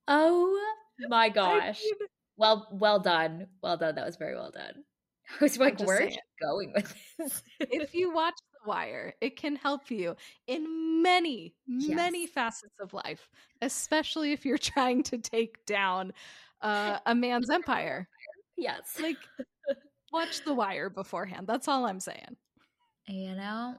oh 0.07 0.59
my 1.07 1.29
gosh. 1.29 1.81
I 1.81 1.95
mean, 1.99 2.07
well, 2.37 2.67
well 2.71 2.99
done. 2.99 3.47
Well 3.61 3.77
done. 3.77 3.95
That 3.95 4.05
was 4.05 4.17
very 4.17 4.35
well 4.35 4.51
done. 4.51 4.83
I 5.39 5.43
was 5.43 5.57
like, 5.57 5.79
where 5.79 5.99
are 5.99 6.09
you 6.09 6.17
going 6.41 6.73
with 6.75 6.93
this? 7.17 7.43
if 7.59 7.93
you 7.93 8.13
watch 8.13 8.35
The 8.53 8.69
Wire, 8.69 9.13
it 9.21 9.37
can 9.37 9.55
help 9.55 9.89
you 9.89 10.15
in 10.47 11.01
many, 11.01 11.53
yes. 11.67 11.95
many 11.95 12.27
facets 12.27 12.79
of 12.81 12.93
life, 12.93 13.29
especially 13.61 14.33
if 14.33 14.45
you're 14.45 14.57
trying 14.57 15.03
to 15.03 15.17
take 15.17 15.65
down 15.65 16.13
uh, 16.61 16.99
a 17.05 17.15
man's 17.15 17.49
empire. 17.49 18.07
Yes. 18.57 18.97
Like, 19.01 19.17
watch 20.13 20.43
The 20.43 20.53
Wire 20.53 20.89
beforehand. 20.89 21.47
That's 21.47 21.67
all 21.67 21.85
I'm 21.85 21.99
saying. 21.99 22.37
You 23.07 23.35
know, 23.35 23.75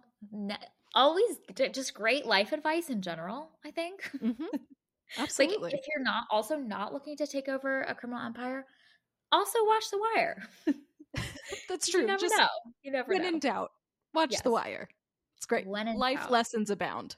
always 0.95 1.39
just 1.73 1.95
great 1.95 2.27
life 2.27 2.53
advice 2.53 2.91
in 2.91 3.01
general 3.01 3.49
i 3.65 3.71
think 3.71 4.11
mm-hmm. 4.23 4.45
absolutely 5.19 5.59
like 5.59 5.75
if 5.75 5.81
you're 5.89 6.05
not 6.05 6.25
also 6.31 6.57
not 6.57 6.93
looking 6.93 7.17
to 7.17 7.27
take 7.27 7.49
over 7.49 7.83
a 7.83 7.95
criminal 7.95 8.25
empire 8.25 8.67
also 9.31 9.59
watch 9.65 9.85
the 9.91 9.99
wire 9.99 10.43
that's 11.69 11.89
true 11.89 12.03
you 12.03 12.07
never 12.07 12.21
just 12.21 12.37
know 12.37 12.49
you 12.83 12.93
never 12.93 13.09
when 13.09 13.23
know. 13.23 13.29
in 13.29 13.39
doubt 13.39 13.71
watch 14.15 14.33
yes. 14.33 14.43
the 14.43 14.51
wire 14.51 14.89
it's 15.37 15.47
great 15.47 15.67
When 15.67 15.95
life 15.97 16.21
doubt. 16.21 16.31
lessons 16.31 16.71
abound 16.71 17.17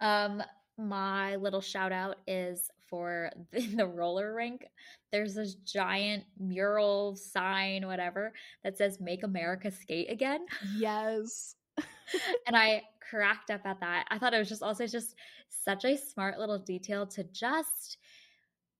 um 0.00 0.42
my 0.80 1.36
little 1.36 1.60
shout 1.60 1.92
out 1.92 2.16
is 2.26 2.70
for 2.88 3.30
in 3.52 3.76
the 3.76 3.86
roller 3.86 4.34
rink, 4.34 4.66
there's 5.12 5.34
this 5.34 5.54
giant 5.54 6.24
mural 6.38 7.16
sign, 7.16 7.86
whatever, 7.86 8.32
that 8.64 8.76
says 8.76 9.00
"Make 9.00 9.22
America 9.22 9.70
Skate 9.70 10.10
Again." 10.10 10.46
Yes. 10.76 11.56
and 12.46 12.56
I 12.56 12.82
cracked 13.08 13.50
up 13.50 13.62
at 13.64 13.80
that. 13.80 14.06
I 14.10 14.18
thought 14.18 14.34
it 14.34 14.38
was 14.38 14.48
just 14.48 14.62
also 14.62 14.86
just 14.86 15.14
such 15.48 15.84
a 15.84 15.96
smart 15.96 16.38
little 16.38 16.58
detail 16.58 17.06
to 17.08 17.24
just 17.24 17.98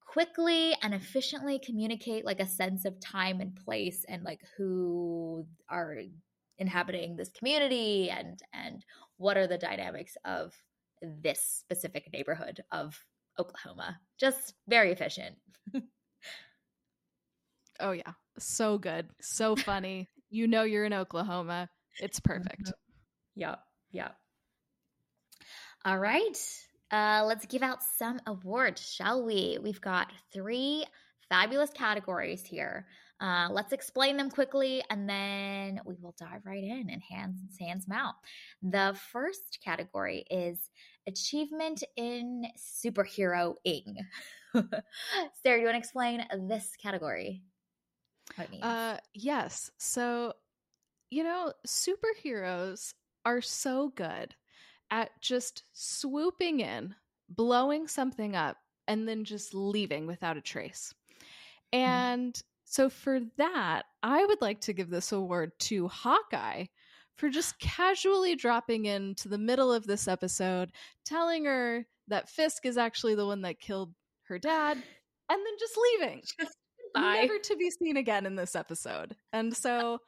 quickly 0.06 0.74
and 0.82 0.92
efficiently 0.92 1.58
communicate 1.58 2.24
like 2.24 2.40
a 2.40 2.46
sense 2.46 2.84
of 2.84 2.98
time 3.00 3.40
and 3.40 3.54
place 3.54 4.04
and 4.08 4.24
like 4.24 4.40
who 4.56 5.46
are 5.68 5.98
inhabiting 6.58 7.16
this 7.16 7.30
community 7.30 8.10
and 8.10 8.40
and 8.52 8.84
what 9.18 9.36
are 9.36 9.46
the 9.46 9.56
dynamics 9.56 10.16
of 10.24 10.52
this 11.02 11.40
specific 11.42 12.12
neighborhood 12.12 12.62
of 12.70 12.98
Oklahoma. 13.38 13.98
Just 14.18 14.54
very 14.68 14.92
efficient. 14.92 15.36
oh, 17.80 17.92
yeah. 17.92 18.12
So 18.38 18.78
good. 18.78 19.08
So 19.20 19.56
funny. 19.56 20.08
you 20.30 20.46
know 20.46 20.62
you're 20.62 20.84
in 20.84 20.92
Oklahoma. 20.92 21.68
It's 21.98 22.20
perfect. 22.20 22.62
Mm-hmm. 22.62 23.40
Yep. 23.40 23.60
Yep. 23.92 24.16
All 25.84 25.98
right. 25.98 26.38
Uh, 26.90 27.24
let's 27.26 27.46
give 27.46 27.62
out 27.62 27.82
some 27.98 28.20
awards, 28.26 28.80
shall 28.86 29.24
we? 29.24 29.58
We've 29.62 29.80
got 29.80 30.12
three 30.32 30.84
fabulous 31.28 31.70
categories 31.70 32.44
here. 32.44 32.86
Uh, 33.20 33.48
let's 33.50 33.72
explain 33.72 34.16
them 34.16 34.30
quickly 34.30 34.82
and 34.88 35.08
then 35.08 35.78
we 35.84 35.94
will 36.00 36.14
dive 36.18 36.40
right 36.44 36.64
in 36.64 36.88
and 36.88 37.02
hands 37.02 37.38
hands 37.58 37.86
mount. 37.86 38.16
The 38.62 38.96
first 39.12 39.58
category 39.62 40.24
is 40.30 40.70
achievement 41.06 41.84
in 41.96 42.46
superheroing. 42.58 43.96
Sarah, 44.54 44.64
do 44.64 45.60
you 45.60 45.64
want 45.64 45.74
to 45.74 45.78
explain 45.78 46.24
this 46.48 46.70
category? 46.82 47.42
Uh, 48.62 48.96
yes. 49.12 49.70
So, 49.78 50.32
you 51.10 51.22
know, 51.22 51.52
superheroes 51.66 52.94
are 53.26 53.42
so 53.42 53.92
good 53.94 54.34
at 54.90 55.10
just 55.20 55.64
swooping 55.72 56.60
in, 56.60 56.94
blowing 57.28 57.86
something 57.86 58.34
up, 58.34 58.56
and 58.88 59.06
then 59.06 59.24
just 59.24 59.54
leaving 59.54 60.06
without 60.06 60.38
a 60.38 60.40
trace. 60.40 60.94
Mm-hmm. 61.74 61.86
And. 61.86 62.42
So, 62.70 62.88
for 62.88 63.18
that, 63.36 63.82
I 64.00 64.24
would 64.24 64.40
like 64.40 64.60
to 64.60 64.72
give 64.72 64.90
this 64.90 65.10
award 65.10 65.50
to 65.58 65.88
Hawkeye 65.88 66.66
for 67.16 67.28
just 67.28 67.58
casually 67.58 68.36
dropping 68.36 68.84
into 68.84 69.28
the 69.28 69.38
middle 69.38 69.72
of 69.72 69.88
this 69.88 70.06
episode, 70.06 70.70
telling 71.04 71.46
her 71.46 71.84
that 72.06 72.28
Fisk 72.28 72.64
is 72.64 72.78
actually 72.78 73.16
the 73.16 73.26
one 73.26 73.42
that 73.42 73.58
killed 73.58 73.92
her 74.28 74.38
dad, 74.38 74.76
and 74.76 74.84
then 75.28 75.54
just 75.58 75.76
leaving. 75.98 76.22
Never 76.96 77.40
to 77.40 77.56
be 77.56 77.72
seen 77.72 77.96
again 77.96 78.24
in 78.24 78.36
this 78.36 78.54
episode. 78.54 79.16
And 79.32 79.52
so 79.52 79.98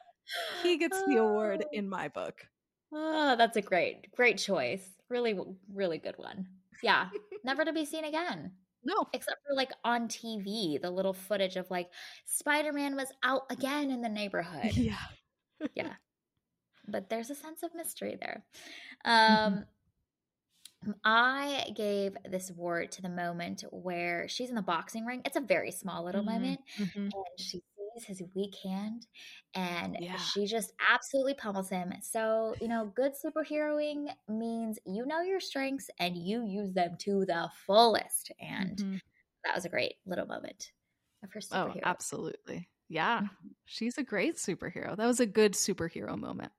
he 0.63 0.79
gets 0.79 1.03
the 1.09 1.17
award 1.17 1.65
in 1.73 1.89
my 1.89 2.07
book. 2.07 2.47
Oh, 2.93 3.35
that's 3.35 3.57
a 3.57 3.63
great, 3.63 4.07
great 4.15 4.39
choice. 4.39 4.89
Really, 5.11 5.37
really 5.75 5.99
good 5.99 6.17
one. 6.17 6.47
Yeah. 6.81 7.09
Never 7.43 7.65
to 7.65 7.73
be 7.73 7.85
seen 7.85 8.05
again. 8.05 8.53
No. 8.85 9.07
Except 9.13 9.39
for 9.47 9.55
like 9.55 9.71
on 9.85 10.09
TV, 10.09 10.81
the 10.81 10.91
little 10.91 11.13
footage 11.13 11.57
of 11.57 11.71
like 11.71 11.89
Spider 12.25 12.73
Man 12.73 12.97
was 12.97 13.13
out 13.23 13.43
again 13.51 13.91
in 13.91 14.03
the 14.03 14.09
neighborhood. 14.11 14.77
Yeah. 14.77 14.97
yeah 15.75 15.95
but 16.87 17.09
there's 17.09 17.31
a 17.31 17.35
sense 17.35 17.63
of 17.63 17.75
mystery 17.75 18.17
there. 18.21 18.45
Mm-hmm. 19.07 19.55
Um, 19.55 19.65
I 21.05 21.67
gave 21.77 22.17
this 22.29 22.51
award 22.51 22.91
to 22.93 23.03
the 23.03 23.09
moment 23.09 23.63
where 23.71 24.27
she's 24.29 24.49
in 24.49 24.57
the 24.57 24.63
boxing 24.63 25.07
ring. 25.07 25.23
It's 25.25 25.37
a 25.37 25.41
very 25.41 25.71
small 25.71 26.05
little 26.05 26.23
mm-hmm. 26.23 26.33
moment, 26.33 26.61
mm-hmm. 26.77 27.01
and 27.03 27.39
she 27.39 27.63
his 28.05 28.23
weak 28.35 28.55
hand, 28.63 29.07
and 29.55 29.97
yeah. 30.01 30.17
she 30.17 30.47
just 30.47 30.73
absolutely 30.91 31.35
pummels 31.35 31.71
him. 31.71 31.93
So 32.03 32.55
you 32.61 32.69
know, 32.69 32.93
good 32.95 33.13
superheroing 33.13 34.09
means 34.29 34.79
you 34.87 35.07
know 35.07 35.21
your 35.21 35.41
strengths 35.41 35.91
and 35.99 36.17
you 36.17 36.45
use 36.45 36.73
them 36.73 36.97
to 37.01 37.25
the 37.27 37.49
fullest. 37.67 38.33
And 38.41 38.77
mm-hmm. 38.77 38.97
that 39.45 39.55
was 39.55 39.65
a 39.65 39.69
great 39.69 39.95
little 40.07 40.27
moment 40.27 40.73
of 41.23 41.33
her 41.33 41.41
oh, 41.53 41.57
superhero. 41.57 41.77
Oh, 41.77 41.81
absolutely. 41.85 42.69
Yeah, 42.89 43.19
mm-hmm. 43.19 43.49
she's 43.65 43.99
a 43.99 44.03
great 44.03 44.37
superhero. 44.37 44.97
That 44.97 45.07
was 45.07 45.21
a 45.21 45.27
good 45.27 45.53
superhero 45.53 46.19
moment. 46.19 46.53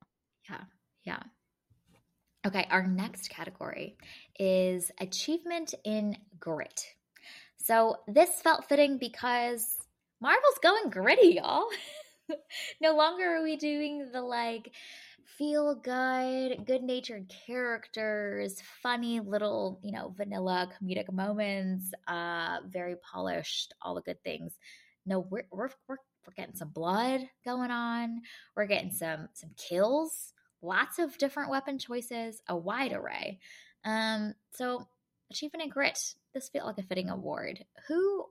Yeah. 0.50 0.62
Yeah. 1.06 1.20
Okay, 2.46 2.68
our 2.70 2.86
next 2.86 3.30
category 3.30 3.96
is 4.38 4.92
achievement 5.00 5.74
in 5.86 6.18
grit. 6.40 6.84
So 7.58 7.98
this 8.08 8.42
felt 8.42 8.68
fitting 8.68 8.98
because 8.98 9.78
Marvel's 10.24 10.60
going 10.64 10.90
gritty, 10.90 11.36
y'all. 11.36 11.68
no 12.82 12.96
longer 12.96 13.26
are 13.26 13.44
we 13.44 13.58
doing 13.58 14.10
the 14.14 14.22
like 14.22 14.72
feel 15.38 15.76
good, 15.76 16.66
good 16.66 16.82
natured 16.82 17.30
characters, 17.46 18.62
funny 18.82 19.20
little, 19.20 19.82
you 19.84 19.92
know, 19.92 20.14
vanilla 20.16 20.70
comedic 20.82 21.12
moments, 21.12 21.92
uh, 22.08 22.60
very 22.70 22.96
polished, 23.12 23.74
all 23.82 23.96
the 23.96 24.02
good 24.02 24.24
things. 24.24 24.54
No, 25.06 25.28
we're, 25.30 25.44
we're, 25.52 25.72
we're, 25.90 25.98
we're 26.26 26.34
getting 26.38 26.56
some 26.56 26.70
blood 26.70 27.20
going 27.44 27.72
on. 27.72 28.22
We're 28.56 28.68
getting 28.68 28.92
some, 28.92 29.28
some 29.34 29.50
kills 29.58 30.32
lots 30.62 31.00
of 31.00 31.18
different 31.18 31.50
weapon 31.50 31.78
choices, 31.78 32.42
a 32.48 32.56
wide 32.56 32.94
array. 32.94 33.40
Um, 33.84 34.34
so, 34.52 34.88
Achievement 35.30 35.64
in 35.64 35.70
Grit, 35.70 36.00
this 36.34 36.48
felt 36.48 36.68
like 36.68 36.78
a 36.78 36.84
fitting 36.84 37.10
award. 37.10 37.66
Who 37.90 38.28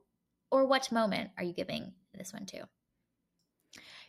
or 0.53 0.67
what 0.67 0.91
moment 0.91 1.31
are 1.35 1.43
you 1.43 1.51
giving 1.51 1.91
this 2.13 2.31
one 2.31 2.45
to? 2.45 2.67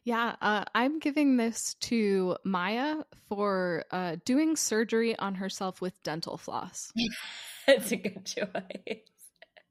Yeah, 0.05 0.37
uh, 0.43 0.65
I'm 0.75 0.99
giving 0.99 1.39
this 1.39 1.73
to 1.81 2.37
Maya 2.45 2.97
for 3.31 3.87
uh, 3.91 4.17
doing 4.27 4.55
surgery 4.55 5.19
on 5.19 5.37
herself 5.37 5.81
with 5.81 6.01
dental 6.03 6.37
floss. 6.37 6.93
That's 7.67 7.91
a 7.93 7.97
good 7.97 8.27
choice. 8.27 8.47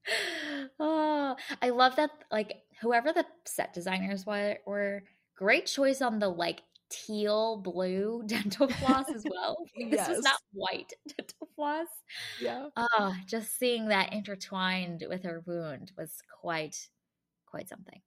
oh, 0.79 1.35
I 1.61 1.69
love 1.69 1.95
that. 1.97 2.09
Like, 2.31 2.63
whoever 2.81 3.13
the 3.13 3.25
set 3.45 3.75
designers 3.75 4.25
were, 4.25 4.57
were 4.65 5.03
great 5.37 5.67
choice 5.67 6.01
on 6.01 6.17
the 6.17 6.29
like 6.29 6.63
teal 6.93 7.57
blue 7.57 8.23
dental 8.27 8.67
floss 8.67 9.05
as 9.13 9.25
well. 9.29 9.57
yes. 9.75 10.07
This 10.07 10.17
was 10.17 10.23
not 10.23 10.39
white 10.53 10.93
dental 11.17 11.47
floss. 11.55 11.87
Yeah. 12.39 12.69
Oh, 12.77 13.15
just 13.25 13.57
seeing 13.57 13.87
that 13.87 14.13
intertwined 14.13 15.03
with 15.09 15.23
her 15.23 15.43
wound 15.45 15.91
was 15.97 16.21
quite, 16.41 16.89
quite 17.45 17.67
something. 17.67 18.01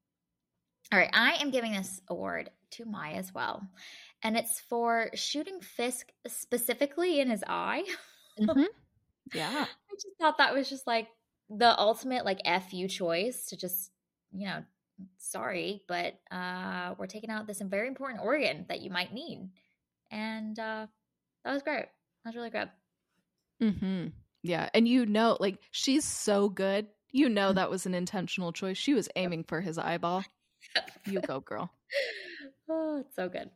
All 0.93 0.99
right, 1.01 1.11
I 1.12 1.43
am 1.43 1.51
giving 1.51 1.72
this 1.72 2.01
award 2.09 2.51
to 2.72 2.84
Maya 2.84 3.14
as 3.16 3.34
well. 3.34 3.61
And 4.22 4.37
it's 4.37 4.61
for 4.61 5.11
shooting 5.14 5.61
Fisk 5.61 6.12
specifically 6.28 7.18
in 7.20 7.28
his 7.28 7.43
eye. 7.47 7.82
Mm-hmm. 8.41 8.62
Yeah. 9.34 9.66
I 9.66 9.95
just 9.95 10.16
thought 10.20 10.39
that 10.39 10.55
was 10.55 10.68
just 10.70 10.87
like 10.87 11.09
the 11.51 11.76
ultimate 11.78 12.24
like 12.24 12.41
FU 12.45 12.87
choice 12.87 13.47
to 13.47 13.57
just, 13.57 13.91
you 14.32 14.47
know, 14.47 14.62
sorry, 15.18 15.82
but 15.88 16.18
uh 16.30 16.94
we're 16.99 17.07
taking 17.07 17.30
out 17.30 17.47
this 17.47 17.61
very 17.61 17.88
important 17.88 18.22
organ 18.22 18.66
that 18.68 18.80
you 18.80 18.90
might 18.90 19.12
need. 19.12 19.51
And 20.11 20.59
uh 20.59 20.86
that 21.44 21.53
was 21.53 21.62
great. 21.62 21.86
That 22.24 22.30
was 22.30 22.36
really 22.36 22.51
great. 22.51 22.68
Mm-hmm. 23.62 24.09
Yeah. 24.42 24.68
And 24.74 24.86
you 24.86 25.07
know, 25.07 25.36
like 25.40 25.59
she's 25.70 26.05
so 26.05 26.49
good. 26.49 26.86
You 27.12 27.28
know 27.28 27.53
that 27.53 27.70
was 27.70 27.86
an 27.86 27.94
intentional 27.94 28.53
choice. 28.53 28.76
She 28.76 28.94
was 28.94 29.09
aiming 29.16 29.44
for 29.44 29.61
his 29.61 29.78
eyeball. 29.78 30.24
You 31.07 31.20
go, 31.20 31.40
girl. 31.40 31.70
oh, 32.68 32.99
it's 32.99 33.14
so 33.14 33.28
good. 33.28 33.51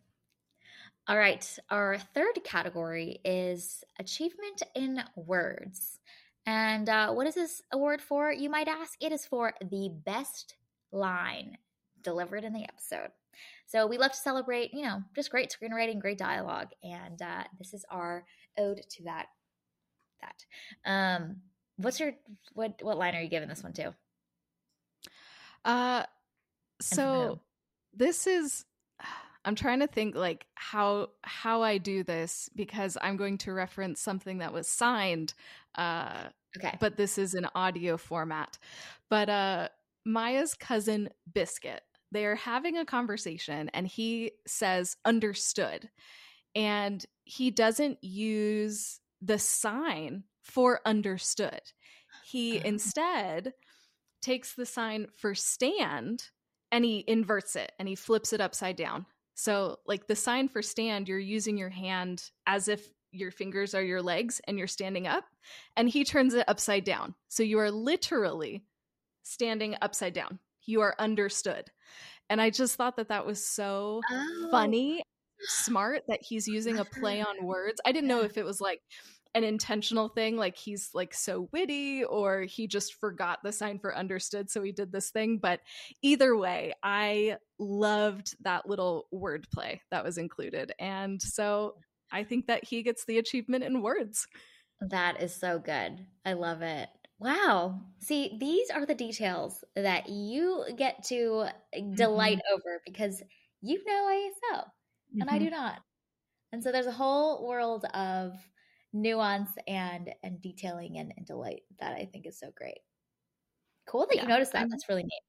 All 1.09 1.19
right. 1.19 1.59
Our 1.71 1.99
third 1.99 2.39
category 2.45 3.19
is 3.25 3.83
achievement 3.99 4.63
in 4.75 5.03
words. 5.17 5.99
And 6.47 6.89
uh, 6.89 7.13
what 7.13 7.27
is 7.27 7.35
this 7.35 7.63
award 7.73 8.01
for? 8.01 8.33
You 8.33 8.49
might 8.49 8.69
ask. 8.69 8.97
It 9.01 9.13
is 9.13 9.27
for 9.27 9.55
the 9.61 9.91
best 9.91 10.55
line 10.93 11.59
delivered 12.03 12.45
in 12.45 12.53
the 12.53 12.65
episode. 12.65 13.11
So 13.67 13.87
we 13.87 13.99
love 13.99 14.13
to 14.13 14.17
celebrate, 14.17 14.75
you 14.75 14.83
know, 14.83 15.03
just 15.15 15.31
great 15.31 15.55
screenwriting, 15.55 16.01
great 16.01 16.19
dialogue, 16.19 16.69
and 16.83 17.21
uh, 17.23 17.45
this 17.59 17.73
is 17.73 17.85
our 17.91 18.25
ode 18.59 18.83
to 18.91 19.05
that. 19.05 19.27
That. 20.21 20.45
Um, 20.85 21.37
what's 21.77 22.01
your 22.01 22.13
what? 22.53 22.81
What 22.83 22.99
line 22.99 23.15
are 23.15 23.23
you 23.23 23.29
giving 23.29 23.49
this 23.49 23.63
one 23.63 23.73
to? 23.75 23.95
Uh, 25.65 26.05
so 26.81 27.41
this 27.95 28.27
is 28.27 28.65
I'm 29.45 29.55
trying 29.55 29.81
to 29.81 29.87
think 29.87 30.15
like 30.15 30.47
how 30.55 31.11
how 31.23 31.63
I 31.63 31.79
do 31.79 32.03
this 32.03 32.51
because 32.55 32.99
I'm 33.01 33.17
going 33.17 33.39
to 33.39 33.53
reference 33.53 34.01
something 34.01 34.39
that 34.39 34.53
was 34.53 34.69
signed. 34.69 35.35
Uh 35.75 36.25
okay. 36.57 36.77
But 36.81 36.97
this 36.97 37.19
is 37.19 37.35
an 37.35 37.49
audio 37.55 37.97
format. 37.97 38.59
But 39.09 39.29
uh 39.29 39.69
Maya's 40.05 40.55
cousin 40.55 41.11
Biscuit, 41.33 41.83
they 42.13 42.27
are 42.27 42.37
having 42.37 42.77
a 42.77 42.85
conversation 42.85 43.71
and 43.73 43.87
he 43.87 44.33
says 44.47 44.97
understood. 45.05 45.89
And 46.55 47.05
he 47.25 47.51
doesn't 47.51 48.03
use 48.03 49.01
the 49.23 49.39
sign 49.39 50.25
for 50.43 50.81
understood. 50.85 51.61
He 52.25 52.59
oh. 52.59 52.63
instead 52.65 53.53
takes 54.23 54.55
the 54.55 54.67
sign 54.67 55.07
for 55.17 55.35
stand 55.35 56.25
and 56.73 56.85
he 56.85 57.05
inverts 57.07 57.57
it 57.57 57.73
and 57.79 57.89
he 57.89 57.95
flips 57.95 58.33
it 58.33 58.41
upside 58.41 58.77
down. 58.77 59.07
So, 59.35 59.79
like 59.87 60.07
the 60.07 60.17
sign 60.17 60.49
for 60.49 60.61
stand, 60.61 61.09
you're 61.09 61.19
using 61.19 61.57
your 61.57 61.71
hand 61.71 62.31
as 62.47 62.69
if 62.69 62.87
your 63.11 63.31
fingers 63.31 63.75
are 63.75 63.83
your 63.83 64.03
legs 64.03 64.41
and 64.47 64.59
you're 64.59 64.67
standing 64.67 65.07
up, 65.07 65.25
and 65.77 65.89
he 65.89 66.05
turns 66.05 66.35
it 66.35 66.45
upside 66.47 66.85
down. 66.85 67.15
So, 67.29 67.43
you 67.43 67.59
are 67.59 67.71
literally 67.71 68.65
standing 69.31 69.77
upside 69.81 70.13
down. 70.13 70.39
You 70.67 70.81
are 70.81 70.95
understood. 70.99 71.71
And 72.29 72.41
I 72.41 72.51
just 72.51 72.77
thought 72.77 72.97
that 72.97 73.09
that 73.09 73.27
was 73.27 73.45
so 73.45 74.01
oh. 74.11 74.49
funny, 74.51 75.03
smart 75.41 76.03
that 76.09 76.21
he's 76.23 76.47
using 76.47 76.79
a 76.79 76.85
play 76.85 77.21
on 77.21 77.45
words. 77.45 77.81
I 77.85 77.93
didn't 77.93 78.09
know 78.09 78.23
if 78.23 78.37
it 78.37 78.45
was 78.45 78.61
like 78.61 78.81
an 79.35 79.45
intentional 79.45 80.09
thing 80.09 80.37
like 80.37 80.57
he's 80.57 80.91
like 80.93 81.15
so 81.15 81.49
witty 81.53 82.03
or 82.05 82.43
he 82.43 82.67
just 82.67 82.95
forgot 82.95 83.39
the 83.45 83.53
sign 83.53 83.79
for 83.79 83.97
understood 83.97 84.51
so 84.51 84.61
he 84.61 84.73
did 84.73 84.91
this 84.91 85.11
thing 85.11 85.39
but 85.39 85.61
either 86.03 86.37
way 86.37 86.73
i 86.83 87.37
loved 87.59 88.35
that 88.43 88.69
little 88.69 89.07
wordplay 89.15 89.79
that 89.93 90.05
was 90.05 90.19
included 90.19 90.73
and 90.81 91.23
so 91.23 91.75
i 92.11 92.25
think 92.25 92.49
that 92.49 92.65
he 92.65 92.83
gets 92.83 93.05
the 93.05 93.19
achievement 93.19 93.63
in 93.63 93.83
words 93.83 94.27
that 94.81 95.23
is 95.23 95.33
so 95.33 95.61
good 95.61 96.05
i 96.25 96.33
love 96.33 96.63
it 96.63 96.89
wow 97.21 97.79
see 97.99 98.37
these 98.41 98.71
are 98.71 98.87
the 98.87 98.95
details 98.95 99.63
that 99.77 100.09
you 100.09 100.65
get 100.77 101.03
to 101.05 101.47
delight 101.95 102.39
mm-hmm. 102.39 102.55
over 102.55 102.81
because 102.85 103.23
you 103.61 103.83
know 103.87 104.09
ASL 104.11 104.59
mm-hmm. 104.59 105.21
and 105.21 105.31
i 105.31 105.39
do 105.39 105.45
mm-hmm. 105.45 105.55
not 105.55 105.81
and 106.53 106.63
so 106.63 106.73
there's 106.73 106.87
a 106.87 106.93
whole 106.93 107.47
world 107.47 107.85
of 107.95 108.35
nuance 108.93 109.51
and 109.69 110.13
and 110.23 110.41
detailing 110.41 110.99
and, 110.99 111.13
and 111.17 111.27
delight 111.27 111.63
that 111.79 111.95
I 111.95 112.09
think 112.13 112.27
is 112.27 112.39
so 112.39 112.51
great. 112.57 112.79
Cool 113.87 114.07
that 114.07 114.17
yeah. 114.17 114.23
you 114.23 114.29
noticed 114.29 114.53
that. 114.53 114.69
That's 114.71 114.89
really 114.89 115.05
neat. 115.05 115.23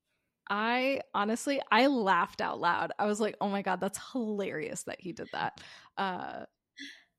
I 0.50 1.02
honestly 1.14 1.62
I 1.72 1.88
laughed 1.88 2.42
out 2.42 2.60
loud. 2.60 2.92
I 2.98 3.06
was 3.06 3.22
like, 3.22 3.36
"Oh 3.40 3.50
my 3.50 3.62
god, 3.62 3.80
that's 3.80 4.00
hilarious 4.12 4.84
that 4.84 5.00
he 5.00 5.14
did 5.14 5.28
that." 5.34 5.62
Uh 5.98 6.46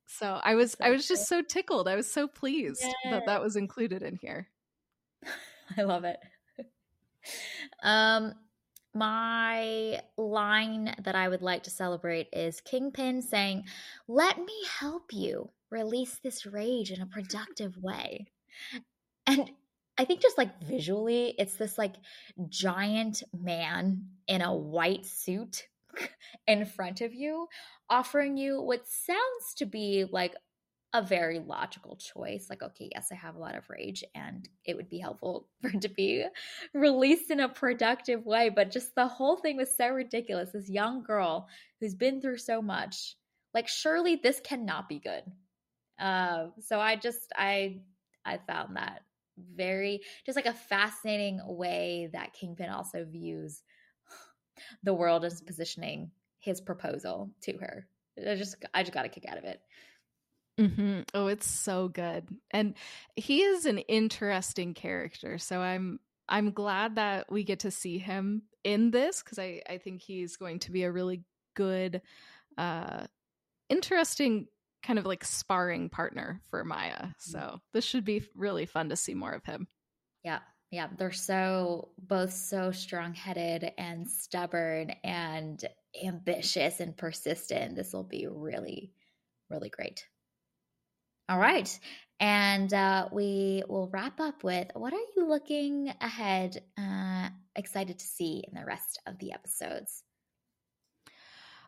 so 0.07 0.41
I 0.43 0.57
was 0.57 0.73
so 0.73 0.85
I 0.85 0.91
was 0.91 1.07
just 1.07 1.29
so 1.29 1.43
tickled. 1.43 1.89
I 1.89 1.97
was 1.97 2.13
so 2.13 2.27
pleased 2.27 2.85
that 3.05 3.27
that 3.27 3.43
was 3.43 3.57
included 3.57 4.03
in 4.03 4.17
here. 4.17 4.49
I 5.77 5.83
love 5.83 6.05
it. 6.05 6.19
um 7.83 8.35
my 8.95 10.01
line 10.19 10.95
that 11.03 11.15
I 11.15 11.29
would 11.29 11.43
like 11.43 11.63
to 11.63 11.71
celebrate 11.71 12.29
is 12.33 12.61
Kingpin 12.61 13.23
saying, 13.23 13.65
Let 14.07 14.39
me 14.39 14.55
help 14.79 15.13
you 15.13 15.51
release 15.71 16.19
this 16.23 16.45
rage 16.45 16.91
in 16.91 17.01
a 17.01 17.07
productive 17.07 17.77
way. 17.79 18.27
And 19.27 19.51
I 19.97 20.05
think 20.05 20.21
just 20.21 20.39
like 20.39 20.63
visually, 20.63 21.35
it's 21.39 21.57
this 21.57 21.79
like 21.79 21.95
giant 22.49 23.23
man 23.33 24.09
in 24.27 24.43
a 24.43 24.55
white 24.55 25.07
suit 25.07 25.69
in 26.47 26.67
front 26.67 27.01
of 27.01 27.15
you, 27.15 27.49
offering 27.89 28.37
you 28.37 28.61
what 28.61 28.87
sounds 28.87 29.55
to 29.57 29.67
be 29.67 30.05
like 30.11 30.35
a 30.95 31.03
very 31.03 31.39
logical 31.39 31.97
choice. 31.97 32.47
Like, 32.51 32.63
okay, 32.63 32.91
yes, 32.95 33.09
I 33.11 33.15
have 33.15 33.37
a 33.37 33.39
lot 33.39 33.57
of 33.57 33.69
rage 33.71 34.05
and 34.15 34.49
it 34.65 34.77
would 34.77 34.91
be 34.91 34.99
helpful 34.99 35.49
for 35.61 35.71
it 35.71 35.81
to 35.83 35.89
be 35.89 36.25
released 36.75 37.31
in 37.31 37.41
a 37.41 37.49
productive 37.49 38.27
way. 38.27 38.51
But 38.51 38.71
just 38.71 38.95
the 38.95 39.07
whole 39.07 39.37
thing 39.37 39.57
was 39.57 39.75
so 39.75 39.89
ridiculous. 39.89 40.51
This 40.53 40.69
young 40.69 41.03
girl 41.03 41.49
who's 41.81 41.95
been 41.95 42.21
through 42.21 42.39
so 42.39 42.61
much, 42.61 43.17
like, 43.55 43.69
surely 43.69 44.17
this 44.17 44.41
cannot 44.41 44.89
be 44.89 44.99
good. 44.99 45.23
Uh, 45.99 46.47
so 46.61 46.81
I 46.81 46.97
just 46.97 47.33
I 47.37 47.81
I 48.25 48.39
found 48.47 48.77
that 48.77 49.03
very 49.55 50.01
just 50.27 50.37
like 50.37 50.47
a 50.47 50.53
fascinating 50.53 51.41
way 51.45 52.11
that 52.13 52.33
Kingpin 52.35 52.71
also 52.71 53.05
views 53.05 53.63
the 54.83 54.95
world 54.95 55.25
as 55.25 55.41
positioning 55.41 56.11
his 56.41 56.61
proposal 56.61 57.31
to 57.43 57.53
her. 57.59 57.87
I 58.19 58.35
just 58.35 58.57
I 58.75 58.83
just 58.83 58.93
got 58.93 59.07
a 59.07 59.09
kick 59.09 59.27
out 59.29 59.39
of 59.39 59.45
it. 59.45 59.61
Mm-hmm. 60.61 61.01
Oh, 61.15 61.29
it's 61.29 61.51
so 61.51 61.89
good, 61.89 62.29
and 62.51 62.75
he 63.17 63.43
is 63.43 63.67
an 63.67 63.79
interesting 63.79 64.75
character. 64.75 65.39
So 65.39 65.61
I'm 65.61 65.99
I'm 66.29 66.53
glad 66.53 66.97
that 66.97 67.31
we 67.33 67.43
get 67.45 67.61
to 67.61 67.71
see 67.71 67.99
him 67.99 68.43
in 68.65 68.91
this 68.91 69.23
because 69.23 69.39
I 69.39 69.63
I 69.69 69.79
think 69.79 70.03
he's 70.03 70.37
going 70.37 70.59
to 70.61 70.71
be 70.71 70.83
a 70.83 70.93
really 70.93 71.25
good, 71.55 72.03
uh, 72.59 73.07
interesting 73.69 74.47
kind 74.83 74.99
of 74.99 75.07
like 75.07 75.25
sparring 75.25 75.89
partner 75.89 76.43
for 76.51 76.65
Maya. 76.65 76.93
Mm-hmm. 76.93 77.11
So 77.19 77.61
this 77.73 77.85
should 77.85 78.05
be 78.05 78.23
really 78.35 78.67
fun 78.67 78.89
to 78.91 78.97
see 78.97 79.15
more 79.15 79.33
of 79.33 79.45
him. 79.45 79.69
Yeah. 80.25 80.41
Yeah. 80.71 80.89
They're 80.97 81.13
so 81.13 81.91
both 81.99 82.33
so 82.33 82.73
strong 82.73 83.15
headed 83.15 83.73
and 83.79 84.09
stubborn 84.09 84.91
and 85.05 85.65
ambitious 86.03 86.81
and 86.81 86.97
persistent. 86.97 87.77
This 87.77 87.93
will 87.93 88.05
be 88.05 88.27
really, 88.27 88.93
really 89.51 89.69
great. 89.69 90.07
All 91.33 91.39
right. 91.39 91.79
And 92.21 92.75
uh, 92.75 93.09
we 93.11 93.63
will 93.67 93.89
wrap 93.91 94.21
up 94.21 94.45
with 94.45 94.69
what 94.75 94.93
are 94.93 95.01
you 95.17 95.27
looking 95.27 95.91
ahead, 95.99 96.63
uh, 96.77 97.31
excited 97.57 97.99
to 98.01 98.05
see 98.05 98.45
in 98.47 98.55
the 98.55 98.67
rest 98.67 99.01
of 99.07 99.19
the 99.19 99.33
episodes? 99.33 100.03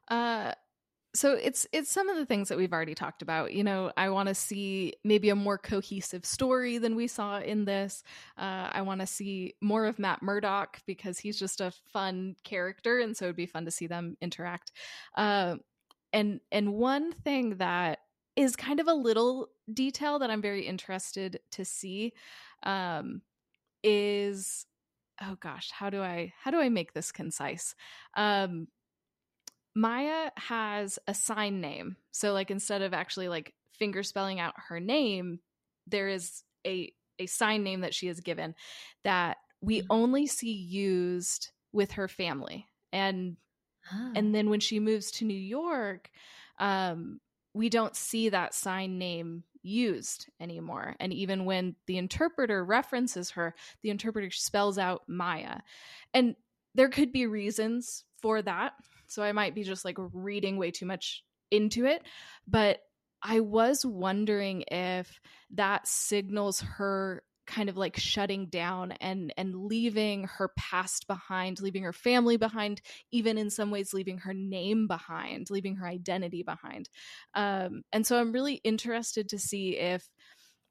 Uh, 0.06 0.52
so 1.14 1.32
it's 1.32 1.66
it's 1.72 1.90
some 1.90 2.10
of 2.10 2.18
the 2.18 2.26
things 2.26 2.50
that 2.50 2.58
we've 2.58 2.74
already 2.74 2.94
talked 2.94 3.22
about 3.22 3.52
you 3.52 3.62
know 3.62 3.92
i 3.96 4.08
want 4.08 4.28
to 4.28 4.34
see 4.34 4.92
maybe 5.04 5.30
a 5.30 5.36
more 5.36 5.56
cohesive 5.56 6.26
story 6.26 6.76
than 6.78 6.96
we 6.96 7.06
saw 7.06 7.38
in 7.38 7.64
this 7.64 8.02
uh, 8.36 8.68
i 8.72 8.82
want 8.82 9.00
to 9.00 9.06
see 9.06 9.54
more 9.60 9.86
of 9.86 9.96
matt 10.00 10.20
murdock 10.22 10.80
because 10.86 11.20
he's 11.20 11.38
just 11.38 11.60
a 11.60 11.72
fun 11.92 12.34
character 12.42 12.98
and 12.98 13.16
so 13.16 13.26
it'd 13.26 13.36
be 13.36 13.46
fun 13.46 13.64
to 13.64 13.70
see 13.70 13.86
them 13.86 14.16
interact 14.20 14.72
uh, 15.16 15.54
and 16.12 16.40
and 16.50 16.74
one 16.74 17.12
thing 17.12 17.58
that 17.58 18.00
is 18.36 18.56
kind 18.56 18.80
of 18.80 18.88
a 18.88 18.94
little 18.94 19.48
detail 19.72 20.18
that 20.18 20.30
i'm 20.30 20.42
very 20.42 20.66
interested 20.66 21.40
to 21.50 21.64
see 21.64 22.12
um, 22.62 23.22
is 23.82 24.66
oh 25.22 25.36
gosh 25.40 25.70
how 25.70 25.90
do 25.90 26.02
i 26.02 26.32
how 26.42 26.50
do 26.50 26.58
i 26.58 26.68
make 26.68 26.92
this 26.92 27.12
concise 27.12 27.74
um 28.14 28.66
Maya 29.74 30.30
has 30.36 30.98
a 31.08 31.14
sign 31.14 31.60
name. 31.60 31.96
So 32.12 32.32
like 32.32 32.50
instead 32.50 32.82
of 32.82 32.94
actually 32.94 33.28
like 33.28 33.54
finger 33.72 34.02
spelling 34.02 34.38
out 34.38 34.54
her 34.68 34.78
name, 34.78 35.40
there 35.86 36.08
is 36.08 36.42
a 36.66 36.92
a 37.18 37.26
sign 37.26 37.62
name 37.62 37.80
that 37.80 37.94
she 37.94 38.08
is 38.08 38.20
given 38.20 38.54
that 39.04 39.36
we 39.60 39.80
mm-hmm. 39.80 39.86
only 39.90 40.26
see 40.26 40.52
used 40.52 41.50
with 41.72 41.92
her 41.92 42.08
family. 42.08 42.68
And 42.92 43.36
oh. 43.92 44.12
and 44.14 44.34
then 44.34 44.48
when 44.48 44.60
she 44.60 44.78
moves 44.78 45.10
to 45.12 45.24
New 45.24 45.34
York, 45.34 46.10
um, 46.58 47.20
we 47.54 47.68
don't 47.68 47.96
see 47.96 48.28
that 48.28 48.52
sign 48.52 48.98
name 48.98 49.44
used 49.62 50.28
anymore. 50.40 50.94
And 51.00 51.12
even 51.12 51.44
when 51.44 51.76
the 51.86 51.96
interpreter 51.96 52.64
references 52.64 53.30
her, 53.30 53.54
the 53.82 53.90
interpreter 53.90 54.30
spells 54.30 54.76
out 54.76 55.02
Maya. 55.08 55.60
And 56.12 56.36
there 56.74 56.88
could 56.88 57.12
be 57.12 57.26
reasons 57.26 58.04
for 58.20 58.42
that. 58.42 58.74
So 59.06 59.22
I 59.22 59.32
might 59.32 59.54
be 59.54 59.62
just 59.62 59.84
like 59.84 59.96
reading 60.12 60.56
way 60.56 60.70
too 60.70 60.86
much 60.86 61.24
into 61.50 61.86
it. 61.86 62.02
But 62.46 62.80
I 63.22 63.40
was 63.40 63.86
wondering 63.86 64.64
if 64.68 65.20
that 65.52 65.86
signals 65.86 66.60
her 66.60 67.22
kind 67.46 67.68
of 67.68 67.76
like 67.76 67.96
shutting 67.96 68.46
down 68.46 68.92
and 68.92 69.32
and 69.36 69.54
leaving 69.54 70.24
her 70.24 70.50
past 70.56 71.06
behind 71.06 71.60
leaving 71.60 71.82
her 71.82 71.92
family 71.92 72.36
behind 72.36 72.80
even 73.12 73.38
in 73.38 73.50
some 73.50 73.70
ways 73.70 73.92
leaving 73.92 74.18
her 74.18 74.34
name 74.34 74.86
behind 74.86 75.50
leaving 75.50 75.76
her 75.76 75.86
identity 75.86 76.42
behind 76.42 76.88
um 77.34 77.82
and 77.92 78.06
so 78.06 78.18
i'm 78.18 78.32
really 78.32 78.54
interested 78.64 79.28
to 79.28 79.38
see 79.38 79.76
if 79.76 80.08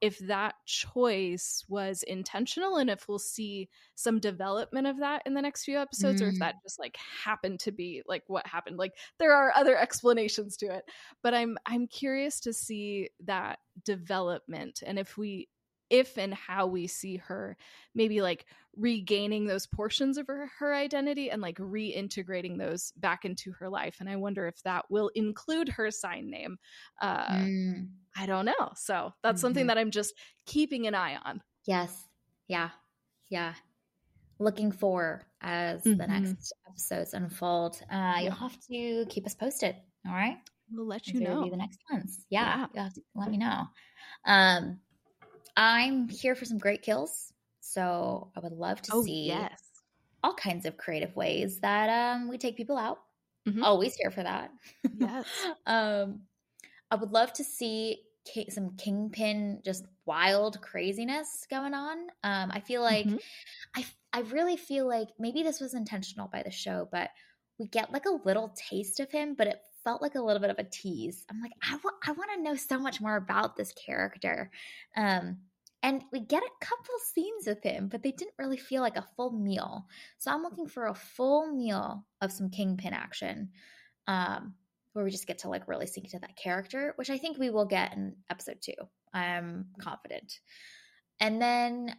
if 0.03 0.19
that 0.19 0.55
choice 0.65 1.63
was 1.69 2.03
intentional 2.03 2.75
and 2.75 2.89
if 2.89 3.07
we'll 3.07 3.17
see 3.17 3.69
some 3.95 4.19
development 4.19 4.85
of 4.85 4.99
that 4.99 5.21
in 5.25 5.33
the 5.33 5.41
next 5.41 5.63
few 5.63 5.79
episodes 5.79 6.21
mm. 6.21 6.25
or 6.25 6.27
if 6.27 6.35
mm. 6.35 6.39
that 6.39 6.55
just 6.61 6.77
like 6.77 6.97
happened 7.23 7.57
to 7.57 7.71
be 7.71 8.03
like 8.05 8.21
what 8.27 8.45
happened 8.45 8.77
like 8.77 8.91
there 9.17 9.33
are 9.33 9.53
other 9.55 9.77
explanations 9.81 10.57
to 10.57 10.65
it 10.65 10.83
but 11.21 11.33
i'm 11.33 11.57
i'm 11.65 11.87
curious 11.87 12.41
to 12.41 12.51
see 12.51 13.07
that 13.23 13.59
development 13.85 14.83
and 14.85 14.99
if 14.99 15.17
we 15.17 15.47
if 15.93 16.17
and 16.17 16.33
how 16.33 16.65
we 16.65 16.87
see 16.87 17.17
her 17.17 17.55
maybe 17.93 18.21
like 18.21 18.45
regaining 18.75 19.45
those 19.45 19.67
portions 19.67 20.17
of 20.17 20.25
her, 20.25 20.49
her 20.57 20.73
identity 20.73 21.29
and 21.29 21.41
like 21.41 21.57
reintegrating 21.57 22.57
those 22.57 22.91
back 22.97 23.23
into 23.23 23.51
her 23.51 23.69
life 23.69 23.97
and 23.99 24.09
i 24.09 24.15
wonder 24.15 24.47
if 24.47 24.61
that 24.63 24.83
will 24.89 25.11
include 25.13 25.69
her 25.69 25.91
sign 25.91 26.29
name 26.29 26.57
uh 27.01 27.35
mm. 27.35 27.87
i 28.17 28.25
don't 28.25 28.45
know 28.45 28.71
so 28.75 29.13
that's 29.21 29.37
mm-hmm. 29.37 29.41
something 29.41 29.67
that 29.67 29.77
i'm 29.77 29.91
just 29.91 30.13
keeping 30.45 30.87
an 30.87 30.95
eye 30.95 31.17
on. 31.23 31.41
Yes. 31.65 32.05
Yeah. 32.47 32.69
Yeah. 33.29 33.53
Looking 34.39 34.71
for 34.71 35.25
as 35.41 35.83
mm-hmm. 35.83 35.97
the 35.97 36.07
next 36.07 36.53
episodes 36.67 37.13
unfold. 37.13 37.81
Uh 37.91 38.15
you'll 38.21 38.31
have 38.31 38.57
to 38.71 39.05
keep 39.09 39.25
us 39.25 39.35
posted 39.35 39.75
all 40.05 40.13
right? 40.13 40.37
We'll 40.71 40.87
let 40.87 41.07
you 41.07 41.19
know. 41.21 41.49
the 41.49 41.57
next 41.57 41.79
ones. 41.91 42.25
Yeah, 42.29 42.65
yeah. 42.73 42.89
let 43.15 43.29
me 43.29 43.37
know. 43.37 43.65
Um 44.25 44.79
I'm 45.55 46.09
here 46.09 46.35
for 46.35 46.45
some 46.45 46.57
great 46.57 46.81
kills. 46.81 47.31
So 47.59 48.31
I 48.35 48.39
would 48.39 48.53
love 48.53 48.81
to 48.83 48.91
oh, 48.95 49.03
see 49.03 49.27
yes. 49.27 49.61
all 50.23 50.33
kinds 50.33 50.65
of 50.65 50.77
creative 50.77 51.15
ways 51.15 51.59
that 51.59 51.89
um, 51.89 52.27
we 52.27 52.37
take 52.37 52.57
people 52.57 52.77
out. 52.77 52.99
Mm-hmm. 53.47 53.63
Always 53.63 53.95
here 53.95 54.11
for 54.11 54.23
that. 54.23 54.51
Yes. 54.97 55.25
um, 55.65 56.21
I 56.91 56.95
would 56.95 57.11
love 57.11 57.33
to 57.33 57.43
see 57.43 58.01
some 58.49 58.75
kingpin, 58.77 59.59
just 59.65 59.85
wild 60.05 60.61
craziness 60.61 61.45
going 61.49 61.73
on. 61.73 61.97
Um, 62.23 62.51
I 62.51 62.59
feel 62.59 62.81
like 62.81 63.05
mm-hmm. 63.05 63.17
I 63.75 63.85
I 64.13 64.21
really 64.21 64.57
feel 64.57 64.87
like 64.87 65.07
maybe 65.19 65.41
this 65.41 65.59
was 65.59 65.73
intentional 65.73 66.29
by 66.31 66.43
the 66.43 66.51
show, 66.51 66.87
but 66.91 67.09
we 67.57 67.67
get 67.67 67.91
like 67.91 68.05
a 68.05 68.19
little 68.25 68.53
taste 68.55 68.99
of 68.99 69.11
him, 69.11 69.33
but 69.35 69.47
it 69.47 69.61
felt 69.83 70.01
like 70.01 70.15
a 70.15 70.21
little 70.21 70.41
bit 70.41 70.49
of 70.49 70.59
a 70.59 70.63
tease. 70.63 71.25
I'm 71.29 71.41
like, 71.41 71.51
I, 71.61 71.77
I 72.07 72.11
want 72.11 72.31
to 72.35 72.41
know 72.41 72.55
so 72.55 72.79
much 72.79 73.01
more 73.01 73.15
about 73.15 73.55
this 73.55 73.73
character. 73.73 74.51
Um, 74.95 75.37
and 75.81 76.01
we 76.13 76.21
get 76.21 76.43
a 76.43 76.65
couple 76.65 76.93
scenes 77.13 77.45
with 77.45 77.61
him, 77.61 77.89
but 77.89 78.01
they 78.01 78.11
didn't 78.11 78.35
really 78.39 78.57
feel 78.57 78.81
like 78.81 78.95
a 78.95 79.07
full 79.17 79.31
meal. 79.31 79.85
So 80.17 80.31
I'm 80.31 80.41
looking 80.41 80.67
for 80.67 80.87
a 80.87 80.95
full 80.95 81.53
meal 81.53 82.05
of 82.21 82.31
some 82.31 82.49
Kingpin 82.49 82.93
action, 82.93 83.49
um, 84.07 84.53
where 84.93 85.03
we 85.03 85.11
just 85.11 85.27
get 85.27 85.39
to 85.39 85.49
like 85.49 85.67
really 85.67 85.87
sink 85.87 86.05
into 86.05 86.19
that 86.19 86.37
character, 86.37 86.93
which 86.95 87.09
I 87.09 87.17
think 87.17 87.37
we 87.37 87.49
will 87.49 87.65
get 87.65 87.93
in 87.93 88.15
episode 88.29 88.59
two. 88.61 88.73
I'm 89.13 89.65
confident. 89.79 90.39
And 91.19 91.41
then 91.41 91.95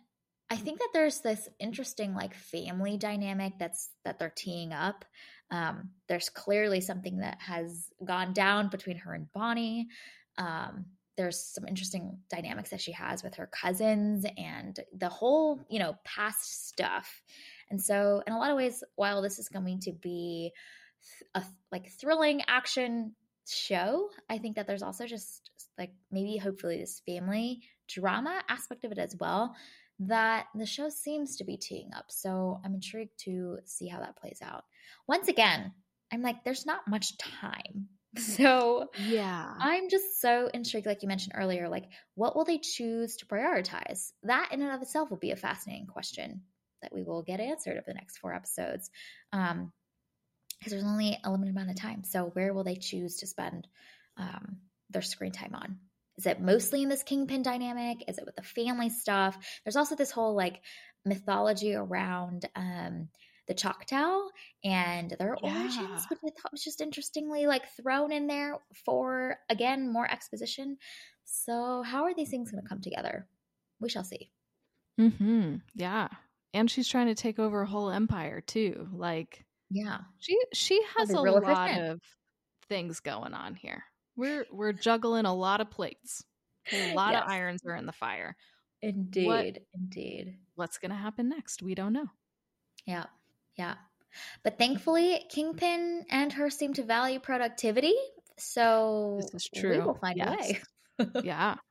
I 0.50 0.56
think 0.56 0.78
that 0.78 0.90
there's 0.92 1.20
this 1.20 1.48
interesting 1.58 2.14
like 2.14 2.34
family 2.34 2.96
dynamic 2.96 3.54
that's 3.58 3.90
that 4.04 4.18
they're 4.18 4.32
teeing 4.34 4.72
up. 4.72 5.04
Um, 5.50 5.90
there's 6.08 6.28
clearly 6.28 6.80
something 6.80 7.18
that 7.18 7.38
has 7.40 7.88
gone 8.04 8.32
down 8.32 8.70
between 8.70 8.98
her 8.98 9.12
and 9.12 9.30
Bonnie. 9.32 9.88
Um, 10.38 10.86
there's 11.16 11.40
some 11.40 11.66
interesting 11.68 12.18
dynamics 12.28 12.70
that 12.70 12.80
she 12.80 12.92
has 12.92 13.22
with 13.22 13.36
her 13.36 13.46
cousins 13.46 14.26
and 14.36 14.78
the 14.96 15.08
whole, 15.08 15.60
you 15.68 15.78
know, 15.78 15.96
past 16.04 16.68
stuff. 16.68 17.22
And 17.70 17.80
so, 17.80 18.22
in 18.26 18.32
a 18.32 18.38
lot 18.38 18.50
of 18.50 18.56
ways, 18.56 18.82
while 18.96 19.22
this 19.22 19.38
is 19.38 19.48
going 19.48 19.80
to 19.80 19.92
be 19.92 20.52
a 21.34 21.42
like 21.70 21.90
thrilling 22.00 22.42
action 22.48 23.14
show, 23.48 24.10
I 24.28 24.38
think 24.38 24.56
that 24.56 24.66
there's 24.66 24.82
also 24.82 25.06
just 25.06 25.50
like 25.78 25.92
maybe 26.10 26.36
hopefully 26.36 26.78
this 26.78 27.00
family 27.06 27.60
drama 27.88 28.42
aspect 28.48 28.84
of 28.84 28.92
it 28.92 28.98
as 28.98 29.14
well 29.18 29.54
that 30.00 30.46
the 30.54 30.66
show 30.66 30.88
seems 30.88 31.36
to 31.36 31.44
be 31.44 31.56
teeing 31.56 31.90
up. 31.94 32.06
So 32.08 32.60
I'm 32.64 32.74
intrigued 32.74 33.18
to 33.24 33.58
see 33.64 33.86
how 33.86 34.00
that 34.00 34.16
plays 34.16 34.40
out. 34.42 34.64
Once 35.06 35.28
again, 35.28 35.72
I'm 36.12 36.22
like, 36.22 36.44
there's 36.44 36.66
not 36.66 36.88
much 36.88 37.16
time. 37.18 37.88
So 38.16 38.90
yeah, 39.08 39.54
I'm 39.58 39.90
just 39.90 40.20
so 40.20 40.48
intrigued, 40.54 40.86
like 40.86 41.02
you 41.02 41.08
mentioned 41.08 41.32
earlier, 41.34 41.68
like 41.68 41.86
what 42.14 42.36
will 42.36 42.44
they 42.44 42.58
choose 42.58 43.16
to 43.16 43.26
prioritize? 43.26 44.12
That 44.22 44.50
in 44.52 44.62
and 44.62 44.70
of 44.70 44.82
itself 44.82 45.10
will 45.10 45.16
be 45.16 45.32
a 45.32 45.36
fascinating 45.36 45.88
question 45.88 46.42
that 46.80 46.92
we 46.94 47.02
will 47.02 47.22
get 47.24 47.40
answered 47.40 47.72
over 47.76 47.82
the 47.88 47.94
next 47.94 48.18
four 48.18 48.32
episodes. 48.32 48.88
Um, 49.32 49.72
because 50.58 50.72
there's 50.72 50.84
only 50.84 51.18
a 51.24 51.30
limited 51.30 51.50
amount 51.50 51.70
of 51.70 51.76
time. 51.76 52.04
So 52.04 52.26
where 52.32 52.54
will 52.54 52.64
they 52.64 52.76
choose 52.76 53.16
to 53.16 53.26
spend 53.26 53.66
um, 54.16 54.58
their 54.90 55.02
screen 55.02 55.32
time 55.32 55.54
on? 55.54 55.78
Is 56.16 56.26
it 56.26 56.40
mostly 56.40 56.82
in 56.82 56.88
this 56.88 57.02
kingpin 57.02 57.42
dynamic? 57.42 58.04
Is 58.08 58.18
it 58.18 58.26
with 58.26 58.36
the 58.36 58.42
family 58.42 58.90
stuff? 58.90 59.36
There's 59.64 59.76
also 59.76 59.96
this 59.96 60.10
whole 60.10 60.34
like 60.34 60.60
mythology 61.04 61.74
around 61.74 62.48
um, 62.54 63.08
the 63.48 63.54
Choctaw 63.54 64.20
and 64.62 65.14
their 65.18 65.36
yeah. 65.42 65.60
origins, 65.60 66.06
which 66.08 66.20
I 66.24 66.30
thought 66.30 66.52
was 66.52 66.64
just 66.64 66.80
interestingly 66.80 67.46
like 67.46 67.64
thrown 67.82 68.12
in 68.12 68.26
there 68.26 68.58
for 68.84 69.36
again 69.50 69.92
more 69.92 70.10
exposition. 70.10 70.78
So 71.24 71.82
how 71.82 72.04
are 72.04 72.14
these 72.14 72.30
things 72.30 72.50
going 72.50 72.62
to 72.62 72.68
come 72.68 72.80
together? 72.80 73.26
We 73.80 73.88
shall 73.88 74.04
see. 74.04 74.30
Hmm. 74.98 75.56
Yeah. 75.74 76.08
And 76.52 76.70
she's 76.70 76.88
trying 76.88 77.08
to 77.08 77.14
take 77.16 77.38
over 77.38 77.62
a 77.62 77.66
whole 77.66 77.90
empire 77.90 78.40
too. 78.40 78.88
Like, 78.92 79.44
yeah, 79.70 79.98
she 80.20 80.38
she 80.52 80.80
has 80.96 81.10
a 81.10 81.20
lot 81.20 81.80
of 81.80 82.00
things 82.68 83.00
going 83.00 83.34
on 83.34 83.56
here. 83.56 83.82
We're 84.16 84.46
we're 84.52 84.72
juggling 84.72 85.26
a 85.26 85.34
lot 85.34 85.60
of 85.60 85.70
plates. 85.70 86.24
A 86.72 86.94
lot 86.94 87.12
yes. 87.12 87.22
of 87.24 87.30
irons 87.30 87.62
are 87.66 87.76
in 87.76 87.86
the 87.86 87.92
fire. 87.92 88.36
Indeed, 88.80 89.26
what, 89.26 89.58
indeed. 89.74 90.38
What's 90.54 90.78
going 90.78 90.90
to 90.90 90.96
happen 90.96 91.28
next? 91.28 91.62
We 91.62 91.74
don't 91.74 91.92
know. 91.92 92.08
Yeah, 92.86 93.04
yeah. 93.56 93.74
But 94.42 94.58
thankfully, 94.58 95.24
Kingpin 95.30 96.04
and 96.10 96.32
her 96.34 96.50
seem 96.50 96.74
to 96.74 96.82
value 96.82 97.18
productivity. 97.18 97.94
So 98.38 99.20
this 99.20 99.34
is 99.34 99.50
true. 99.54 99.70
We 99.70 99.80
will 99.80 99.94
find 99.94 100.16
yes. 100.16 100.28
a 100.98 101.02
way. 101.02 101.10
yeah. 101.24 101.56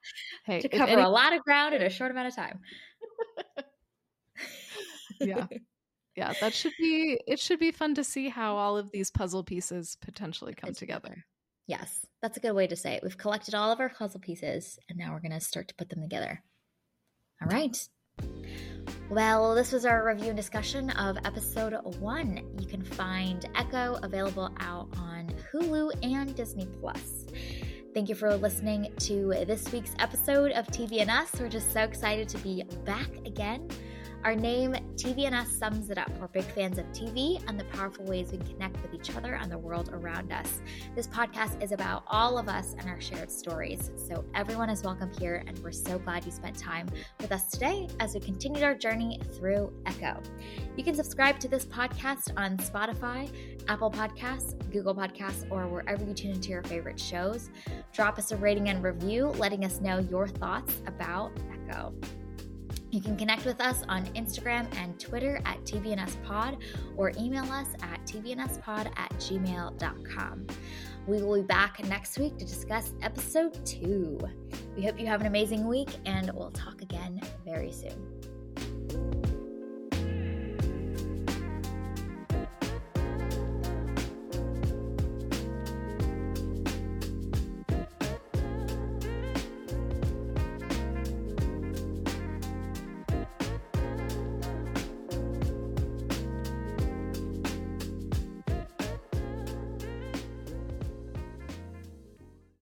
Hey, 0.45 0.59
to 0.59 0.67
cover 0.67 0.91
any- 0.91 1.01
a 1.01 1.07
lot 1.07 1.33
of 1.33 1.41
ground 1.43 1.73
in 1.73 1.81
a 1.81 1.89
short 1.89 2.11
amount 2.11 2.27
of 2.27 2.35
time. 2.35 2.59
yeah. 5.21 5.47
Yeah, 6.15 6.33
that 6.41 6.53
should 6.53 6.73
be 6.77 7.19
it 7.25 7.39
should 7.39 7.59
be 7.59 7.71
fun 7.71 7.95
to 7.95 8.03
see 8.03 8.29
how 8.29 8.55
all 8.55 8.77
of 8.77 8.91
these 8.91 9.09
puzzle 9.09 9.43
pieces 9.43 9.97
potentially 10.01 10.53
come 10.53 10.73
together. 10.73 11.25
Yes, 11.68 12.05
that's 12.22 12.38
a 12.38 12.41
good 12.41 12.53
way 12.53 12.68
to 12.68 12.76
say 12.76 12.95
it. 12.95 13.03
We've 13.03 13.18
collected 13.18 13.55
all 13.55 13.72
of 13.72 13.80
our 13.80 13.89
puzzle 13.89 14.20
pieces 14.20 14.78
and 14.89 14.97
now 14.97 15.14
we're 15.14 15.22
going 15.22 15.32
to 15.32 15.39
start 15.39 15.70
to 15.70 15.76
put 15.76 15.89
them 15.89 16.01
together. 16.01 16.41
All 17.41 17.47
right. 17.47 17.78
Well, 19.09 19.55
this 19.55 19.72
was 19.72 19.86
our 19.86 20.05
review 20.05 20.28
and 20.28 20.38
discussion 20.38 20.89
of 20.91 21.18
episode 21.26 21.74
one. 21.99 22.41
You 22.59 22.68
can 22.68 22.84
find 22.84 23.45
Echo 23.55 23.99
available 24.03 24.51
out 24.59 24.89
on 24.97 25.34
Hulu 25.51 25.91
and 26.03 26.36
Disney 26.36 26.68
Plus. 26.80 27.26
Thank 27.93 28.09
you 28.09 28.16
for 28.16 28.36
listening 28.36 28.91
to 28.99 29.28
this 29.45 29.72
week's 29.72 29.93
episode 29.99 30.51
of 30.51 30.66
TV 30.68 31.01
and 31.01 31.11
Us. 31.11 31.30
We're 31.39 31.49
just 31.49 31.72
so 31.72 31.82
excited 31.82 32.28
to 32.30 32.38
be 32.39 32.64
back 32.86 33.09
again. 33.26 33.70
Our 34.24 34.36
name, 34.36 34.74
TV 34.95 35.26
and 35.26 35.36
Us, 35.36 35.49
sums 35.49 35.89
it 35.89 35.97
up. 35.97 36.09
We're 36.17 36.28
big 36.28 36.45
fans 36.45 36.78
of 36.78 36.86
TV 36.93 37.43
and 37.49 37.59
the 37.59 37.65
powerful 37.65 38.05
ways 38.05 38.32
we 38.32 38.38
connect 38.38 38.82
with 38.82 38.93
each 38.93 39.13
other 39.17 39.34
and 39.34 39.51
the 39.51 39.57
world 39.57 39.89
around 39.91 40.32
us. 40.32 40.61
This 40.95 41.07
podcast 41.07 41.61
is 41.61 41.74
about 41.74 42.03
all 42.07 42.38
of 42.38 42.47
us 42.47 42.74
and 42.80 42.88
our 42.88 43.01
shared 43.01 43.30
stories. 43.30 43.91
So 43.97 44.24
everyone 44.34 44.69
is 44.69 44.82
welcome 44.82 45.11
here, 45.19 45.43
and 45.45 45.59
we're 45.59 45.74
so 45.74 45.99
glad 45.99 46.26
you 46.26 46.32
spent 46.32 46.57
time 46.57 46.88
with 47.19 47.34
us 47.34 47.49
today 47.51 47.89
as 47.99 48.13
we 48.13 48.21
continued 48.21 48.63
our 48.63 48.74
journey 48.74 49.19
through 49.34 49.74
Echo. 49.86 50.17
You 50.78 50.86
can 50.86 50.95
subscribe 50.95 51.38
to 51.41 51.49
this 51.49 51.65
podcast 51.65 52.32
on 52.38 52.55
Spotify, 52.55 53.30
Apple 53.67 53.91
Podcasts, 53.91 54.55
Google 54.71 54.95
Podcasts, 54.95 55.45
or 55.51 55.67
wherever 55.67 56.01
you 56.01 56.13
tune 56.13 56.32
into 56.32 56.47
your 56.47 56.63
favorite 56.63 56.97
shows. 56.97 57.49
Drop 57.91 58.17
us 58.17 58.32
a 58.32 58.38
rating 58.38 58.69
and 58.69 58.82
review, 58.82 59.28
letting 59.32 59.65
us 59.65 59.82
know 59.82 59.99
your 59.99 60.30
thoughts 60.30 60.82
about 60.88 61.34
Echo. 61.51 61.93
You 62.93 63.01
can 63.01 63.17
connect 63.17 63.43
with 63.45 63.59
us 63.59 63.81
on 63.89 64.05
Instagram 64.13 64.67
and 64.77 64.99
Twitter 64.99 65.41
at 65.45 65.63
tvanduspod 65.65 66.61
or 66.95 67.11
email 67.17 67.43
us 67.45 67.65
at 67.81 68.05
tvanduspod 68.05 68.85
at 68.95 69.09
gmail.com. 69.13 70.47
We 71.07 71.23
will 71.23 71.37
be 71.37 71.41
back 71.41 71.83
next 71.85 72.19
week 72.19 72.37
to 72.37 72.45
discuss 72.45 72.93
episode 73.01 73.65
two. 73.65 74.19
We 74.77 74.83
hope 74.83 74.99
you 74.99 75.07
have 75.07 75.21
an 75.21 75.27
amazing 75.27 75.67
week 75.67 75.89
and 76.05 76.29
we'll 76.35 76.51
talk 76.51 76.83
again 76.83 77.19
very 77.43 77.71
soon. 77.71 79.42